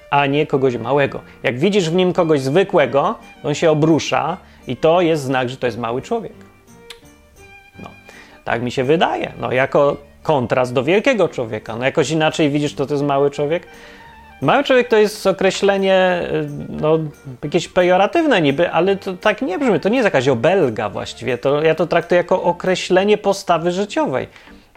a 0.10 0.26
nie 0.26 0.48
kogoś 0.48 0.78
małego. 0.78 1.22
Jak 1.44 1.60
widzisz 1.60 1.90
w 1.90 1.96
nim 1.96 2.14
kogoś 2.14 2.42
zwykłego, 2.42 3.16
on 3.44 3.54
się 3.54 3.72
obrusza 3.72 4.38
i 4.68 4.78
to 4.78 5.02
jest 5.02 5.24
znak, 5.24 5.50
że 5.50 5.58
to 5.58 5.66
jest 5.66 5.78
mały 5.78 6.02
człowiek. 6.02 6.34
No, 7.80 7.90
tak 8.44 8.62
mi 8.62 8.72
się 8.72 8.84
wydaje. 8.84 9.32
No, 9.40 9.52
jako 9.52 9.98
kontrast 10.24 10.74
do 10.74 10.84
wielkiego 10.84 11.30
człowieka. 11.30 11.76
No, 11.76 11.86
jakoś 11.86 12.10
inaczej 12.10 12.50
widzisz, 12.50 12.76
to 12.76 12.86
to 12.86 12.94
jest 12.94 13.06
mały 13.06 13.32
człowiek. 13.32 13.68
Mały 14.42 14.64
człowiek 14.64 14.88
to 14.88 14.98
jest 14.98 15.28
określenie 15.28 16.22
y, 16.34 16.48
no, 16.70 17.00
jakieś 17.44 17.68
pejoratywne 17.68 18.42
niby, 18.42 18.72
ale 18.72 18.96
to 18.96 19.14
tak 19.14 19.42
nie 19.42 19.60
brzmi. 19.60 19.80
To 19.80 19.90
nie 19.90 19.96
jest 19.96 20.06
jakaś 20.06 20.28
obelga 20.28 20.90
właściwie. 20.90 21.38
To, 21.38 21.64
ja 21.64 21.76
to 21.76 21.88
traktuję 21.88 22.18
jako 22.18 22.44
określenie 22.44 23.18
postawy 23.18 23.72
życiowej. 23.72 24.28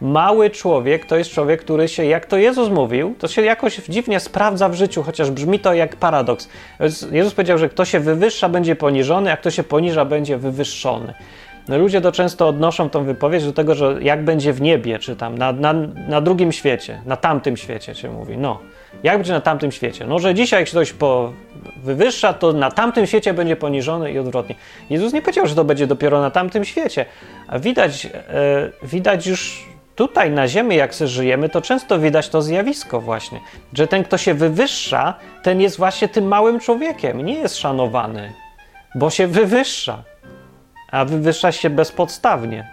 Mały 0.01 0.51
człowiek 0.51 1.07
to 1.07 1.17
jest 1.17 1.31
człowiek, 1.31 1.61
który 1.61 1.89
się, 1.89 2.05
jak 2.05 2.27
to 2.27 2.37
Jezus 2.37 2.69
mówił, 2.69 3.15
to 3.19 3.29
się 3.29 3.43
jakoś 3.43 3.77
dziwnie 3.77 4.21
sprawdza 4.21 4.69
w 4.69 4.75
życiu, 4.75 5.03
chociaż 5.03 5.31
brzmi 5.31 5.59
to 5.59 5.75
jak 5.75 5.97
paradoks. 5.97 6.49
Jezus 7.13 7.35
powiedział, 7.35 7.59
że 7.59 7.69
kto 7.69 7.85
się 7.85 8.01
wywyższa, 8.01 8.49
będzie 8.49 8.77
poniżony, 8.77 9.33
a 9.33 9.37
kto 9.37 9.51
się 9.51 9.63
poniża, 9.63 10.05
będzie 10.05 10.39
wywyższony. 10.39 11.15
No, 11.69 11.79
ludzie 11.79 12.01
to 12.01 12.13
często 12.13 12.49
odnoszą 12.49 12.91
tą 12.91 13.05
wypowiedź 13.05 13.45
do 13.45 13.53
tego, 13.53 13.75
że 13.75 13.97
jak 14.01 14.25
będzie 14.25 14.53
w 14.53 14.61
niebie, 14.61 14.99
czy 14.99 15.17
tam 15.17 15.39
na, 15.39 15.53
na, 15.53 15.73
na 16.09 16.21
drugim 16.21 16.53
świecie, 16.53 17.01
na 17.07 17.17
tamtym 17.17 17.57
świecie 17.57 17.95
się 17.95 18.11
mówi. 18.11 18.37
No, 18.37 18.61
jak 19.03 19.17
będzie 19.17 19.33
na 19.33 19.41
tamtym 19.41 19.73
świecie? 19.73 20.07
No, 20.07 20.19
że 20.19 20.35
dzisiaj 20.35 20.61
jak 20.61 20.69
ktoś 20.69 20.93
po 20.93 21.33
wywyższa, 21.85 22.33
to 22.33 22.53
na 22.53 22.71
tamtym 22.71 23.07
świecie 23.07 23.35
będzie 23.35 23.57
poniżony 23.57 24.13
i 24.13 24.19
odwrotnie. 24.19 24.55
Jezus 24.91 25.13
nie 25.13 25.23
powiedział, 25.23 25.47
że 25.47 25.55
to 25.55 25.65
będzie 25.65 25.87
dopiero 25.87 26.21
na 26.21 26.31
tamtym 26.31 26.65
świecie. 26.65 27.07
A 27.49 27.59
widać, 27.59 28.07
e, 28.07 28.71
widać 28.83 29.27
już 29.27 29.67
tutaj 29.97 30.31
na 30.31 30.49
Ziemi, 30.49 30.77
jak 30.77 30.95
sobie 30.95 31.09
żyjemy, 31.09 31.49
to 31.49 31.63
często 31.63 31.99
widać 31.99 32.29
to 32.29 32.43
zjawisko 32.43 33.01
właśnie, 33.01 33.41
że 33.73 33.87
ten, 33.87 34.05
kto 34.05 34.19
się 34.19 34.35
wywyższa, 34.35 35.15
ten 35.43 35.61
jest 35.61 35.77
właśnie 35.77 36.09
tym 36.09 36.25
małym 36.25 36.61
człowiekiem, 36.61 37.25
nie 37.25 37.35
jest 37.35 37.57
szanowany, 37.57 38.33
bo 38.95 39.11
się 39.11 39.27
wywyższa, 39.27 40.03
a 40.91 41.05
wywyższa 41.05 41.53
się 41.53 41.71
bezpodstawnie, 41.71 42.69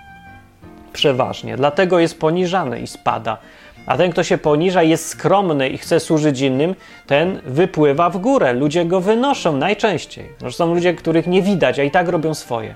przeważnie, 0.94 1.58
dlatego 1.58 2.00
jest 2.00 2.20
poniżany 2.20 2.80
i 2.80 2.88
spada. 2.88 3.38
A 3.86 3.98
ten, 3.98 4.12
kto 4.12 4.24
się 4.24 4.38
poniża, 4.38 4.84
jest 4.84 5.08
skromny 5.08 5.70
i 5.70 5.78
chce 5.78 6.00
służyć 6.00 6.42
innym, 6.42 6.76
ten 7.08 7.42
wypływa 7.46 8.10
w 8.10 8.18
górę. 8.18 8.54
Ludzie 8.54 8.86
go 8.86 9.02
wynoszą 9.02 9.58
najczęściej. 9.58 10.30
Są 10.52 10.74
ludzie, 10.74 10.94
których 10.94 11.28
nie 11.28 11.42
widać, 11.42 11.80
a 11.80 11.84
i 11.84 11.92
tak 11.92 12.08
robią 12.08 12.34
swoje. 12.34 12.76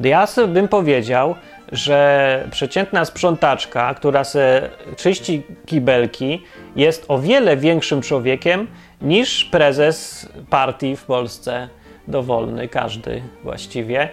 Ja 0.00 0.26
bym 0.48 0.68
powiedział, 0.68 1.34
że 1.72 2.48
przeciętna 2.50 3.04
sprzątaczka, 3.04 3.94
która 3.94 4.24
se 4.24 4.70
czyści 4.96 5.42
kibelki, 5.66 6.42
jest 6.76 7.04
o 7.08 7.18
wiele 7.18 7.56
większym 7.56 8.02
człowiekiem 8.02 8.66
niż 9.02 9.44
prezes 9.44 10.28
partii 10.50 10.96
w 10.96 11.04
Polsce, 11.04 11.68
dowolny, 12.08 12.68
każdy 12.68 13.22
właściwie, 13.44 14.08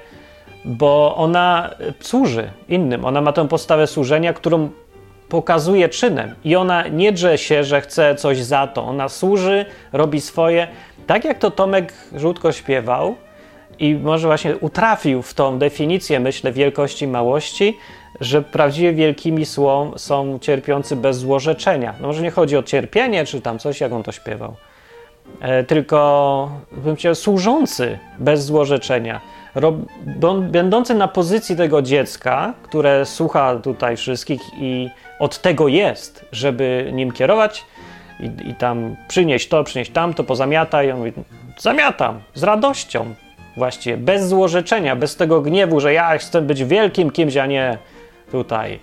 bo 0.66 1.16
ona 1.16 1.70
służy 2.00 2.50
innym. 2.70 3.06
Ona 3.06 3.22
ma 3.22 3.32
tę 3.34 3.48
postawę 3.48 3.88
służenia, 3.88 4.34
którą 4.34 4.70
pokazuje 5.30 5.90
czynem 5.90 6.36
i 6.44 6.56
ona 6.56 6.88
nie 6.88 7.12
drze 7.12 7.38
się, 7.38 7.64
że 7.64 7.82
chce 7.82 8.16
coś 8.16 8.44
za 8.44 8.68
to. 8.68 8.84
Ona 8.84 9.10
służy, 9.10 9.66
robi 9.94 10.22
swoje. 10.22 10.68
Tak 11.08 11.26
jak 11.26 11.40
to 11.40 11.52
Tomek 11.52 11.94
Żółtko 12.16 12.52
śpiewał, 12.52 13.16
i 13.80 13.96
może 13.96 14.28
właśnie 14.28 14.58
utrafił 14.58 15.22
w 15.22 15.34
tą 15.34 15.60
definicję, 15.60 16.20
myślę, 16.20 16.52
wielkości 16.52 17.06
i 17.06 17.08
małości, 17.08 17.78
że 18.22 18.42
prawdziwie 18.42 18.94
wielkimi 18.94 19.46
są, 19.46 19.92
są 19.98 20.40
cierpiący 20.40 20.96
bez 20.96 21.18
złorzeczenia. 21.18 21.94
No 22.02 22.08
może 22.08 22.22
nie 22.22 22.32
chodzi 22.32 22.58
o 22.58 22.64
cierpienie, 22.64 23.26
czy 23.26 23.42
tam 23.42 23.60
coś, 23.60 23.82
jak 23.82 23.92
on 23.92 24.04
to 24.04 24.12
śpiewał, 24.12 24.56
e, 25.42 25.64
tylko 25.64 26.52
bym 26.72 26.96
chciał 26.96 27.16
służący 27.16 28.00
bez 28.20 28.46
złorzeczenia, 28.46 29.22
rob, 29.56 29.76
będący 30.42 30.96
na 30.96 31.08
pozycji 31.08 31.56
tego 31.56 31.82
dziecka, 31.82 32.54
które 32.64 33.06
słucha 33.06 33.56
tutaj 33.56 33.98
wszystkich 33.98 34.42
i 34.60 34.90
od 35.20 35.42
tego 35.42 35.68
jest, 35.68 36.26
żeby 36.32 36.90
nim 36.94 37.12
kierować 37.12 37.66
i, 38.20 38.50
i 38.50 38.56
tam 38.56 38.96
przynieść 39.08 39.48
to, 39.48 39.64
przynieść 39.64 39.92
tamto, 39.92 40.24
pozamiataj. 40.24 40.92
On 40.92 40.98
mówi, 40.98 41.12
zamiatam 41.58 42.20
z 42.34 42.44
radością, 42.44 43.14
właściwie, 43.58 43.98
bez 43.98 44.28
złorzeczenia, 44.28 44.96
bez 44.96 45.16
tego 45.16 45.42
gniewu, 45.42 45.80
że 45.80 45.94
ja 45.94 46.18
chcę 46.18 46.42
być 46.42 46.64
wielkim 46.64 47.12
kimś, 47.12 47.38
a 47.38 47.46
nie 47.46 47.78
tutaj. 48.32 48.80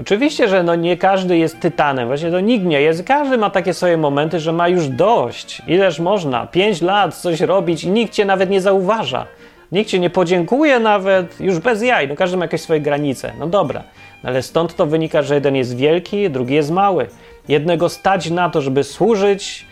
Oczywiście, 0.00 0.48
że 0.48 0.62
no 0.62 0.74
nie 0.74 0.96
każdy 0.96 1.38
jest 1.38 1.60
tytanem, 1.60 2.08
właśnie 2.08 2.30
to 2.30 2.40
nikt 2.40 2.64
nie 2.64 2.80
jest. 2.80 3.04
Każdy 3.04 3.38
ma 3.38 3.50
takie 3.50 3.74
swoje 3.74 3.96
momenty, 3.96 4.40
że 4.40 4.52
ma 4.52 4.68
już 4.68 4.88
dość. 4.88 5.62
Ileż 5.66 5.98
można? 6.00 6.46
Pięć 6.46 6.82
lat 6.82 7.14
coś 7.14 7.40
robić 7.40 7.84
i 7.84 7.90
nikt 7.90 8.12
cię 8.12 8.24
nawet 8.24 8.50
nie 8.50 8.60
zauważa. 8.60 9.26
Nikt 9.72 9.90
cię 9.90 9.98
nie 9.98 10.10
podziękuje 10.10 10.80
nawet, 10.80 11.40
już 11.40 11.58
bez 11.58 11.82
jaj. 11.82 12.08
No 12.08 12.16
każdy 12.16 12.36
ma 12.36 12.44
jakieś 12.44 12.60
swoje 12.60 12.80
granice. 12.80 13.32
No 13.38 13.46
dobra, 13.46 13.82
ale 14.22 14.42
stąd 14.42 14.76
to 14.76 14.86
wynika, 14.86 15.22
że 15.22 15.34
jeden 15.34 15.56
jest 15.56 15.76
wielki, 15.76 16.30
drugi 16.30 16.54
jest 16.54 16.70
mały. 16.70 17.06
Jednego 17.48 17.88
stać 17.88 18.30
na 18.30 18.50
to, 18.50 18.60
żeby 18.60 18.84
służyć, 18.84 19.66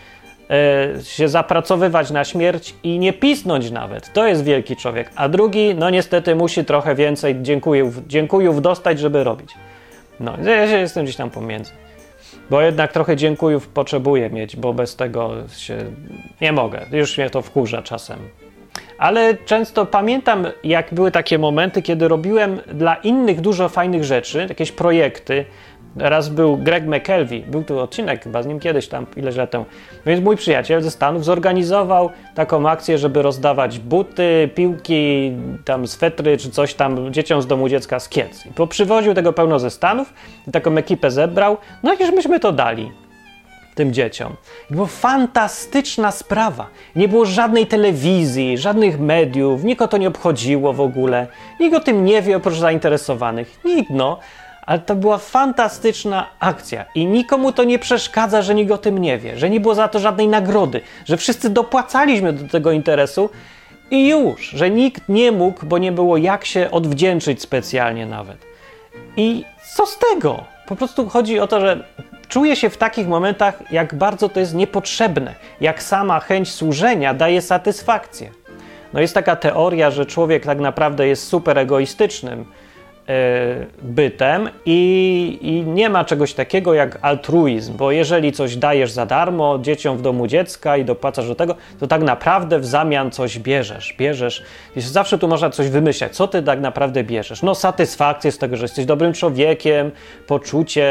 się 1.03 1.29
zapracowywać 1.29 2.11
na 2.11 2.25
śmierć 2.25 2.75
i 2.83 2.99
nie 2.99 3.13
pisnąć 3.13 3.71
nawet. 3.71 4.13
To 4.13 4.27
jest 4.27 4.45
wielki 4.45 4.77
człowiek. 4.77 5.11
A 5.17 5.29
drugi, 5.29 5.75
no 5.75 5.91
niestety, 5.91 6.35
musi 6.35 6.65
trochę 6.65 6.95
więcej 6.95 7.43
dziękujów, 7.43 8.07
dziękujów 8.07 8.63
dostać, 8.63 8.99
żeby 8.99 9.25
robić. 9.25 9.55
No, 10.21 10.33
ja 10.45 10.69
się 10.69 10.79
jestem 10.79 11.05
gdzieś 11.05 11.17
tam 11.17 11.31
pomiędzy. 11.31 11.73
Bo 12.51 12.61
jednak 12.61 12.93
trochę 12.93 13.17
dziękujów 13.17 13.69
potrzebuję 13.69 14.31
mieć, 14.31 14.57
bo 14.57 14.75
bez 14.75 14.97
tego 14.97 15.31
się 15.57 15.77
nie 16.41 16.53
mogę. 16.53 16.87
Już 16.93 17.19
mnie 17.19 17.31
to 17.31 17.43
wkurza 17.43 17.83
czasem. 17.83 18.19
Ale 18.99 19.35
często 19.35 19.87
pamiętam, 19.87 20.47
jak 20.65 20.95
były 20.95 21.11
takie 21.11 21.39
momenty, 21.39 21.83
kiedy 21.83 22.09
robiłem 22.09 22.61
dla 22.75 22.95
innych 22.95 23.41
dużo 23.41 23.69
fajnych 23.69 24.05
rzeczy, 24.05 24.47
jakieś 24.49 24.73
projekty, 24.73 25.45
Raz 25.97 26.29
był 26.29 26.57
Greg 26.57 26.85
McKelvey, 26.85 27.41
był 27.41 27.65
tu 27.65 27.79
odcinek 27.79 28.25
chyba 28.25 28.43
z 28.43 28.47
nim 28.47 28.61
kiedyś 28.61 28.89
tam, 28.89 29.07
ileś 29.17 29.37
lat 29.37 29.51
temu. 29.51 29.65
Więc 30.07 30.25
mój 30.25 30.37
przyjaciel 30.37 30.83
ze 30.83 30.91
Stanów 30.91 31.25
zorganizował 31.25 32.11
taką 32.35 32.69
akcję, 32.69 32.99
żeby 32.99 33.23
rozdawać 33.23 33.79
buty, 33.79 34.51
piłki, 34.55 35.33
tam 35.65 35.87
swetry 35.87 36.37
czy 36.37 36.51
coś 36.51 36.75
tam 36.75 37.13
dzieciom 37.13 37.43
z 37.43 37.47
domu 37.47 37.69
dziecka 37.69 38.01
z 38.01 38.09
Kiec. 38.09 38.47
I 38.47 38.51
poprzywoził 38.51 39.15
tego 39.15 39.33
pełno 39.33 39.59
ze 39.59 39.71
Stanów 39.71 40.15
taką 40.53 40.77
ekipę 40.77 41.11
zebrał, 41.11 41.57
no 41.83 41.95
i 41.95 42.13
myśmy 42.13 42.41
to 42.41 42.53
dali 42.53 42.93
tym 43.75 43.93
dzieciom. 43.93 44.37
I 44.71 44.75
była 44.75 44.87
fantastyczna 44.87 46.11
sprawa. 46.11 46.67
Nie 46.97 47.09
było 47.09 47.25
żadnej 47.27 47.67
telewizji, 47.67 48.59
żadnych 48.59 49.01
mediów, 49.01 49.65
nikogo 49.65 49.89
to 49.89 49.97
nie 49.97 50.09
obchodziło 50.09 50.73
w 50.73 50.81
ogóle. 50.81 51.27
Nikt 51.61 51.77
o 51.77 51.81
tym 51.81 52.05
nie 52.05 52.23
wie 52.23 52.37
oprócz 52.37 52.55
zainteresowanych. 52.55 53.61
Nikt, 53.65 53.91
no 53.91 54.19
ale 54.69 54.79
to 54.79 54.97
była 54.97 55.19
fantastyczna 55.19 56.27
akcja 56.41 56.85
i 56.95 57.07
nikomu 57.07 57.53
to 57.53 57.65
nie 57.65 57.79
przeszkadza, 57.79 58.43
że 58.43 58.55
nikt 58.55 58.73
o 58.73 58.79
tym 58.79 58.99
nie 58.99 59.19
wie, 59.19 59.39
że 59.39 59.51
nie 59.51 59.61
było 59.61 59.75
za 59.75 59.89
to 59.89 59.99
żadnej 59.99 60.29
nagrody, 60.29 60.81
że 61.05 61.17
wszyscy 61.17 61.51
dopłacaliśmy 61.51 62.33
do 62.33 62.49
tego 62.49 62.73
interesu 62.73 63.31
i 63.91 64.09
już, 64.09 64.51
że 64.51 64.71
nikt 64.71 65.09
nie 65.09 65.33
mógł, 65.33 65.67
bo 65.67 65.79
nie 65.79 65.93
było 65.93 66.17
jak 66.17 66.45
się 66.45 66.71
odwdzięczyć 66.71 67.43
specjalnie 67.43 68.07
nawet. 68.07 68.37
I 69.17 69.45
co 69.75 69.87
z 69.87 69.99
tego? 69.99 70.45
Po 70.67 70.77
prostu 70.77 71.09
chodzi 71.09 71.41
o 71.41 71.47
to, 71.47 71.61
że 71.61 71.85
czuję 72.29 72.57
się 72.57 72.71
w 72.71 72.77
takich 72.77 73.09
momentach, 73.09 73.73
jak 73.73 73.95
bardzo 73.95 74.29
to 74.29 74.41
jest 74.41 74.55
niepotrzebne, 74.55 75.35
jak 75.61 75.83
sama 75.83 76.21
chęć 76.21 76.53
służenia 76.53 77.15
daje 77.15 77.43
satysfakcję. 77.43 78.31
No 78.93 79.01
jest 79.01 79.15
taka 79.15 79.37
teoria, 79.37 79.91
że 79.91 80.07
człowiek 80.07 80.47
tak 80.47 80.59
naprawdę 80.59 81.09
jest 81.09 81.29
super 81.29 81.59
egoistycznym 81.59 82.45
bytem 83.83 84.49
i, 84.67 85.39
i, 85.43 85.63
nie 85.63 85.91
ma 85.91 86.05
czegoś 86.05 86.35
takiego 86.35 86.75
jak 86.75 86.99
altruizm, 87.03 87.77
bo 87.77 87.93
jeżeli 87.93 88.33
coś 88.33 88.57
dajesz 88.57 88.91
za 88.91 89.07
darmo 89.07 89.59
dzieciom 89.59 89.97
w 89.97 90.03
domu 90.03 90.27
dziecka 90.27 90.77
i 90.77 90.85
dopłacasz 90.85 91.29
do 91.29 91.35
tego, 91.35 91.55
to 91.81 91.87
tak 91.87 92.03
naprawdę 92.03 92.59
w 92.59 92.67
zamian 92.67 93.11
coś 93.11 93.39
bierzesz, 93.39 93.95
bierzesz. 93.99 94.43
Zawsze 94.77 95.19
tu 95.19 95.29
można 95.29 95.51
coś 95.51 95.69
wymyślać, 95.69 96.17
co 96.17 96.29
ty 96.29 96.43
tak 96.43 96.61
naprawdę 96.61 97.05
bierzesz. 97.05 97.43
No 97.43 97.55
satysfakcję 97.55 98.33
z 98.33 98.39
tego, 98.39 98.57
że 98.57 98.65
jesteś 98.65 98.85
dobrym 98.85 99.13
człowiekiem, 99.13 99.91
poczucie 100.27 100.87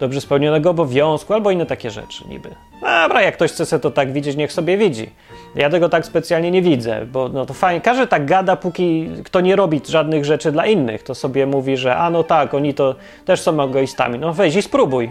dobrze 0.00 0.20
spełnionego 0.20 0.70
obowiązku 0.70 1.34
albo 1.34 1.50
inne 1.50 1.66
takie 1.66 1.90
rzeczy 1.90 2.28
niby. 2.28 2.69
Dobra, 3.02 3.22
jak 3.22 3.34
ktoś 3.34 3.52
chce 3.52 3.80
to 3.80 3.90
tak 3.90 4.12
widzieć, 4.12 4.36
niech 4.36 4.52
sobie 4.52 4.76
widzi. 4.76 5.10
Ja 5.54 5.70
tego 5.70 5.88
tak 5.88 6.06
specjalnie 6.06 6.50
nie 6.50 6.62
widzę, 6.62 7.06
bo 7.06 7.28
no 7.28 7.46
to 7.46 7.54
fajnie, 7.54 7.80
każdy 7.80 8.06
tak 8.06 8.26
gada, 8.26 8.56
póki 8.56 9.10
kto 9.24 9.40
nie 9.40 9.56
robi 9.56 9.80
żadnych 9.88 10.24
rzeczy 10.24 10.52
dla 10.52 10.66
innych, 10.66 11.02
to 11.02 11.14
sobie 11.14 11.46
mówi, 11.46 11.76
że 11.76 11.96
a 11.96 12.10
no 12.10 12.22
tak, 12.22 12.54
oni 12.54 12.74
to 12.74 12.94
też 13.24 13.40
są 13.40 13.62
egoistami. 13.62 14.18
No 14.18 14.32
weź 14.32 14.56
i 14.56 14.62
spróbuj. 14.62 15.10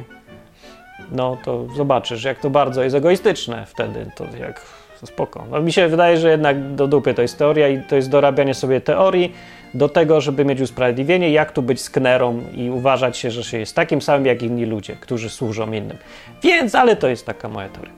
No 1.12 1.38
to 1.46 1.66
zobaczysz, 1.76 2.24
jak 2.24 2.40
to 2.40 2.50
bardzo 2.50 2.84
jest 2.84 2.96
egoistyczne 2.96 3.66
wtedy, 3.66 4.12
to 4.16 4.26
jak 4.40 4.62
spoko. 5.06 5.46
No, 5.52 5.62
mi 5.62 5.72
się 5.72 5.88
wydaje, 5.88 6.18
że 6.18 6.30
jednak 6.30 6.76
do 6.76 6.88
dupy 6.88 7.14
to 7.14 7.22
jest 7.22 7.38
teoria 7.38 7.68
i 7.68 7.84
to 7.84 7.96
jest 7.96 8.10
dorabianie 8.10 8.54
sobie 8.54 8.82
teorii 8.82 9.34
do 9.74 9.90
tego, 9.90 10.22
żeby 10.22 10.46
mieć 10.46 10.62
usprawiedliwienie, 10.62 11.32
jak 11.32 11.52
tu 11.52 11.62
być 11.62 11.82
sknerą 11.82 12.44
i 12.56 12.70
uważać 12.70 13.18
się, 13.18 13.32
że 13.32 13.44
się 13.44 13.58
jest 13.58 13.76
takim 13.76 14.02
samym 14.02 14.26
jak 14.26 14.44
inni 14.44 14.66
ludzie, 14.66 14.96
którzy 14.96 15.30
służą 15.30 15.72
innym. 15.72 15.98
Więc, 16.44 16.76
ale 16.76 16.96
to 16.96 17.08
jest 17.08 17.26
taka 17.26 17.50
moja 17.50 17.70
teoria. 17.70 17.94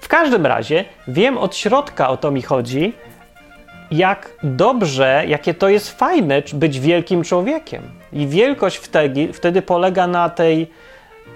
W 0.00 0.08
każdym 0.08 0.46
razie 0.46 0.84
wiem 1.08 1.38
od 1.38 1.56
środka 1.56 2.08
o 2.08 2.16
to 2.16 2.30
mi 2.30 2.42
chodzi, 2.42 2.92
jak 3.90 4.32
dobrze, 4.42 5.24
jakie 5.28 5.54
to 5.54 5.68
jest 5.68 5.98
fajne 5.98 6.42
być 6.52 6.80
wielkim 6.80 7.24
człowiekiem. 7.24 7.82
I 8.12 8.26
wielkość 8.26 8.76
wtedy, 8.76 9.32
wtedy 9.32 9.62
polega 9.62 10.06
na 10.06 10.30
tej, 10.30 10.70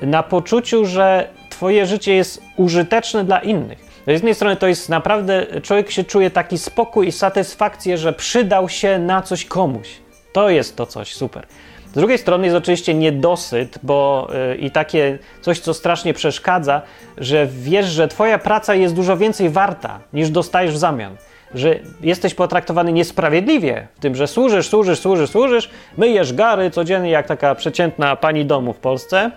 na 0.02 0.22
poczuciu, 0.22 0.86
że 0.86 1.28
twoje 1.50 1.86
życie 1.86 2.14
jest 2.14 2.42
użyteczne 2.56 3.24
dla 3.24 3.38
innych. 3.38 3.91
Z 4.06 4.10
jednej 4.10 4.34
strony 4.34 4.56
to 4.56 4.66
jest 4.66 4.88
naprawdę, 4.88 5.46
człowiek 5.62 5.90
się 5.90 6.04
czuje 6.04 6.30
taki 6.30 6.58
spokój 6.58 7.06
i 7.08 7.12
satysfakcję, 7.12 7.98
że 7.98 8.12
przydał 8.12 8.68
się 8.68 8.98
na 8.98 9.22
coś 9.22 9.44
komuś. 9.44 9.88
To 10.32 10.50
jest 10.50 10.76
to 10.76 10.86
coś 10.86 11.14
super. 11.14 11.46
Z 11.86 11.92
drugiej 11.94 12.18
strony 12.18 12.44
jest 12.44 12.56
oczywiście 12.56 12.94
niedosyt, 12.94 13.78
bo 13.82 14.28
yy, 14.48 14.56
i 14.56 14.70
takie 14.70 15.18
coś, 15.40 15.60
co 15.60 15.74
strasznie 15.74 16.14
przeszkadza, 16.14 16.82
że 17.18 17.46
wiesz, 17.46 17.86
że 17.86 18.08
twoja 18.08 18.38
praca 18.38 18.74
jest 18.74 18.94
dużo 18.94 19.16
więcej 19.16 19.50
warta 19.50 20.00
niż 20.12 20.30
dostajesz 20.30 20.74
w 20.74 20.78
zamian. 20.78 21.16
Że 21.54 21.78
jesteś 22.00 22.34
potraktowany 22.34 22.92
niesprawiedliwie 22.92 23.88
w 23.94 24.00
tym, 24.00 24.14
że 24.14 24.26
służysz, 24.26 24.68
służysz, 24.68 24.98
służysz, 24.98 25.30
służysz, 25.30 25.70
myjesz 25.96 26.32
gary 26.32 26.70
codziennie 26.70 27.10
jak 27.10 27.26
taka 27.26 27.54
przeciętna 27.54 28.16
pani 28.16 28.44
domu 28.44 28.72
w 28.72 28.78
Polsce, 28.78 29.30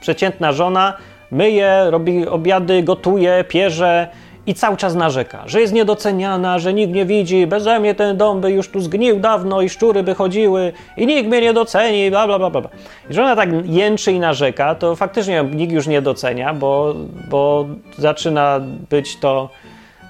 przeciętna 0.00 0.52
żona, 0.52 0.96
myje, 1.30 1.90
robi 1.90 2.26
obiady, 2.26 2.82
gotuje, 2.82 3.44
pierze 3.48 4.08
i 4.46 4.54
cały 4.54 4.76
czas 4.76 4.94
narzeka, 4.94 5.42
że 5.46 5.60
jest 5.60 5.72
niedoceniana, 5.72 6.58
że 6.58 6.74
nikt 6.74 6.92
nie 6.94 7.04
widzi, 7.04 7.46
beze 7.46 7.80
mnie 7.80 7.94
ten 7.94 8.16
dom 8.16 8.40
by 8.40 8.50
już 8.50 8.68
tu 8.68 8.80
zgnił 8.80 9.20
dawno 9.20 9.62
i 9.62 9.68
szczury 9.68 10.02
by 10.02 10.14
chodziły 10.14 10.72
i 10.96 11.06
nikt 11.06 11.28
mnie 11.28 11.40
nie 11.40 11.52
doceni, 11.52 12.10
bla, 12.10 12.26
bla, 12.26 12.38
bla, 12.38 12.50
bla. 12.50 12.68
I 13.10 13.14
że 13.14 13.22
ona 13.22 13.36
tak 13.36 13.48
jęczy 13.66 14.12
i 14.12 14.20
narzeka, 14.20 14.74
to 14.74 14.96
faktycznie 14.96 15.44
nikt 15.54 15.72
już 15.72 15.86
nie 15.86 16.02
docenia, 16.02 16.54
bo, 16.54 16.94
bo 17.30 17.66
zaczyna 17.98 18.60
być 18.90 19.16
to 19.16 19.48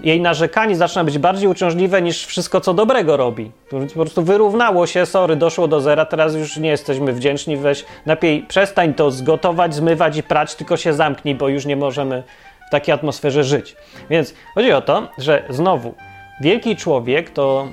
jej 0.00 0.20
narzekanie 0.20 0.76
zaczyna 0.76 1.04
być 1.04 1.18
bardziej 1.18 1.48
uciążliwe 1.48 2.02
niż 2.02 2.26
wszystko, 2.26 2.60
co 2.60 2.74
dobrego 2.74 3.16
robi. 3.16 3.50
Po 3.70 4.00
prostu 4.00 4.22
wyrównało 4.22 4.86
się, 4.86 5.06
sorry, 5.06 5.36
doszło 5.36 5.68
do 5.68 5.80
zera, 5.80 6.04
teraz 6.04 6.34
już 6.34 6.56
nie 6.56 6.68
jesteśmy 6.68 7.12
wdzięczni, 7.12 7.56
weź, 7.56 7.84
lepiej 8.06 8.42
przestań 8.42 8.94
to 8.94 9.10
zgotować, 9.10 9.74
zmywać 9.74 10.16
i 10.16 10.22
prać, 10.22 10.54
tylko 10.54 10.76
się 10.76 10.94
zamknij, 10.94 11.34
bo 11.34 11.48
już 11.48 11.66
nie 11.66 11.76
możemy 11.76 12.22
w 12.68 12.70
takiej 12.70 12.94
atmosferze 12.94 13.44
żyć. 13.44 13.76
Więc 14.10 14.34
chodzi 14.54 14.72
o 14.72 14.82
to, 14.82 15.08
że 15.18 15.42
znowu, 15.50 15.94
wielki 16.40 16.76
człowiek 16.76 17.30
to 17.30 17.68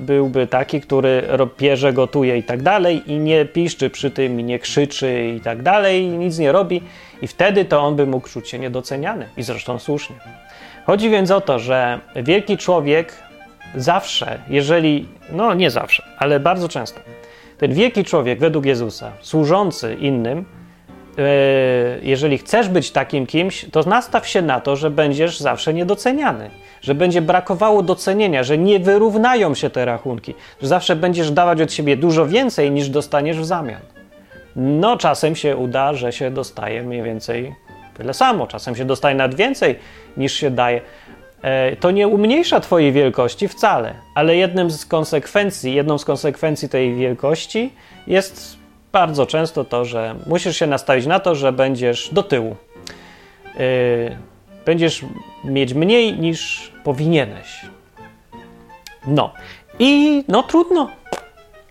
byłby 0.00 0.46
taki, 0.46 0.80
który 0.80 1.22
pierze, 1.56 1.92
gotuje 1.92 2.38
i 2.38 2.42
tak 2.42 2.62
dalej 2.62 3.12
i 3.12 3.18
nie 3.18 3.44
piszczy 3.44 3.90
przy 3.90 4.10
tym 4.10 4.40
i 4.40 4.44
nie 4.44 4.58
krzyczy 4.58 5.34
i 5.36 5.40
tak 5.40 5.62
dalej, 5.62 6.02
i 6.02 6.08
nic 6.08 6.38
nie 6.38 6.52
robi 6.52 6.82
i 7.22 7.26
wtedy 7.26 7.64
to 7.64 7.80
on 7.80 7.96
by 7.96 8.06
mógł 8.06 8.28
czuć 8.28 8.48
się 8.48 8.58
niedoceniany 8.58 9.28
i 9.36 9.42
zresztą 9.42 9.78
słusznie. 9.78 10.16
Chodzi 10.88 11.10
więc 11.10 11.30
o 11.30 11.40
to, 11.40 11.58
że 11.58 12.00
wielki 12.16 12.56
człowiek 12.56 13.12
zawsze, 13.74 14.38
jeżeli, 14.50 15.08
no 15.32 15.54
nie 15.54 15.70
zawsze, 15.70 16.02
ale 16.18 16.40
bardzo 16.40 16.68
często, 16.68 17.00
ten 17.58 17.72
wielki 17.72 18.04
człowiek 18.04 18.38
według 18.38 18.66
Jezusa, 18.66 19.12
służący 19.20 19.94
innym, 19.94 20.44
e, 21.18 21.22
jeżeli 22.02 22.38
chcesz 22.38 22.68
być 22.68 22.90
takim 22.90 23.26
kimś, 23.26 23.66
to 23.72 23.82
nastaw 23.82 24.28
się 24.28 24.42
na 24.42 24.60
to, 24.60 24.76
że 24.76 24.90
będziesz 24.90 25.40
zawsze 25.40 25.74
niedoceniany, 25.74 26.50
że 26.80 26.94
będzie 26.94 27.22
brakowało 27.22 27.82
docenienia, 27.82 28.42
że 28.42 28.58
nie 28.58 28.78
wyrównają 28.80 29.54
się 29.54 29.70
te 29.70 29.84
rachunki, 29.84 30.34
że 30.62 30.68
zawsze 30.68 30.96
będziesz 30.96 31.30
dawać 31.30 31.60
od 31.60 31.72
siebie 31.72 31.96
dużo 31.96 32.26
więcej 32.26 32.70
niż 32.70 32.88
dostaniesz 32.88 33.38
w 33.38 33.44
zamian. 33.44 33.80
No, 34.56 34.96
czasem 34.96 35.36
się 35.36 35.56
uda, 35.56 35.94
że 35.94 36.12
się 36.12 36.30
dostaje 36.30 36.82
mniej 36.82 37.02
więcej 37.02 37.54
tyle 37.98 38.14
samo, 38.14 38.46
czasem 38.46 38.76
się 38.76 38.84
dostaje 38.84 39.16
nawet 39.16 39.36
więcej 39.36 39.78
niż 40.16 40.32
się 40.32 40.50
daje. 40.50 40.80
E, 41.42 41.76
to 41.76 41.90
nie 41.90 42.08
umniejsza 42.08 42.60
Twojej 42.60 42.92
wielkości 42.92 43.48
wcale, 43.48 43.94
ale 44.14 44.36
jednym 44.36 44.70
z 44.70 44.86
konsekwencji, 44.86 45.74
jedną 45.74 45.98
z 45.98 46.04
konsekwencji 46.04 46.68
tej 46.68 46.94
wielkości 46.94 47.72
jest 48.06 48.56
bardzo 48.92 49.26
często 49.26 49.64
to, 49.64 49.84
że 49.84 50.14
musisz 50.26 50.56
się 50.56 50.66
nastawić 50.66 51.06
na 51.06 51.20
to, 51.20 51.34
że 51.34 51.52
będziesz 51.52 52.14
do 52.14 52.22
tyłu. 52.22 52.56
E, 53.56 54.16
będziesz 54.64 55.04
mieć 55.44 55.74
mniej 55.74 56.18
niż 56.18 56.72
powinieneś. 56.84 57.66
No 59.06 59.32
i 59.78 60.24
no 60.28 60.42
trudno, 60.42 60.90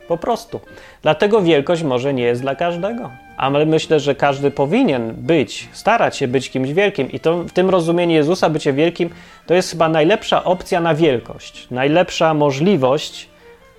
po 0.07 0.17
prostu. 0.17 0.59
Dlatego 1.01 1.41
wielkość 1.41 1.83
może 1.83 2.13
nie 2.13 2.23
jest 2.23 2.41
dla 2.41 2.55
każdego 2.55 3.11
ale 3.37 3.65
myślę, 3.65 3.99
że 3.99 4.15
każdy 4.15 4.51
powinien 4.51 5.13
być, 5.13 5.69
starać 5.71 6.17
się 6.17 6.27
być 6.27 6.49
kimś 6.49 6.73
wielkim 6.73 7.11
i 7.11 7.19
to 7.19 7.43
w 7.43 7.51
tym 7.51 7.69
rozumieniu 7.69 8.15
Jezusa 8.15 8.49
bycie 8.49 8.73
wielkim 8.73 9.09
to 9.45 9.53
jest 9.53 9.71
chyba 9.71 9.89
najlepsza 9.89 10.43
opcja 10.43 10.79
na 10.79 10.95
wielkość, 10.95 11.67
najlepsza 11.71 12.33
możliwość, 12.33 13.29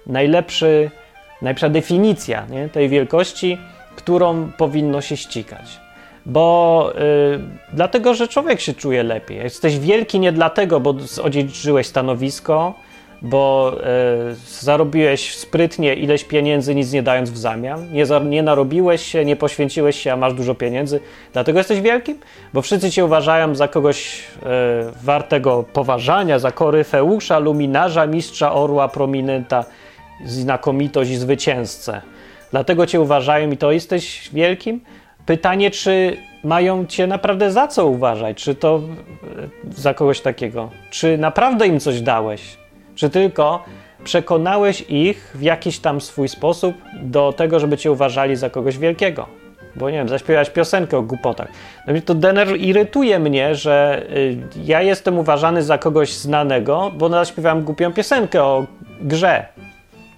najlepszy, 0.06 0.90
najlepsza 1.42 1.68
definicja 1.68 2.46
nie, 2.50 2.68
tej 2.68 2.88
wielkości, 2.88 3.58
którą 3.96 4.52
powinno 4.56 5.00
się 5.00 5.16
ścigać. 5.16 5.80
Bo 6.26 6.92
yy, 6.94 7.40
dlatego, 7.72 8.14
że 8.14 8.28
człowiek 8.28 8.60
się 8.60 8.74
czuje 8.74 9.02
lepiej. 9.02 9.38
Jesteś 9.38 9.78
wielki 9.78 10.20
nie 10.20 10.32
dlatego, 10.32 10.80
bo 10.80 10.94
odziedziczyłeś 11.22 11.86
stanowisko, 11.86 12.74
bo 13.22 13.72
e, 13.82 14.34
zarobiłeś 14.60 15.34
sprytnie 15.34 15.94
ileś 15.94 16.24
pieniędzy, 16.24 16.74
nic 16.74 16.92
nie 16.92 17.02
dając 17.02 17.30
w 17.30 17.36
zamian. 17.36 17.92
Nie, 17.92 18.06
za, 18.06 18.18
nie 18.18 18.42
narobiłeś 18.42 19.02
się, 19.02 19.24
nie 19.24 19.36
poświęciłeś 19.36 20.00
się, 20.00 20.12
a 20.12 20.16
masz 20.16 20.34
dużo 20.34 20.54
pieniędzy. 20.54 21.00
Dlatego 21.32 21.58
jesteś 21.58 21.80
wielkim? 21.80 22.18
Bo 22.54 22.62
wszyscy 22.62 22.90
cię 22.90 23.04
uważają 23.04 23.54
za 23.54 23.68
kogoś 23.68 24.24
e, 24.42 24.46
wartego 25.02 25.64
poważania, 25.72 26.38
za 26.38 26.52
koryfeusza, 26.52 27.38
luminarza, 27.38 28.06
mistrza 28.06 28.52
orła, 28.52 28.88
prominenta, 28.88 29.64
znakomitość 30.24 31.10
i 31.10 31.16
zwycięzcę. 31.16 32.02
Dlatego 32.50 32.86
cię 32.86 33.00
uważają 33.00 33.50
i 33.50 33.56
to 33.56 33.72
jesteś 33.72 34.30
wielkim? 34.32 34.80
Pytanie, 35.26 35.70
czy 35.70 36.16
mają 36.44 36.86
cię 36.86 37.06
naprawdę 37.06 37.52
za 37.52 37.68
co 37.68 37.86
uważać? 37.86 38.36
Czy 38.36 38.54
to 38.54 38.80
e, 39.66 39.70
za 39.76 39.94
kogoś 39.94 40.20
takiego? 40.20 40.70
Czy 40.90 41.18
naprawdę 41.18 41.66
im 41.66 41.80
coś 41.80 42.00
dałeś? 42.00 42.58
Czy 42.98 43.10
tylko 43.10 43.64
przekonałeś 44.04 44.84
ich 44.88 45.32
w 45.34 45.42
jakiś 45.42 45.78
tam 45.78 46.00
swój 46.00 46.28
sposób 46.28 46.74
do 47.02 47.32
tego, 47.32 47.60
żeby 47.60 47.76
cię 47.76 47.92
uważali 47.92 48.36
za 48.36 48.50
kogoś 48.50 48.78
wielkiego? 48.78 49.26
Bo 49.76 49.90
nie 49.90 49.98
wiem, 49.98 50.08
zaśpiewać 50.08 50.50
piosenkę 50.50 50.98
o 50.98 51.02
głupotach. 51.02 51.48
No 51.86 51.94
to 52.04 52.14
dener 52.14 52.56
irytuje 52.56 53.18
mnie, 53.18 53.54
że 53.54 54.06
y, 54.16 54.36
ja 54.64 54.82
jestem 54.82 55.18
uważany 55.18 55.62
za 55.62 55.78
kogoś 55.78 56.12
znanego, 56.12 56.92
bo 56.94 57.08
zaśpiewałem 57.08 57.62
głupią 57.62 57.92
piosenkę 57.92 58.44
o 58.44 58.66
grze. 59.00 59.46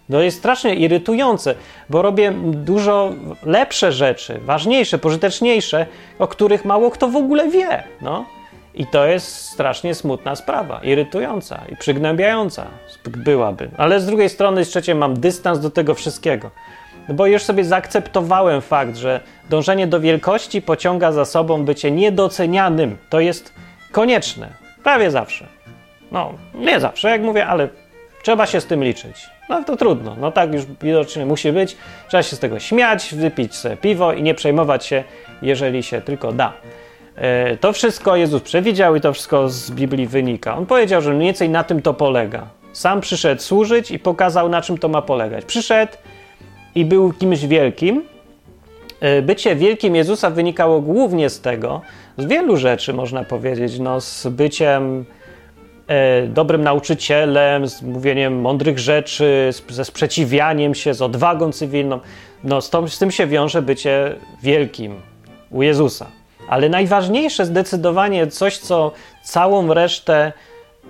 No 0.09 0.21
jest 0.21 0.39
strasznie 0.39 0.75
irytujące, 0.75 1.55
bo 1.91 2.03
robię 2.03 2.33
dużo 2.45 3.13
lepsze 3.47 3.93
rzeczy, 3.93 4.41
ważniejsze, 4.45 4.99
pożyteczniejsze, 4.99 5.87
o 6.19 6.29
których 6.29 6.65
mało 6.65 6.91
kto 6.91 7.09
w 7.09 7.17
ogóle 7.17 7.49
wie. 7.49 7.83
No. 8.03 8.40
I 8.75 8.87
to 8.87 9.07
jest 9.07 9.35
strasznie 9.35 9.95
smutna 9.95 10.37
sprawa, 10.37 10.81
irytująca 10.83 11.61
i 11.69 11.77
przygnębiająca 11.77 12.67
byłaby. 13.05 13.71
Ale 13.77 14.01
z 14.01 14.07
drugiej 14.07 14.29
strony, 14.29 14.65
z 14.65 14.69
trzeciej, 14.69 14.95
mam 14.95 15.21
dystans 15.21 15.61
do 15.61 15.71
tego 15.71 15.95
wszystkiego. 15.95 16.51
No 17.09 17.15
bo 17.15 17.27
już 17.27 17.43
sobie 17.43 17.65
zaakceptowałem 17.65 18.61
fakt, 18.61 18.97
że 18.97 19.21
dążenie 19.51 19.87
do 19.87 20.01
wielkości 20.01 20.63
pociąga 20.63 21.13
za 21.13 21.25
sobą 21.25 21.65
bycie 21.65 21.91
niedocenianym. 21.91 22.97
To 23.09 23.21
jest 23.21 23.55
konieczne. 23.93 24.49
Prawie 24.83 25.11
zawsze. 25.11 25.47
No, 26.13 26.33
nie 26.55 26.81
zawsze, 26.81 27.11
jak 27.11 27.23
mówię, 27.23 27.47
ale 27.47 27.69
trzeba 28.23 28.47
się 28.47 28.61
z 28.61 28.67
tym 28.67 28.85
liczyć. 28.85 29.31
No 29.49 29.65
to 29.65 29.77
trudno. 29.77 30.17
No 30.21 30.33
tak 30.33 30.55
już 30.55 30.63
widocznie 30.83 31.27
musi 31.27 31.53
być. 31.53 31.77
Trzeba 32.09 32.23
się 32.23 32.37
z 32.37 32.39
tego 32.39 32.61
śmiać, 32.61 33.15
wypić 33.15 33.55
sobie 33.55 33.77
piwo 33.77 34.13
i 34.13 34.23
nie 34.23 34.35
przejmować 34.35 34.87
się, 34.87 35.05
jeżeli 35.43 35.83
się 35.83 36.01
tylko 36.01 36.33
da. 36.33 36.53
E, 37.17 37.57
to 37.57 37.73
wszystko 37.73 38.17
Jezus 38.17 38.43
przewidział 38.43 38.97
i 38.97 39.01
to 39.01 39.13
wszystko 39.13 39.49
z 39.49 39.71
Biblii 39.71 40.07
wynika. 40.07 40.57
On 40.57 40.67
powiedział, 40.67 41.03
że 41.03 41.13
mniej 41.13 41.27
więcej 41.27 41.49
na 41.49 41.65
tym 41.65 41.83
to 41.83 41.95
polega. 41.95 42.47
Sam 42.73 43.01
przyszedł 43.01 43.43
służyć 43.43 43.91
i 43.91 43.99
pokazał, 43.99 44.49
na 44.49 44.63
czym 44.63 44.79
to 44.79 44.89
ma 44.89 45.03
polegać. 45.03 45.45
Przyszedł 45.45 45.93
i 46.75 46.85
był 46.85 47.13
kimś 47.13 47.47
wielkim. 47.47 48.03
E, 49.01 49.23
bycie 49.23 49.57
wielkim 49.57 49.97
Jezusa 49.97 50.31
wynikało 50.31 50.81
głównie 50.81 51.31
z 51.31 51.41
tego, 51.41 51.81
z 52.19 52.25
wielu 52.25 52.57
rzeczy 52.57 52.93
można 52.93 53.25
powiedzieć, 53.25 53.79
no, 53.79 54.01
z 54.01 54.27
byciem 54.27 55.05
e, 55.87 56.27
dobrym 56.27 56.63
nauczycielem, 56.65 57.69
z 57.69 57.83
mówieniem 57.83 58.41
mądrych 58.41 58.79
rzeczy, 58.79 59.51
ze 59.69 59.85
sprzeciwianiem 59.85 60.75
się, 60.75 60.95
z 60.95 61.03
odwagą 61.03 61.53
cywilną. 61.53 62.01
No, 62.45 62.61
z, 62.61 62.71
to, 62.71 62.89
z 62.89 62.99
tym 62.99 63.11
się 63.11 63.27
wiąże 63.27 63.63
bycie 63.63 64.15
wielkim 64.43 64.95
u 65.51 65.63
Jezusa. 65.63 66.07
Ale 66.51 66.69
najważniejsze 66.69 67.47
zdecydowanie 67.47 68.27
coś, 68.27 68.59
co 68.59 68.93
całą 69.23 69.75
resztę 69.75 70.33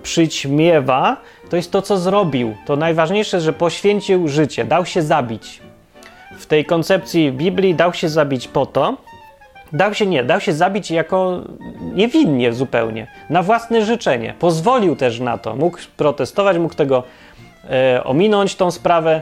przyćmiewa, 0.03 1.17
to 1.49 1.55
jest 1.55 1.71
to, 1.71 1.81
co 1.81 1.97
zrobił. 1.97 2.55
To 2.65 2.75
najważniejsze, 2.75 3.41
że 3.41 3.53
poświęcił 3.53 4.27
życie, 4.27 4.65
dał 4.65 4.85
się 4.85 5.01
zabić. 5.01 5.61
W 6.39 6.45
tej 6.45 6.65
koncepcji 6.65 7.31
Biblii 7.31 7.75
dał 7.75 7.93
się 7.93 8.09
zabić 8.09 8.47
po 8.47 8.65
to, 8.65 8.97
dał 9.73 9.93
się 9.93 10.05
nie, 10.05 10.23
dał 10.23 10.39
się 10.39 10.53
zabić 10.53 10.91
jako 10.91 11.41
niewinnie 11.93 12.53
zupełnie, 12.53 13.07
na 13.29 13.43
własne 13.43 13.85
życzenie. 13.85 14.33
Pozwolił 14.39 14.95
też 14.95 15.19
na 15.19 15.37
to, 15.37 15.55
mógł 15.55 15.77
protestować, 15.97 16.57
mógł 16.57 16.75
tego 16.75 17.03
e, 17.69 18.03
ominąć 18.03 18.55
tą 18.55 18.71
sprawę 18.71 19.21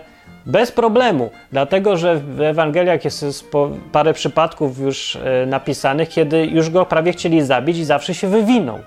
bez 0.49 0.71
problemu, 0.71 1.29
dlatego 1.51 1.97
że 1.97 2.15
w 2.15 2.41
Ewangeliach 2.41 3.05
jest 3.05 3.45
parę 3.91 4.13
przypadków 4.13 4.79
już 4.79 5.15
e, 5.15 5.45
napisanych, 5.45 6.09
kiedy 6.09 6.45
już 6.45 6.69
go 6.69 6.85
prawie 6.85 7.11
chcieli 7.11 7.41
zabić 7.41 7.77
i 7.77 7.85
zawsze 7.85 8.13
się 8.13 8.27
wywinął, 8.27 8.79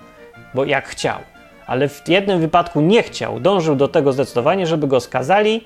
bo 0.53 0.65
jak 0.65 0.87
chciał. 0.87 1.19
Ale 1.67 1.89
w 1.89 2.01
jednym 2.07 2.39
wypadku 2.39 2.81
nie 2.81 3.03
chciał, 3.03 3.39
dążył 3.39 3.75
do 3.75 3.87
tego 3.87 4.13
zdecydowanie, 4.13 4.67
żeby 4.67 4.87
go 4.87 4.99
skazali 4.99 5.63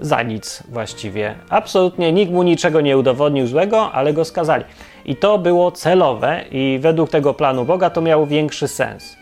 za 0.00 0.22
nic 0.22 0.62
właściwie. 0.68 1.34
Absolutnie 1.48 2.12
nikt 2.12 2.32
mu 2.32 2.42
niczego 2.42 2.80
nie 2.80 2.98
udowodnił 2.98 3.46
złego, 3.46 3.92
ale 3.92 4.12
go 4.12 4.24
skazali. 4.24 4.64
I 5.04 5.16
to 5.16 5.38
było 5.38 5.70
celowe 5.70 6.44
i 6.50 6.78
według 6.82 7.10
tego 7.10 7.34
planu 7.34 7.64
Boga 7.64 7.90
to 7.90 8.00
miało 8.00 8.26
większy 8.26 8.68
sens. 8.68 9.16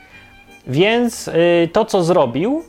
Więc 0.66 1.26
yy, 1.26 1.68
to, 1.72 1.84
co 1.84 2.02
zrobił, 2.02 2.62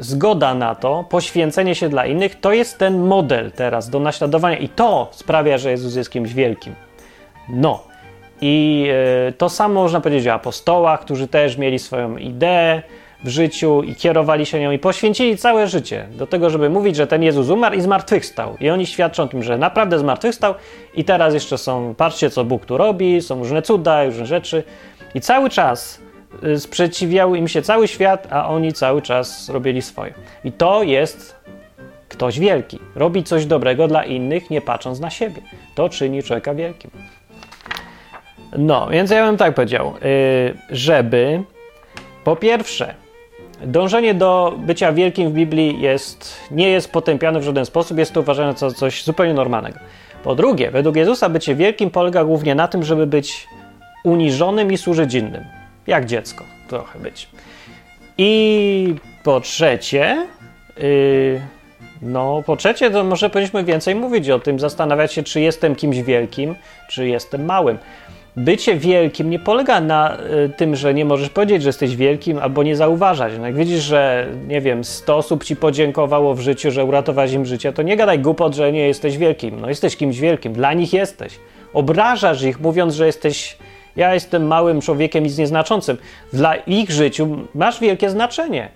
zgoda 0.00 0.54
na 0.54 0.74
to, 0.74 1.04
poświęcenie 1.08 1.74
się 1.74 1.88
dla 1.88 2.06
innych, 2.06 2.40
to 2.40 2.52
jest 2.52 2.78
ten 2.78 3.06
model 3.06 3.52
teraz 3.52 3.90
do 3.90 4.00
naśladowania 4.00 4.58
i 4.58 4.68
to 4.68 5.08
sprawia, 5.10 5.58
że 5.58 5.70
Jezus 5.70 5.96
jest 5.96 6.10
kimś 6.10 6.34
wielkim. 6.34 6.74
No. 7.48 7.82
I 8.40 8.86
yy, 9.26 9.32
to 9.32 9.48
samo 9.48 9.74
można 9.74 10.00
powiedzieć 10.00 10.28
o 10.28 10.32
apostołach, 10.32 11.00
którzy 11.00 11.28
też 11.28 11.56
mieli 11.56 11.78
swoją 11.78 12.16
ideę, 12.16 12.82
w 13.24 13.28
życiu 13.28 13.82
i 13.82 13.94
kierowali 13.94 14.46
się 14.46 14.60
nią 14.60 14.70
i 14.70 14.78
poświęcili 14.78 15.36
całe 15.36 15.68
życie 15.68 16.06
do 16.10 16.26
tego, 16.26 16.50
żeby 16.50 16.70
mówić, 16.70 16.96
że 16.96 17.06
ten 17.06 17.22
Jezus 17.22 17.48
umarł 17.48 17.76
i 17.76 17.80
zmartwychwstał. 17.80 18.56
I 18.60 18.70
oni 18.70 18.86
świadczą 18.86 19.28
tym, 19.28 19.42
że 19.42 19.58
naprawdę 19.58 19.98
zmartwychwstał 19.98 20.54
i 20.94 21.04
teraz 21.04 21.34
jeszcze 21.34 21.58
są, 21.58 21.94
patrzcie 21.94 22.30
co 22.30 22.44
Bóg 22.44 22.66
tu 22.66 22.76
robi, 22.76 23.22
są 23.22 23.38
różne 23.38 23.62
cuda, 23.62 24.04
różne 24.04 24.26
rzeczy 24.26 24.62
i 25.14 25.20
cały 25.20 25.50
czas 25.50 26.00
sprzeciwiał 26.58 27.34
im 27.34 27.48
się 27.48 27.62
cały 27.62 27.88
świat, 27.88 28.28
a 28.30 28.48
oni 28.48 28.72
cały 28.72 29.02
czas 29.02 29.48
robili 29.48 29.82
swoje. 29.82 30.14
I 30.44 30.52
to 30.52 30.82
jest 30.82 31.36
ktoś 32.08 32.38
wielki. 32.38 32.78
Robi 32.94 33.24
coś 33.24 33.46
dobrego 33.46 33.88
dla 33.88 34.04
innych, 34.04 34.50
nie 34.50 34.60
patrząc 34.60 35.00
na 35.00 35.10
siebie. 35.10 35.42
To 35.74 35.88
czyni 35.88 36.22
człowieka 36.22 36.54
wielkim. 36.54 36.90
No, 38.58 38.88
więc 38.90 39.10
ja 39.10 39.26
bym 39.26 39.36
tak 39.36 39.54
powiedział, 39.54 39.94
y, 40.04 40.54
żeby 40.70 41.42
po 42.24 42.36
pierwsze, 42.36 42.94
Dążenie 43.66 44.14
do 44.14 44.54
bycia 44.58 44.92
wielkim 44.92 45.30
w 45.30 45.32
Biblii 45.32 45.80
jest, 45.80 46.36
nie 46.50 46.68
jest 46.68 46.92
potępiane 46.92 47.40
w 47.40 47.42
żaden 47.42 47.66
sposób, 47.66 47.98
jest 47.98 48.12
to 48.12 48.20
uważane 48.20 48.52
za 48.56 48.70
coś 48.70 49.04
zupełnie 49.04 49.34
normalnego. 49.34 49.78
Po 50.24 50.34
drugie, 50.34 50.70
według 50.70 50.96
Jezusa 50.96 51.28
bycie 51.28 51.54
wielkim 51.54 51.90
polega 51.90 52.24
głównie 52.24 52.54
na 52.54 52.68
tym, 52.68 52.84
żeby 52.84 53.06
być 53.06 53.48
uniżonym 54.04 54.72
i 54.72 54.78
służyć 54.78 55.14
innym. 55.14 55.44
Jak 55.90 56.06
dziecko 56.06 56.44
trochę 56.68 56.98
być. 56.98 57.28
I 58.18 58.94
po 59.22 59.40
trzecie, 59.40 60.26
yy, 60.76 61.40
no 62.02 62.42
po 62.46 62.56
trzecie, 62.56 62.90
to 62.90 63.04
może 63.04 63.30
powinniśmy 63.30 63.64
więcej 63.64 63.94
mówić 63.94 64.30
o 64.30 64.38
tym, 64.38 64.60
zastanawiać 64.60 65.12
się, 65.12 65.22
czy 65.22 65.40
jestem 65.40 65.76
kimś 65.76 66.02
wielkim, 66.02 66.54
czy 66.88 67.08
jestem 67.08 67.44
małym 67.44 67.78
bycie 68.36 68.76
wielkim 68.76 69.30
nie 69.30 69.38
polega 69.38 69.80
na 69.80 70.18
y, 70.44 70.48
tym, 70.56 70.76
że 70.76 70.94
nie 70.94 71.04
możesz 71.04 71.28
powiedzieć, 71.28 71.62
że 71.62 71.68
jesteś 71.68 71.96
wielkim 71.96 72.38
albo 72.38 72.62
nie 72.62 72.76
zauważać. 72.76 73.32
No 73.38 73.46
jak 73.46 73.56
widzisz, 73.56 73.82
że 73.82 74.26
nie 74.48 74.60
wiem, 74.60 74.84
100 74.84 75.16
osób 75.16 75.44
ci 75.44 75.56
podziękowało 75.56 76.34
w 76.34 76.40
życiu, 76.40 76.70
że 76.70 76.84
uratowałeś 76.84 77.32
im 77.32 77.46
życie, 77.46 77.72
to 77.72 77.82
nie 77.82 77.96
gadaj 77.96 78.18
głupot, 78.18 78.54
że 78.54 78.72
nie 78.72 78.86
jesteś 78.86 79.18
wielkim. 79.18 79.60
No 79.60 79.68
jesteś 79.68 79.96
kimś 79.96 80.20
wielkim, 80.20 80.52
dla 80.52 80.72
nich 80.72 80.92
jesteś. 80.92 81.32
Obrażasz 81.72 82.42
ich, 82.42 82.60
mówiąc, 82.60 82.94
że 82.94 83.06
jesteś 83.06 83.56
ja 83.96 84.14
jestem 84.14 84.46
małym 84.46 84.80
człowiekiem 84.80 85.26
i 85.26 85.30
nieznaczącym. 85.38 85.96
Dla 86.32 86.56
ich 86.56 86.90
życiu 86.90 87.36
masz 87.54 87.80
wielkie 87.80 88.10
znaczenie. 88.10 88.68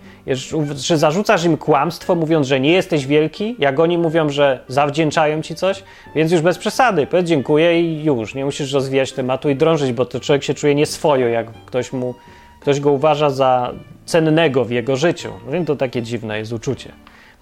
Czy 0.85 0.97
zarzucasz 0.97 1.45
im 1.45 1.57
kłamstwo, 1.57 2.15
mówiąc, 2.15 2.47
że 2.47 2.59
nie 2.59 2.71
jesteś 2.71 3.07
wielki, 3.07 3.55
jak 3.59 3.79
oni 3.79 3.97
mówią, 3.97 4.29
że 4.29 4.59
zawdzięczają 4.67 5.41
ci 5.41 5.55
coś? 5.55 5.83
Więc 6.15 6.31
już 6.31 6.41
bez 6.41 6.57
przesady. 6.57 7.07
Powiedz 7.07 7.27
dziękuję 7.27 7.81
i 7.81 8.03
już. 8.03 8.35
Nie 8.35 8.45
musisz 8.45 8.73
rozwijać 8.73 9.11
tematu 9.11 9.49
i 9.49 9.55
drążyć, 9.55 9.93
bo 9.93 10.05
to 10.05 10.19
człowiek 10.19 10.43
się 10.43 10.53
czuje 10.53 10.75
nieswojo, 10.75 11.27
jak 11.27 11.51
ktoś 11.65 11.93
mu, 11.93 12.15
ktoś 12.59 12.79
go 12.79 12.91
uważa 12.91 13.29
za 13.29 13.73
cennego 14.05 14.65
w 14.65 14.71
jego 14.71 14.95
życiu. 14.95 15.29
No 15.45 15.51
więc 15.51 15.67
to 15.67 15.75
takie 15.75 16.01
dziwne 16.01 16.39
jest 16.39 16.53
uczucie. 16.53 16.91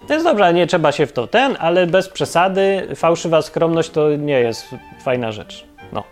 To 0.08 0.14
jest 0.14 0.26
dobrze, 0.26 0.54
nie 0.54 0.66
trzeba 0.66 0.92
się 0.92 1.06
w 1.06 1.12
to 1.12 1.26
ten, 1.26 1.56
ale 1.60 1.86
bez 1.86 2.08
przesady. 2.08 2.88
Fałszywa 2.96 3.42
skromność 3.42 3.90
to 3.90 4.16
nie 4.16 4.40
jest 4.40 4.74
fajna 5.02 5.32
rzecz. 5.32 5.66
No. 5.92 6.04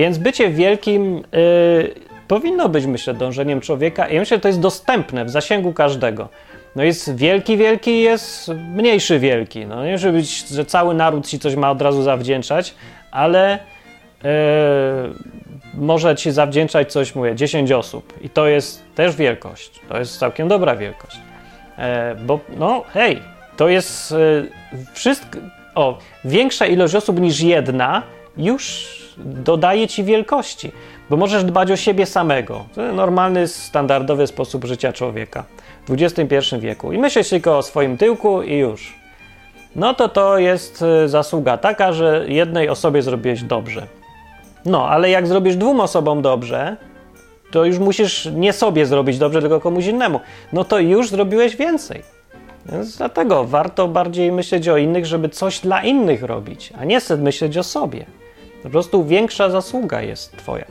Więc 0.00 0.18
bycie 0.18 0.50
wielkim 0.50 1.16
yy, 1.16 1.94
powinno 2.28 2.68
być, 2.68 2.86
myślę, 2.86 3.14
dążeniem 3.14 3.60
człowieka 3.60 4.08
i 4.08 4.18
myślę, 4.18 4.36
że 4.36 4.40
to 4.40 4.48
jest 4.48 4.60
dostępne 4.60 5.24
w 5.24 5.30
zasięgu 5.30 5.72
każdego. 5.72 6.28
No 6.76 6.82
jest 6.82 7.16
wielki, 7.16 7.56
wielki, 7.56 8.00
jest 8.00 8.48
mniejszy, 8.48 9.18
wielki. 9.18 9.66
No 9.66 9.84
nie, 9.84 9.98
żeby 9.98 10.18
być, 10.18 10.48
że 10.48 10.64
cały 10.64 10.94
naród 10.94 11.26
ci 11.26 11.38
coś 11.38 11.56
ma 11.56 11.70
od 11.70 11.82
razu 11.82 12.02
zawdzięczać, 12.02 12.74
ale 13.10 13.58
yy, 14.22 14.30
może 15.74 16.16
ci 16.16 16.30
zawdzięczać 16.30 16.92
coś, 16.92 17.14
mówię, 17.14 17.34
10 17.34 17.72
osób. 17.72 18.12
I 18.20 18.30
to 18.30 18.46
jest 18.46 18.82
też 18.94 19.16
wielkość. 19.16 19.80
To 19.88 19.98
jest 19.98 20.18
całkiem 20.18 20.48
dobra 20.48 20.76
wielkość. 20.76 21.16
Yy, 21.78 21.84
bo, 22.26 22.40
no, 22.56 22.84
hej, 22.92 23.22
to 23.56 23.68
jest 23.68 24.10
yy, 24.10 24.48
wszystko. 24.92 25.38
O, 25.74 25.98
większa 26.24 26.66
ilość 26.66 26.94
osób 26.94 27.20
niż 27.20 27.40
jedna 27.40 28.02
już 28.36 28.99
dodaje 29.24 29.88
ci 29.88 30.04
wielkości, 30.04 30.72
bo 31.10 31.16
możesz 31.16 31.44
dbać 31.44 31.70
o 31.70 31.76
siebie 31.76 32.06
samego. 32.06 32.64
Normalny, 32.94 33.48
standardowy 33.48 34.26
sposób 34.26 34.64
życia 34.64 34.92
człowieka 34.92 35.44
w 35.88 36.02
XXI 36.02 36.56
wieku. 36.58 36.92
I 36.92 36.98
myślisz 36.98 37.28
tylko 37.28 37.58
o 37.58 37.62
swoim 37.62 37.96
tyłku 37.96 38.42
i 38.42 38.54
już. 38.54 39.00
No 39.76 39.94
to 39.94 40.08
to 40.08 40.38
jest 40.38 40.84
y, 41.04 41.08
zasługa 41.08 41.58
taka, 41.58 41.92
że 41.92 42.24
jednej 42.28 42.68
osobie 42.68 43.02
zrobiłeś 43.02 43.42
dobrze. 43.42 43.86
No, 44.64 44.88
ale 44.88 45.10
jak 45.10 45.26
zrobisz 45.26 45.56
dwóm 45.56 45.80
osobom 45.80 46.22
dobrze, 46.22 46.76
to 47.50 47.64
już 47.64 47.78
musisz 47.78 48.28
nie 48.34 48.52
sobie 48.52 48.86
zrobić 48.86 49.18
dobrze, 49.18 49.40
tylko 49.40 49.60
komuś 49.60 49.86
innemu. 49.86 50.20
No 50.52 50.64
to 50.64 50.78
już 50.78 51.08
zrobiłeś 51.08 51.56
więcej. 51.56 52.02
Więc 52.66 52.96
dlatego 52.96 53.44
warto 53.44 53.88
bardziej 53.88 54.32
myśleć 54.32 54.68
o 54.68 54.76
innych, 54.76 55.06
żeby 55.06 55.28
coś 55.28 55.60
dla 55.60 55.82
innych 55.82 56.22
robić, 56.22 56.72
a 56.78 56.84
nie 56.84 57.00
myśleć 57.18 57.58
o 57.58 57.62
sobie. 57.62 58.06
Po 58.62 58.70
prostu 58.70 59.04
większa 59.04 59.50
zasługa 59.50 60.02
jest 60.02 60.36
Twoja. 60.36 60.64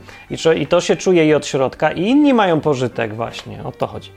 I, 0.56 0.66
to 0.66 0.80
się 0.80 0.96
czuje 0.96 1.26
i 1.26 1.34
od 1.34 1.46
środka, 1.46 1.92
i 1.92 2.02
inni 2.02 2.34
mają 2.34 2.60
pożytek, 2.60 3.14
właśnie 3.14 3.64
o 3.64 3.72
to 3.72 3.86
chodzi. 3.86 4.12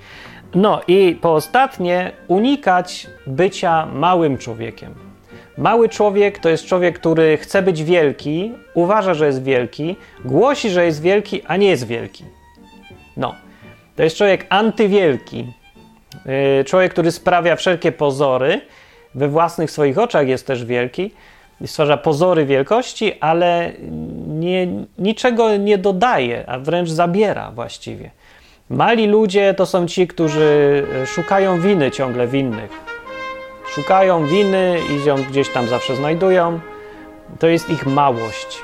No 0.55 0.81
i 0.87 1.17
po 1.21 1.33
ostatnie, 1.33 2.11
unikać 2.27 3.07
bycia 3.27 3.85
małym 3.85 4.37
człowiekiem. 4.37 4.93
Mały 5.57 5.89
człowiek 5.89 6.39
to 6.39 6.49
jest 6.49 6.65
człowiek, 6.65 6.99
który 6.99 7.37
chce 7.37 7.61
być 7.61 7.83
wielki, 7.83 8.53
uważa, 8.73 9.13
że 9.13 9.25
jest 9.25 9.43
wielki, 9.43 9.95
głosi, 10.25 10.69
że 10.69 10.85
jest 10.85 11.01
wielki, 11.01 11.41
a 11.47 11.57
nie 11.57 11.67
jest 11.67 11.87
wielki. 11.87 12.23
No, 13.17 13.35
to 13.95 14.03
jest 14.03 14.17
człowiek 14.17 14.45
antywielki. 14.49 15.53
Yy, 16.57 16.63
człowiek, 16.63 16.91
który 16.91 17.11
sprawia 17.11 17.55
wszelkie 17.55 17.91
pozory, 17.91 18.61
we 19.15 19.27
własnych 19.27 19.71
swoich 19.71 19.97
oczach 19.97 20.27
jest 20.27 20.47
też 20.47 20.65
wielki, 20.65 21.11
stwarza 21.65 21.97
pozory 21.97 22.45
wielkości, 22.45 23.13
ale 23.19 23.71
nie, 24.27 24.67
niczego 24.97 25.57
nie 25.57 25.77
dodaje, 25.77 26.49
a 26.49 26.59
wręcz 26.59 26.89
zabiera 26.89 27.51
właściwie. 27.51 28.11
Mali 28.69 29.07
ludzie 29.07 29.53
to 29.53 29.65
są 29.65 29.87
ci, 29.87 30.07
którzy 30.07 30.83
szukają 31.05 31.61
winy 31.61 31.91
ciągle 31.91 32.27
winnych. 32.27 32.71
Szukają 33.67 34.27
winy 34.27 34.79
i 34.89 35.07
ją 35.07 35.23
gdzieś 35.23 35.49
tam 35.49 35.67
zawsze 35.67 35.95
znajdują. 35.95 36.59
To 37.39 37.47
jest 37.47 37.69
ich 37.69 37.85
małość. 37.85 38.61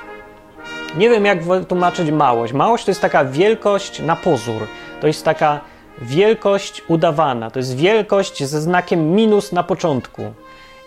Nie 0.98 1.10
wiem, 1.10 1.26
jak 1.26 1.40
tłumaczyć 1.68 2.12
małość. 2.12 2.54
Małość 2.54 2.86
to 2.86 2.92
jest 2.92 3.02
taka 3.02 3.26
wielkość 3.26 4.00
na 4.00 4.16
pozór. 4.16 4.68
To 5.02 5.08
jest 5.08 5.26
taka 5.26 5.60
wielkość 6.02 6.84
udawana. 6.88 7.52
To 7.52 7.60
jest 7.60 7.76
wielkość 7.76 8.44
ze 8.44 8.62
znakiem 8.62 9.12
minus 9.12 9.52
na 9.52 9.64
początku. 9.64 10.22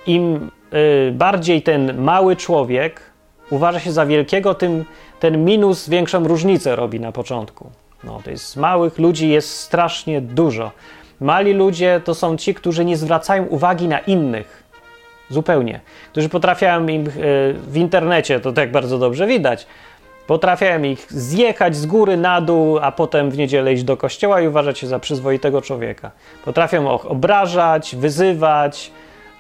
Im 0.07 0.51
bardziej 1.13 1.63
ten 1.63 2.03
mały 2.03 2.37
człowiek 2.37 3.01
uważa 3.51 3.81
się 3.81 3.93
za 3.93 4.07
wielkiego, 4.07 4.55
tym 4.55 4.85
ten 5.21 5.45
minus 5.45 5.89
większą 5.89 6.29
różnicę 6.29 6.77
robi 6.77 7.01
na 7.01 7.13
początku. 7.13 7.71
No, 8.05 8.21
to 8.25 8.31
jest 8.31 8.57
małych 8.57 8.99
ludzi 8.99 9.29
jest 9.29 9.57
strasznie 9.57 10.21
dużo. 10.21 10.71
Mali 11.21 11.53
ludzie 11.53 12.01
to 12.05 12.15
są 12.15 12.37
ci, 12.37 12.55
którzy 12.55 12.85
nie 12.85 12.97
zwracają 12.97 13.45
uwagi 13.45 13.89
na 13.89 13.99
innych. 13.99 14.63
Zupełnie. 15.31 15.81
Którzy 16.11 16.29
potrafią 16.29 16.87
im 16.87 17.07
y, 17.07 17.11
w 17.69 17.77
internecie, 17.77 18.41
to 18.41 18.53
tak 18.53 18.73
bardzo 18.73 18.99
dobrze 18.99 19.27
widać, 19.27 19.67
Potrafiałem 20.27 20.87
ich 20.87 21.07
zjechać 21.13 21.77
z 21.77 21.87
góry 21.87 22.17
na 22.17 22.41
dół, 22.41 22.79
a 22.79 22.93
potem 22.93 23.31
w 23.31 23.39
niedzielę 23.39 23.73
iść 23.73 23.83
do 23.83 23.97
kościoła 23.97 24.41
i 24.41 24.49
uważać 24.49 24.79
się 24.79 24.87
za 24.87 24.99
przyzwoitego 24.99 25.63
człowieka. 25.63 26.11
Potrafią 26.45 26.91
obrażać, 26.91 27.97
wyzywać, 27.97 28.93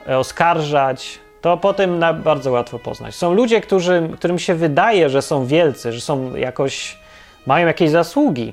e, 0.09 0.18
oskarżać. 0.18 1.18
To 1.43 1.57
potem 1.57 1.99
na 1.99 2.12
bardzo 2.12 2.51
łatwo 2.51 2.78
poznać. 2.78 3.14
Są 3.14 3.34
ludzie, 3.34 3.61
którzy, 3.61 4.09
którym 4.18 4.38
się 4.38 4.55
wydaje, 4.55 5.11
że 5.11 5.22
są 5.22 5.47
wielcy, 5.47 5.93
że 5.93 6.01
są 6.01 6.36
jakoś, 6.36 6.99
mają 7.47 7.66
jakieś 7.66 7.90
zasługi, 7.90 8.53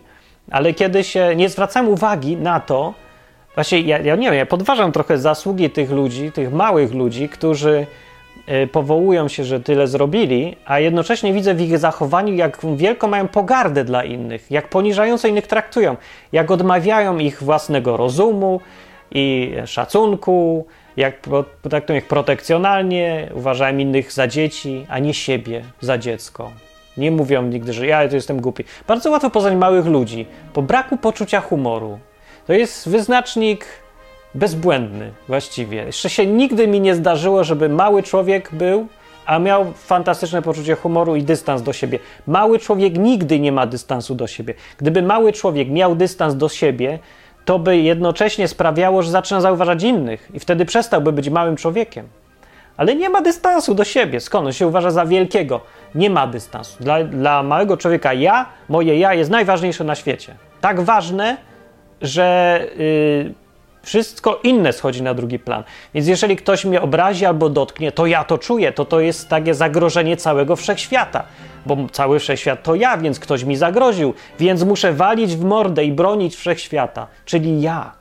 ale 0.51 0.73
kiedy 0.73 1.03
się 1.03 1.35
nie 1.35 1.49
zwracam 1.49 1.87
uwagi 1.87 2.37
na 2.37 2.59
to, 2.59 2.93
właśnie 3.55 3.81
ja, 3.81 3.99
ja 3.99 4.15
nie 4.15 4.25
wiem, 4.25 4.35
ja 4.35 4.45
podważam 4.45 4.91
trochę 4.91 5.17
zasługi 5.17 5.69
tych 5.69 5.91
ludzi, 5.91 6.31
tych 6.31 6.53
małych 6.53 6.93
ludzi, 6.93 7.29
którzy 7.29 7.87
E, 8.49 8.67
powołują 8.67 9.27
się, 9.27 9.43
że 9.43 9.59
tyle 9.59 9.87
zrobili, 9.87 10.55
a 10.65 10.79
jednocześnie 10.79 11.33
widzę 11.33 11.53
w 11.55 11.61
ich 11.61 11.77
zachowaniu, 11.77 12.33
jak 12.33 12.57
wielką 12.75 13.07
mają 13.07 13.27
pogardę 13.27 13.83
dla 13.83 14.03
innych, 14.03 14.51
jak 14.51 14.67
poniżająco 14.67 15.27
innych 15.27 15.47
traktują, 15.47 15.95
jak 16.31 16.51
odmawiają 16.51 17.17
ich 17.17 17.43
własnego 17.43 17.97
rozumu 17.97 18.61
i 19.11 19.53
szacunku, 19.65 20.65
jak 20.99 21.15
traktują 21.61 21.99
ich 21.99 22.07
protekcjonalnie, 22.07 23.29
uważają 23.33 23.77
innych 23.77 24.11
za 24.11 24.27
dzieci, 24.27 24.85
a 24.89 24.99
nie 24.99 25.13
siebie 25.13 25.61
za 25.81 25.97
dziecko. 25.97 26.51
Nie 26.97 27.11
mówią 27.11 27.43
nigdy, 27.43 27.73
że 27.73 27.87
ja 27.87 28.09
to 28.09 28.15
jestem 28.15 28.41
głupi. 28.41 28.63
Bardzo 28.87 29.11
łatwo 29.11 29.29
poznać 29.29 29.55
małych 29.55 29.85
ludzi 29.85 30.25
po 30.53 30.61
braku 30.61 30.97
poczucia 30.97 31.41
humoru. 31.41 31.99
To 32.47 32.53
jest 32.53 32.89
wyznacznik 32.89 33.65
bezbłędny 34.35 35.11
właściwie. 35.27 35.83
Jeszcze 35.83 36.09
się 36.09 36.25
nigdy 36.25 36.67
mi 36.67 36.81
nie 36.81 36.95
zdarzyło, 36.95 37.43
żeby 37.43 37.69
mały 37.69 38.03
człowiek 38.03 38.49
był, 38.51 38.87
a 39.25 39.39
miał 39.39 39.73
fantastyczne 39.73 40.41
poczucie 40.41 40.75
humoru 40.75 41.15
i 41.15 41.23
dystans 41.23 41.61
do 41.61 41.73
siebie. 41.73 41.99
Mały 42.27 42.59
człowiek 42.59 42.97
nigdy 42.97 43.39
nie 43.39 43.51
ma 43.51 43.67
dystansu 43.67 44.15
do 44.15 44.27
siebie. 44.27 44.53
Gdyby 44.77 45.01
mały 45.01 45.33
człowiek 45.33 45.69
miał 45.69 45.95
dystans 45.95 46.35
do 46.35 46.49
siebie, 46.49 46.99
to 47.49 47.59
by 47.59 47.77
jednocześnie 47.77 48.47
sprawiało, 48.47 49.03
że 49.03 49.11
zaczyna 49.11 49.41
zauważać 49.41 49.83
innych 49.83 50.29
i 50.33 50.39
wtedy 50.39 50.65
przestałby 50.65 51.11
być 51.11 51.29
małym 51.29 51.55
człowiekiem. 51.55 52.07
Ale 52.77 52.95
nie 52.95 53.09
ma 53.09 53.21
dystansu 53.21 53.75
do 53.75 53.83
siebie. 53.83 54.19
Skąd 54.19 54.47
on 54.47 54.53
się 54.53 54.67
uważa 54.67 54.91
za 54.91 55.05
wielkiego? 55.05 55.61
Nie 55.95 56.09
ma 56.09 56.27
dystansu. 56.27 56.83
Dla, 56.83 57.03
dla 57.03 57.43
małego 57.43 57.77
człowieka 57.77 58.13
ja, 58.13 58.45
moje 58.67 58.99
ja 58.99 59.13
jest 59.13 59.31
najważniejsze 59.31 59.83
na 59.83 59.95
świecie. 59.95 60.35
Tak 60.61 60.81
ważne, 60.81 61.37
że 62.01 62.59
yy, 62.77 63.33
wszystko 63.83 64.39
inne 64.43 64.73
schodzi 64.73 65.03
na 65.03 65.13
drugi 65.13 65.39
plan. 65.39 65.63
Więc 65.93 66.07
jeżeli 66.07 66.35
ktoś 66.35 66.65
mnie 66.65 66.81
obrazi 66.81 67.25
albo 67.25 67.49
dotknie, 67.49 67.91
to 67.91 68.05
ja 68.05 68.23
to 68.23 68.37
czuję. 68.37 68.71
To 68.71 68.85
to 68.85 68.99
jest 68.99 69.29
takie 69.29 69.53
zagrożenie 69.53 70.17
całego 70.17 70.55
wszechświata. 70.55 71.23
Bo 71.65 71.77
cały 71.91 72.19
wszechświat 72.19 72.63
to 72.63 72.75
ja, 72.75 72.97
więc 72.97 73.19
ktoś 73.19 73.43
mi 73.43 73.55
zagroził. 73.55 74.13
Więc 74.39 74.63
muszę 74.63 74.93
walić 74.93 75.35
w 75.35 75.43
mordę 75.43 75.85
i 75.85 75.91
bronić 75.91 76.35
wszechświata, 76.35 77.07
czyli 77.25 77.61
ja. 77.61 77.99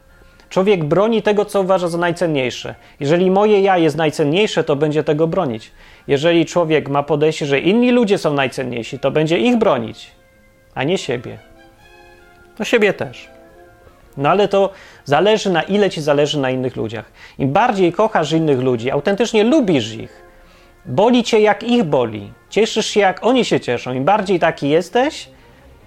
Człowiek 0.49 0.85
broni 0.85 1.23
tego, 1.23 1.45
co 1.45 1.61
uważa 1.61 1.89
za 1.89 1.99
najcenniejsze. 1.99 2.75
Jeżeli 3.01 3.31
moje 3.31 3.61
ja 3.61 3.79
jest 3.79 3.97
najcenniejsze, 3.97 4.65
to 4.65 4.77
będzie 4.77 5.05
tego 5.05 5.27
bronić. 5.27 5.73
Jeżeli 6.07 6.47
człowiek 6.47 6.89
ma 6.89 7.03
podejście, 7.03 7.47
że 7.47 7.61
inni 7.61 7.91
ludzie 7.93 8.19
są 8.19 8.35
najcenniejsi, 8.35 8.99
to 8.99 9.11
będzie 9.11 9.39
ich 9.39 9.57
bronić, 9.57 10.11
a 10.75 10.85
nie 10.85 10.99
siebie. 10.99 11.39
To 12.57 12.65
siebie 12.65 12.93
też. 12.93 13.38
No 14.19 14.29
ale 14.29 14.49
to 14.49 14.71
zależy 15.05 15.51
na 15.51 15.63
ile 15.63 15.91
ci 15.91 16.01
zależy 16.01 16.39
na 16.39 16.51
innych 16.51 16.77
ludziach. 16.77 17.13
Im 17.39 17.53
bardziej 17.53 17.93
kochasz 17.93 18.33
innych 18.33 18.61
ludzi, 18.61 18.91
autentycznie 18.91 19.45
lubisz 19.45 19.93
ich, 19.93 20.23
boli 20.87 21.25
cię 21.25 21.41
jak 21.41 21.63
ich 21.63 21.85
boli, 21.85 22.33
cieszysz 22.51 22.87
się 22.87 23.01
jak 23.01 23.27
oni 23.27 23.45
się 23.45 23.61
cieszą. 23.61 23.93
Im 23.93 24.05
bardziej 24.05 24.39
taki 24.39 24.69
jesteś, 24.69 25.29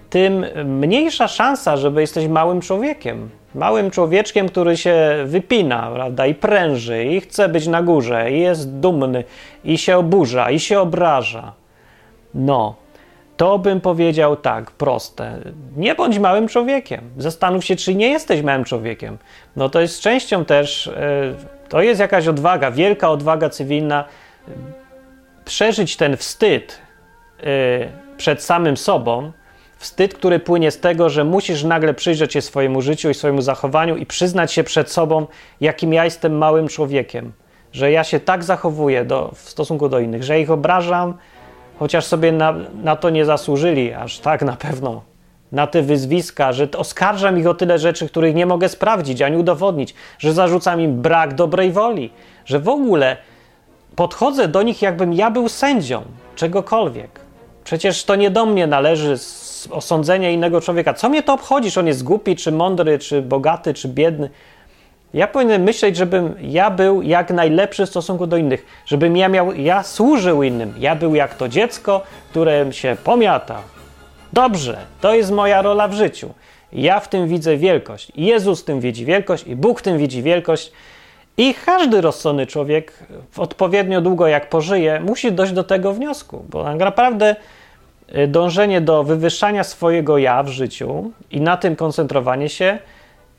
tym 0.09 0.45
mniejsza 0.65 1.27
szansa, 1.27 1.77
żeby 1.77 2.01
jesteś 2.01 2.27
małym 2.27 2.61
człowiekiem. 2.61 3.29
Małym 3.55 3.91
człowieczkiem, 3.91 4.49
który 4.49 4.77
się 4.77 5.23
wypina, 5.25 5.91
prawda, 5.93 6.25
i 6.25 6.35
pręży, 6.35 7.05
i 7.05 7.21
chce 7.21 7.49
być 7.49 7.67
na 7.67 7.81
górze, 7.81 8.31
i 8.31 8.39
jest 8.39 8.79
dumny, 8.79 9.23
i 9.63 9.77
się 9.77 9.97
oburza, 9.97 10.51
i 10.51 10.59
się 10.59 10.79
obraża. 10.79 11.53
No, 12.33 12.75
to 13.37 13.59
bym 13.59 13.81
powiedział 13.81 14.35
tak, 14.35 14.71
proste. 14.71 15.39
Nie 15.77 15.95
bądź 15.95 16.19
małym 16.19 16.47
człowiekiem. 16.47 17.01
Zastanów 17.17 17.65
się, 17.65 17.75
czy 17.75 17.95
nie 17.95 18.09
jesteś 18.09 18.41
małym 18.41 18.63
człowiekiem. 18.63 19.17
No 19.55 19.69
to 19.69 19.81
jest 19.81 20.01
częścią 20.01 20.45
też, 20.45 20.87
e, 20.87 21.33
to 21.69 21.81
jest 21.81 21.99
jakaś 21.99 22.27
odwaga, 22.27 22.71
wielka 22.71 23.09
odwaga 23.09 23.49
cywilna, 23.49 24.05
przeżyć 25.45 25.97
ten 25.97 26.17
wstyd 26.17 26.77
e, 27.39 27.43
przed 28.17 28.43
samym 28.43 28.77
sobą, 28.77 29.31
wstyd, 29.77 30.13
który 30.13 30.39
płynie 30.39 30.71
z 30.71 30.79
tego, 30.79 31.09
że 31.09 31.23
musisz 31.23 31.63
nagle 31.63 31.93
przyjrzeć 31.93 32.33
się 32.33 32.41
swojemu 32.41 32.81
życiu 32.81 33.09
i 33.09 33.13
swojemu 33.13 33.41
zachowaniu 33.41 33.97
i 33.97 34.05
przyznać 34.05 34.53
się 34.53 34.63
przed 34.63 34.91
sobą, 34.91 35.27
jakim 35.61 35.93
ja 35.93 36.05
jestem 36.05 36.37
małym 36.37 36.67
człowiekiem, 36.67 37.31
że 37.71 37.91
ja 37.91 38.03
się 38.03 38.19
tak 38.19 38.43
zachowuję 38.43 39.05
do, 39.05 39.31
w 39.35 39.49
stosunku 39.49 39.89
do 39.89 39.99
innych, 39.99 40.23
że 40.23 40.39
ich 40.39 40.51
obrażam, 40.51 41.17
chociaż 41.81 42.05
sobie 42.05 42.31
na, 42.31 42.53
na 42.83 42.95
to 42.95 43.09
nie 43.09 43.25
zasłużyli, 43.25 43.93
aż 43.93 44.19
tak 44.19 44.41
na 44.41 44.55
pewno, 44.55 45.01
na 45.51 45.67
te 45.67 45.81
wyzwiska, 45.81 46.53
że 46.53 46.67
oskarżam 46.77 47.39
ich 47.39 47.47
o 47.47 47.53
tyle 47.53 47.79
rzeczy, 47.79 48.09
których 48.09 48.35
nie 48.35 48.45
mogę 48.45 48.69
sprawdzić 48.69 49.21
ani 49.21 49.37
udowodnić, 49.37 49.93
że 50.19 50.33
zarzucam 50.33 50.81
im 50.81 51.01
brak 51.01 51.35
dobrej 51.35 51.71
woli, 51.71 52.09
że 52.45 52.59
w 52.59 52.69
ogóle 52.69 53.17
podchodzę 53.95 54.47
do 54.47 54.61
nich, 54.63 54.81
jakbym 54.81 55.13
ja 55.13 55.31
był 55.31 55.49
sędzią 55.49 56.01
czegokolwiek. 56.35 57.19
Przecież 57.63 58.03
to 58.03 58.15
nie 58.15 58.31
do 58.31 58.45
mnie 58.45 58.67
należy 58.67 59.15
osądzenie 59.71 60.33
innego 60.33 60.61
człowieka. 60.61 60.93
Co 60.93 61.09
mnie 61.09 61.23
to 61.23 61.33
obchodzi, 61.33 61.71
czy 61.71 61.79
on 61.79 61.87
jest 61.87 62.03
głupi, 62.03 62.35
czy 62.35 62.51
mądry, 62.51 62.99
czy 62.99 63.21
bogaty, 63.21 63.73
czy 63.73 63.87
biedny? 63.87 64.29
Ja 65.13 65.27
powinienem 65.27 65.63
myśleć, 65.63 65.97
żebym 65.97 66.35
ja 66.41 66.69
był 66.69 67.01
jak 67.01 67.29
najlepszy 67.31 67.85
w 67.85 67.89
stosunku 67.89 68.27
do 68.27 68.37
innych, 68.37 68.65
żebym 68.85 69.17
ja 69.17 69.29
miał, 69.29 69.53
ja 69.53 69.83
służył 69.83 70.43
innym. 70.43 70.73
Ja 70.79 70.95
był 70.95 71.15
jak 71.15 71.35
to 71.35 71.49
dziecko, 71.49 72.01
które 72.29 72.73
się 72.73 72.97
pomiata. 73.03 73.61
Dobrze, 74.33 74.77
to 75.01 75.13
jest 75.13 75.31
moja 75.31 75.61
rola 75.61 75.87
w 75.87 75.93
życiu. 75.93 76.33
Ja 76.73 76.99
w 76.99 77.09
tym 77.09 77.27
widzę 77.27 77.57
wielkość. 77.57 78.11
Jezus 78.15 78.61
w 78.61 78.65
tym 78.65 78.79
widzi 78.79 79.05
wielkość 79.05 79.47
i 79.47 79.55
Bóg 79.55 79.79
w 79.79 79.83
tym 79.83 79.97
widzi 79.97 80.23
wielkość. 80.23 80.71
I 81.37 81.53
każdy 81.65 82.01
rozsądny 82.01 82.47
człowiek, 82.47 82.93
odpowiednio 83.37 84.01
długo 84.01 84.27
jak 84.27 84.49
pożyje, 84.49 84.99
musi 84.99 85.31
dojść 85.31 85.53
do 85.53 85.63
tego 85.63 85.93
wniosku, 85.93 86.45
bo 86.49 86.63
tak 86.63 86.79
naprawdę 86.79 87.35
y, 88.15 88.27
dążenie 88.27 88.81
do 88.81 89.03
wywyższania 89.03 89.63
swojego 89.63 90.17
ja 90.17 90.43
w 90.43 90.47
życiu 90.47 91.11
i 91.31 91.41
na 91.41 91.57
tym 91.57 91.75
koncentrowanie 91.75 92.49
się 92.49 92.79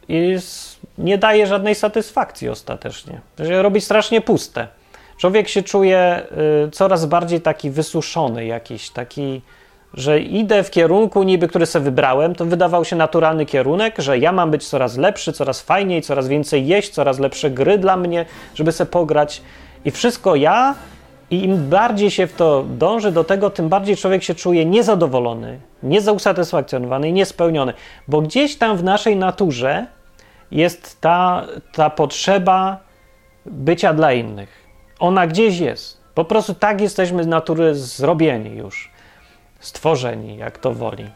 jest, 0.08 0.80
nie 0.98 1.18
daje 1.18 1.46
żadnej 1.46 1.74
satysfakcji 1.74 2.48
ostatecznie. 2.48 3.20
Robi 3.38 3.80
strasznie 3.80 4.20
puste. 4.20 4.68
Człowiek 5.16 5.48
się 5.48 5.62
czuje 5.62 6.22
y, 6.66 6.70
coraz 6.70 7.06
bardziej 7.06 7.40
taki 7.40 7.70
wysuszony, 7.70 8.46
jakiś 8.46 8.90
taki, 8.90 9.42
że 9.94 10.20
idę 10.20 10.62
w 10.62 10.70
kierunku 10.70 11.22
niby, 11.22 11.48
który 11.48 11.66
sobie 11.66 11.84
wybrałem, 11.84 12.34
to 12.34 12.44
wydawał 12.44 12.84
się 12.84 12.96
naturalny 12.96 13.46
kierunek, 13.46 13.94
że 13.98 14.18
ja 14.18 14.32
mam 14.32 14.50
być 14.50 14.68
coraz 14.68 14.96
lepszy, 14.96 15.32
coraz 15.32 15.60
fajniej, 15.60 16.02
coraz 16.02 16.28
więcej 16.28 16.66
jeść, 16.66 16.90
coraz 16.90 17.18
lepsze 17.18 17.50
gry 17.50 17.78
dla 17.78 17.96
mnie, 17.96 18.26
żeby 18.54 18.72
sobie 18.72 18.90
pograć 18.90 19.42
i 19.84 19.90
wszystko 19.90 20.36
ja 20.36 20.74
i 21.32 21.44
im 21.44 21.68
bardziej 21.68 22.10
się 22.10 22.26
w 22.26 22.32
to 22.32 22.64
dąży 22.68 23.12
do 23.12 23.24
tego, 23.24 23.50
tym 23.50 23.68
bardziej 23.68 23.96
człowiek 23.96 24.22
się 24.22 24.34
czuje 24.34 24.64
niezadowolony, 24.64 25.60
niezausatysfakcjonowany 25.82 27.08
i 27.08 27.12
niespełniony, 27.12 27.72
bo 28.08 28.22
gdzieś 28.22 28.56
tam 28.56 28.76
w 28.76 28.84
naszej 28.84 29.16
naturze 29.16 29.86
jest 30.50 31.00
ta, 31.00 31.46
ta 31.72 31.90
potrzeba 31.90 32.80
bycia 33.46 33.94
dla 33.94 34.12
innych. 34.12 34.48
Ona 34.98 35.26
gdzieś 35.26 35.58
jest. 35.58 36.00
Po 36.14 36.24
prostu 36.24 36.54
tak 36.54 36.80
jesteśmy 36.80 37.24
z 37.24 37.26
natury 37.26 37.74
zrobieni 37.74 38.56
już, 38.56 38.90
stworzeni, 39.60 40.36
jak 40.36 40.58
to 40.58 40.74
woli. 40.74 41.10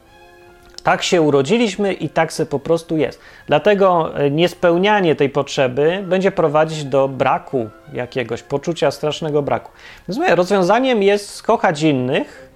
Tak 0.86 1.02
się 1.02 1.22
urodziliśmy 1.22 1.92
i 1.92 2.08
tak 2.08 2.32
se 2.32 2.46
po 2.46 2.58
prostu 2.58 2.96
jest. 2.96 3.20
Dlatego 3.46 4.18
e, 4.18 4.30
niespełnianie 4.30 5.14
tej 5.14 5.30
potrzeby 5.30 6.04
będzie 6.06 6.30
prowadzić 6.30 6.84
do 6.84 7.08
braku 7.08 7.70
jakiegoś 7.92 8.42
poczucia 8.42 8.90
strasznego 8.90 9.42
braku. 9.42 9.72
Rozumiem, 10.08 10.34
rozwiązaniem 10.34 11.02
jest 11.02 11.42
kochać 11.42 11.82
innych 11.82 12.50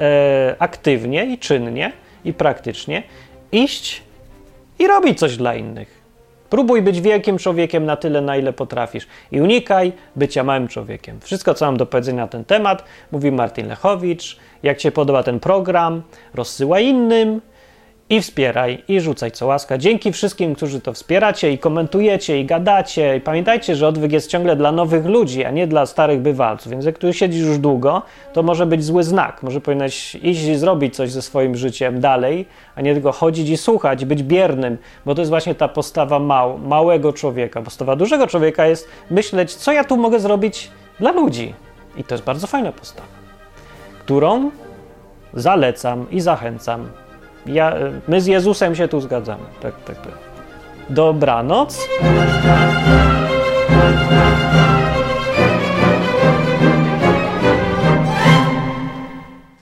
e, 0.00 0.56
aktywnie 0.58 1.26
i 1.26 1.38
czynnie 1.38 1.92
i 2.24 2.32
praktycznie, 2.32 3.02
iść 3.52 4.02
i 4.78 4.86
robić 4.86 5.18
coś 5.18 5.36
dla 5.36 5.54
innych. 5.54 5.99
Próbuj 6.50 6.82
być 6.82 7.00
wielkim 7.00 7.38
człowiekiem 7.38 7.86
na 7.86 7.96
tyle, 7.96 8.20
na 8.20 8.36
ile 8.36 8.52
potrafisz 8.52 9.06
i 9.32 9.40
unikaj 9.40 9.92
bycia 10.16 10.44
małym 10.44 10.68
człowiekiem. 10.68 11.20
Wszystko, 11.20 11.54
co 11.54 11.66
mam 11.66 11.76
do 11.76 11.86
powiedzenia 11.86 12.22
na 12.22 12.28
ten 12.28 12.44
temat, 12.44 12.84
mówi 13.12 13.32
Martin 13.32 13.68
Lechowicz. 13.68 14.38
Jak 14.62 14.78
Ci 14.78 14.92
podoba 14.92 15.22
ten 15.22 15.40
program, 15.40 16.02
rozsyłaj 16.34 16.86
innym 16.86 17.40
i 18.10 18.20
wspieraj, 18.20 18.82
i 18.88 19.00
rzucaj 19.00 19.32
co 19.32 19.46
łaska. 19.46 19.78
Dzięki 19.78 20.12
wszystkim, 20.12 20.54
którzy 20.54 20.80
to 20.80 20.92
wspieracie 20.92 21.52
i 21.52 21.58
komentujecie, 21.58 22.40
i 22.40 22.44
gadacie. 22.44 23.16
I 23.16 23.20
pamiętajcie, 23.20 23.76
że 23.76 23.88
odwyk 23.88 24.12
jest 24.12 24.30
ciągle 24.30 24.56
dla 24.56 24.72
nowych 24.72 25.06
ludzi, 25.06 25.44
a 25.44 25.50
nie 25.50 25.66
dla 25.66 25.86
starych 25.86 26.20
bywalców. 26.20 26.72
Więc 26.72 26.84
jak 26.84 26.98
tu 26.98 27.12
siedzisz 27.12 27.46
już 27.46 27.58
długo, 27.58 28.02
to 28.32 28.42
może 28.42 28.66
być 28.66 28.84
zły 28.84 29.04
znak. 29.04 29.42
Może 29.42 29.60
powinieneś 29.60 30.14
iść 30.14 30.42
i 30.42 30.56
zrobić 30.56 30.96
coś 30.96 31.10
ze 31.10 31.22
swoim 31.22 31.56
życiem 31.56 32.00
dalej, 32.00 32.46
a 32.74 32.80
nie 32.80 32.92
tylko 32.92 33.12
chodzić 33.12 33.48
i 33.48 33.56
słuchać, 33.56 34.04
być 34.04 34.22
biernym, 34.22 34.78
bo 35.06 35.14
to 35.14 35.20
jest 35.20 35.30
właśnie 35.30 35.54
ta 35.54 35.68
postawa 35.68 36.18
mał, 36.18 36.58
małego 36.58 37.12
człowieka. 37.12 37.62
Postawa 37.62 37.96
dużego 37.96 38.26
człowieka 38.26 38.66
jest 38.66 38.88
myśleć, 39.10 39.54
co 39.54 39.72
ja 39.72 39.84
tu 39.84 39.96
mogę 39.96 40.20
zrobić 40.20 40.70
dla 41.00 41.12
ludzi. 41.12 41.54
I 41.96 42.04
to 42.04 42.14
jest 42.14 42.24
bardzo 42.24 42.46
fajna 42.46 42.72
postawa, 42.72 43.08
którą 44.04 44.50
zalecam 45.34 46.06
i 46.10 46.20
zachęcam 46.20 46.88
ja, 47.46 47.74
my 48.08 48.20
z 48.20 48.26
Jezusem 48.26 48.74
się 48.74 48.88
tu 48.88 49.00
zgadzamy. 49.00 49.44
Tak, 49.60 49.74
tak, 49.84 49.96
tak. 49.96 50.12
Dobranoc. 50.90 51.88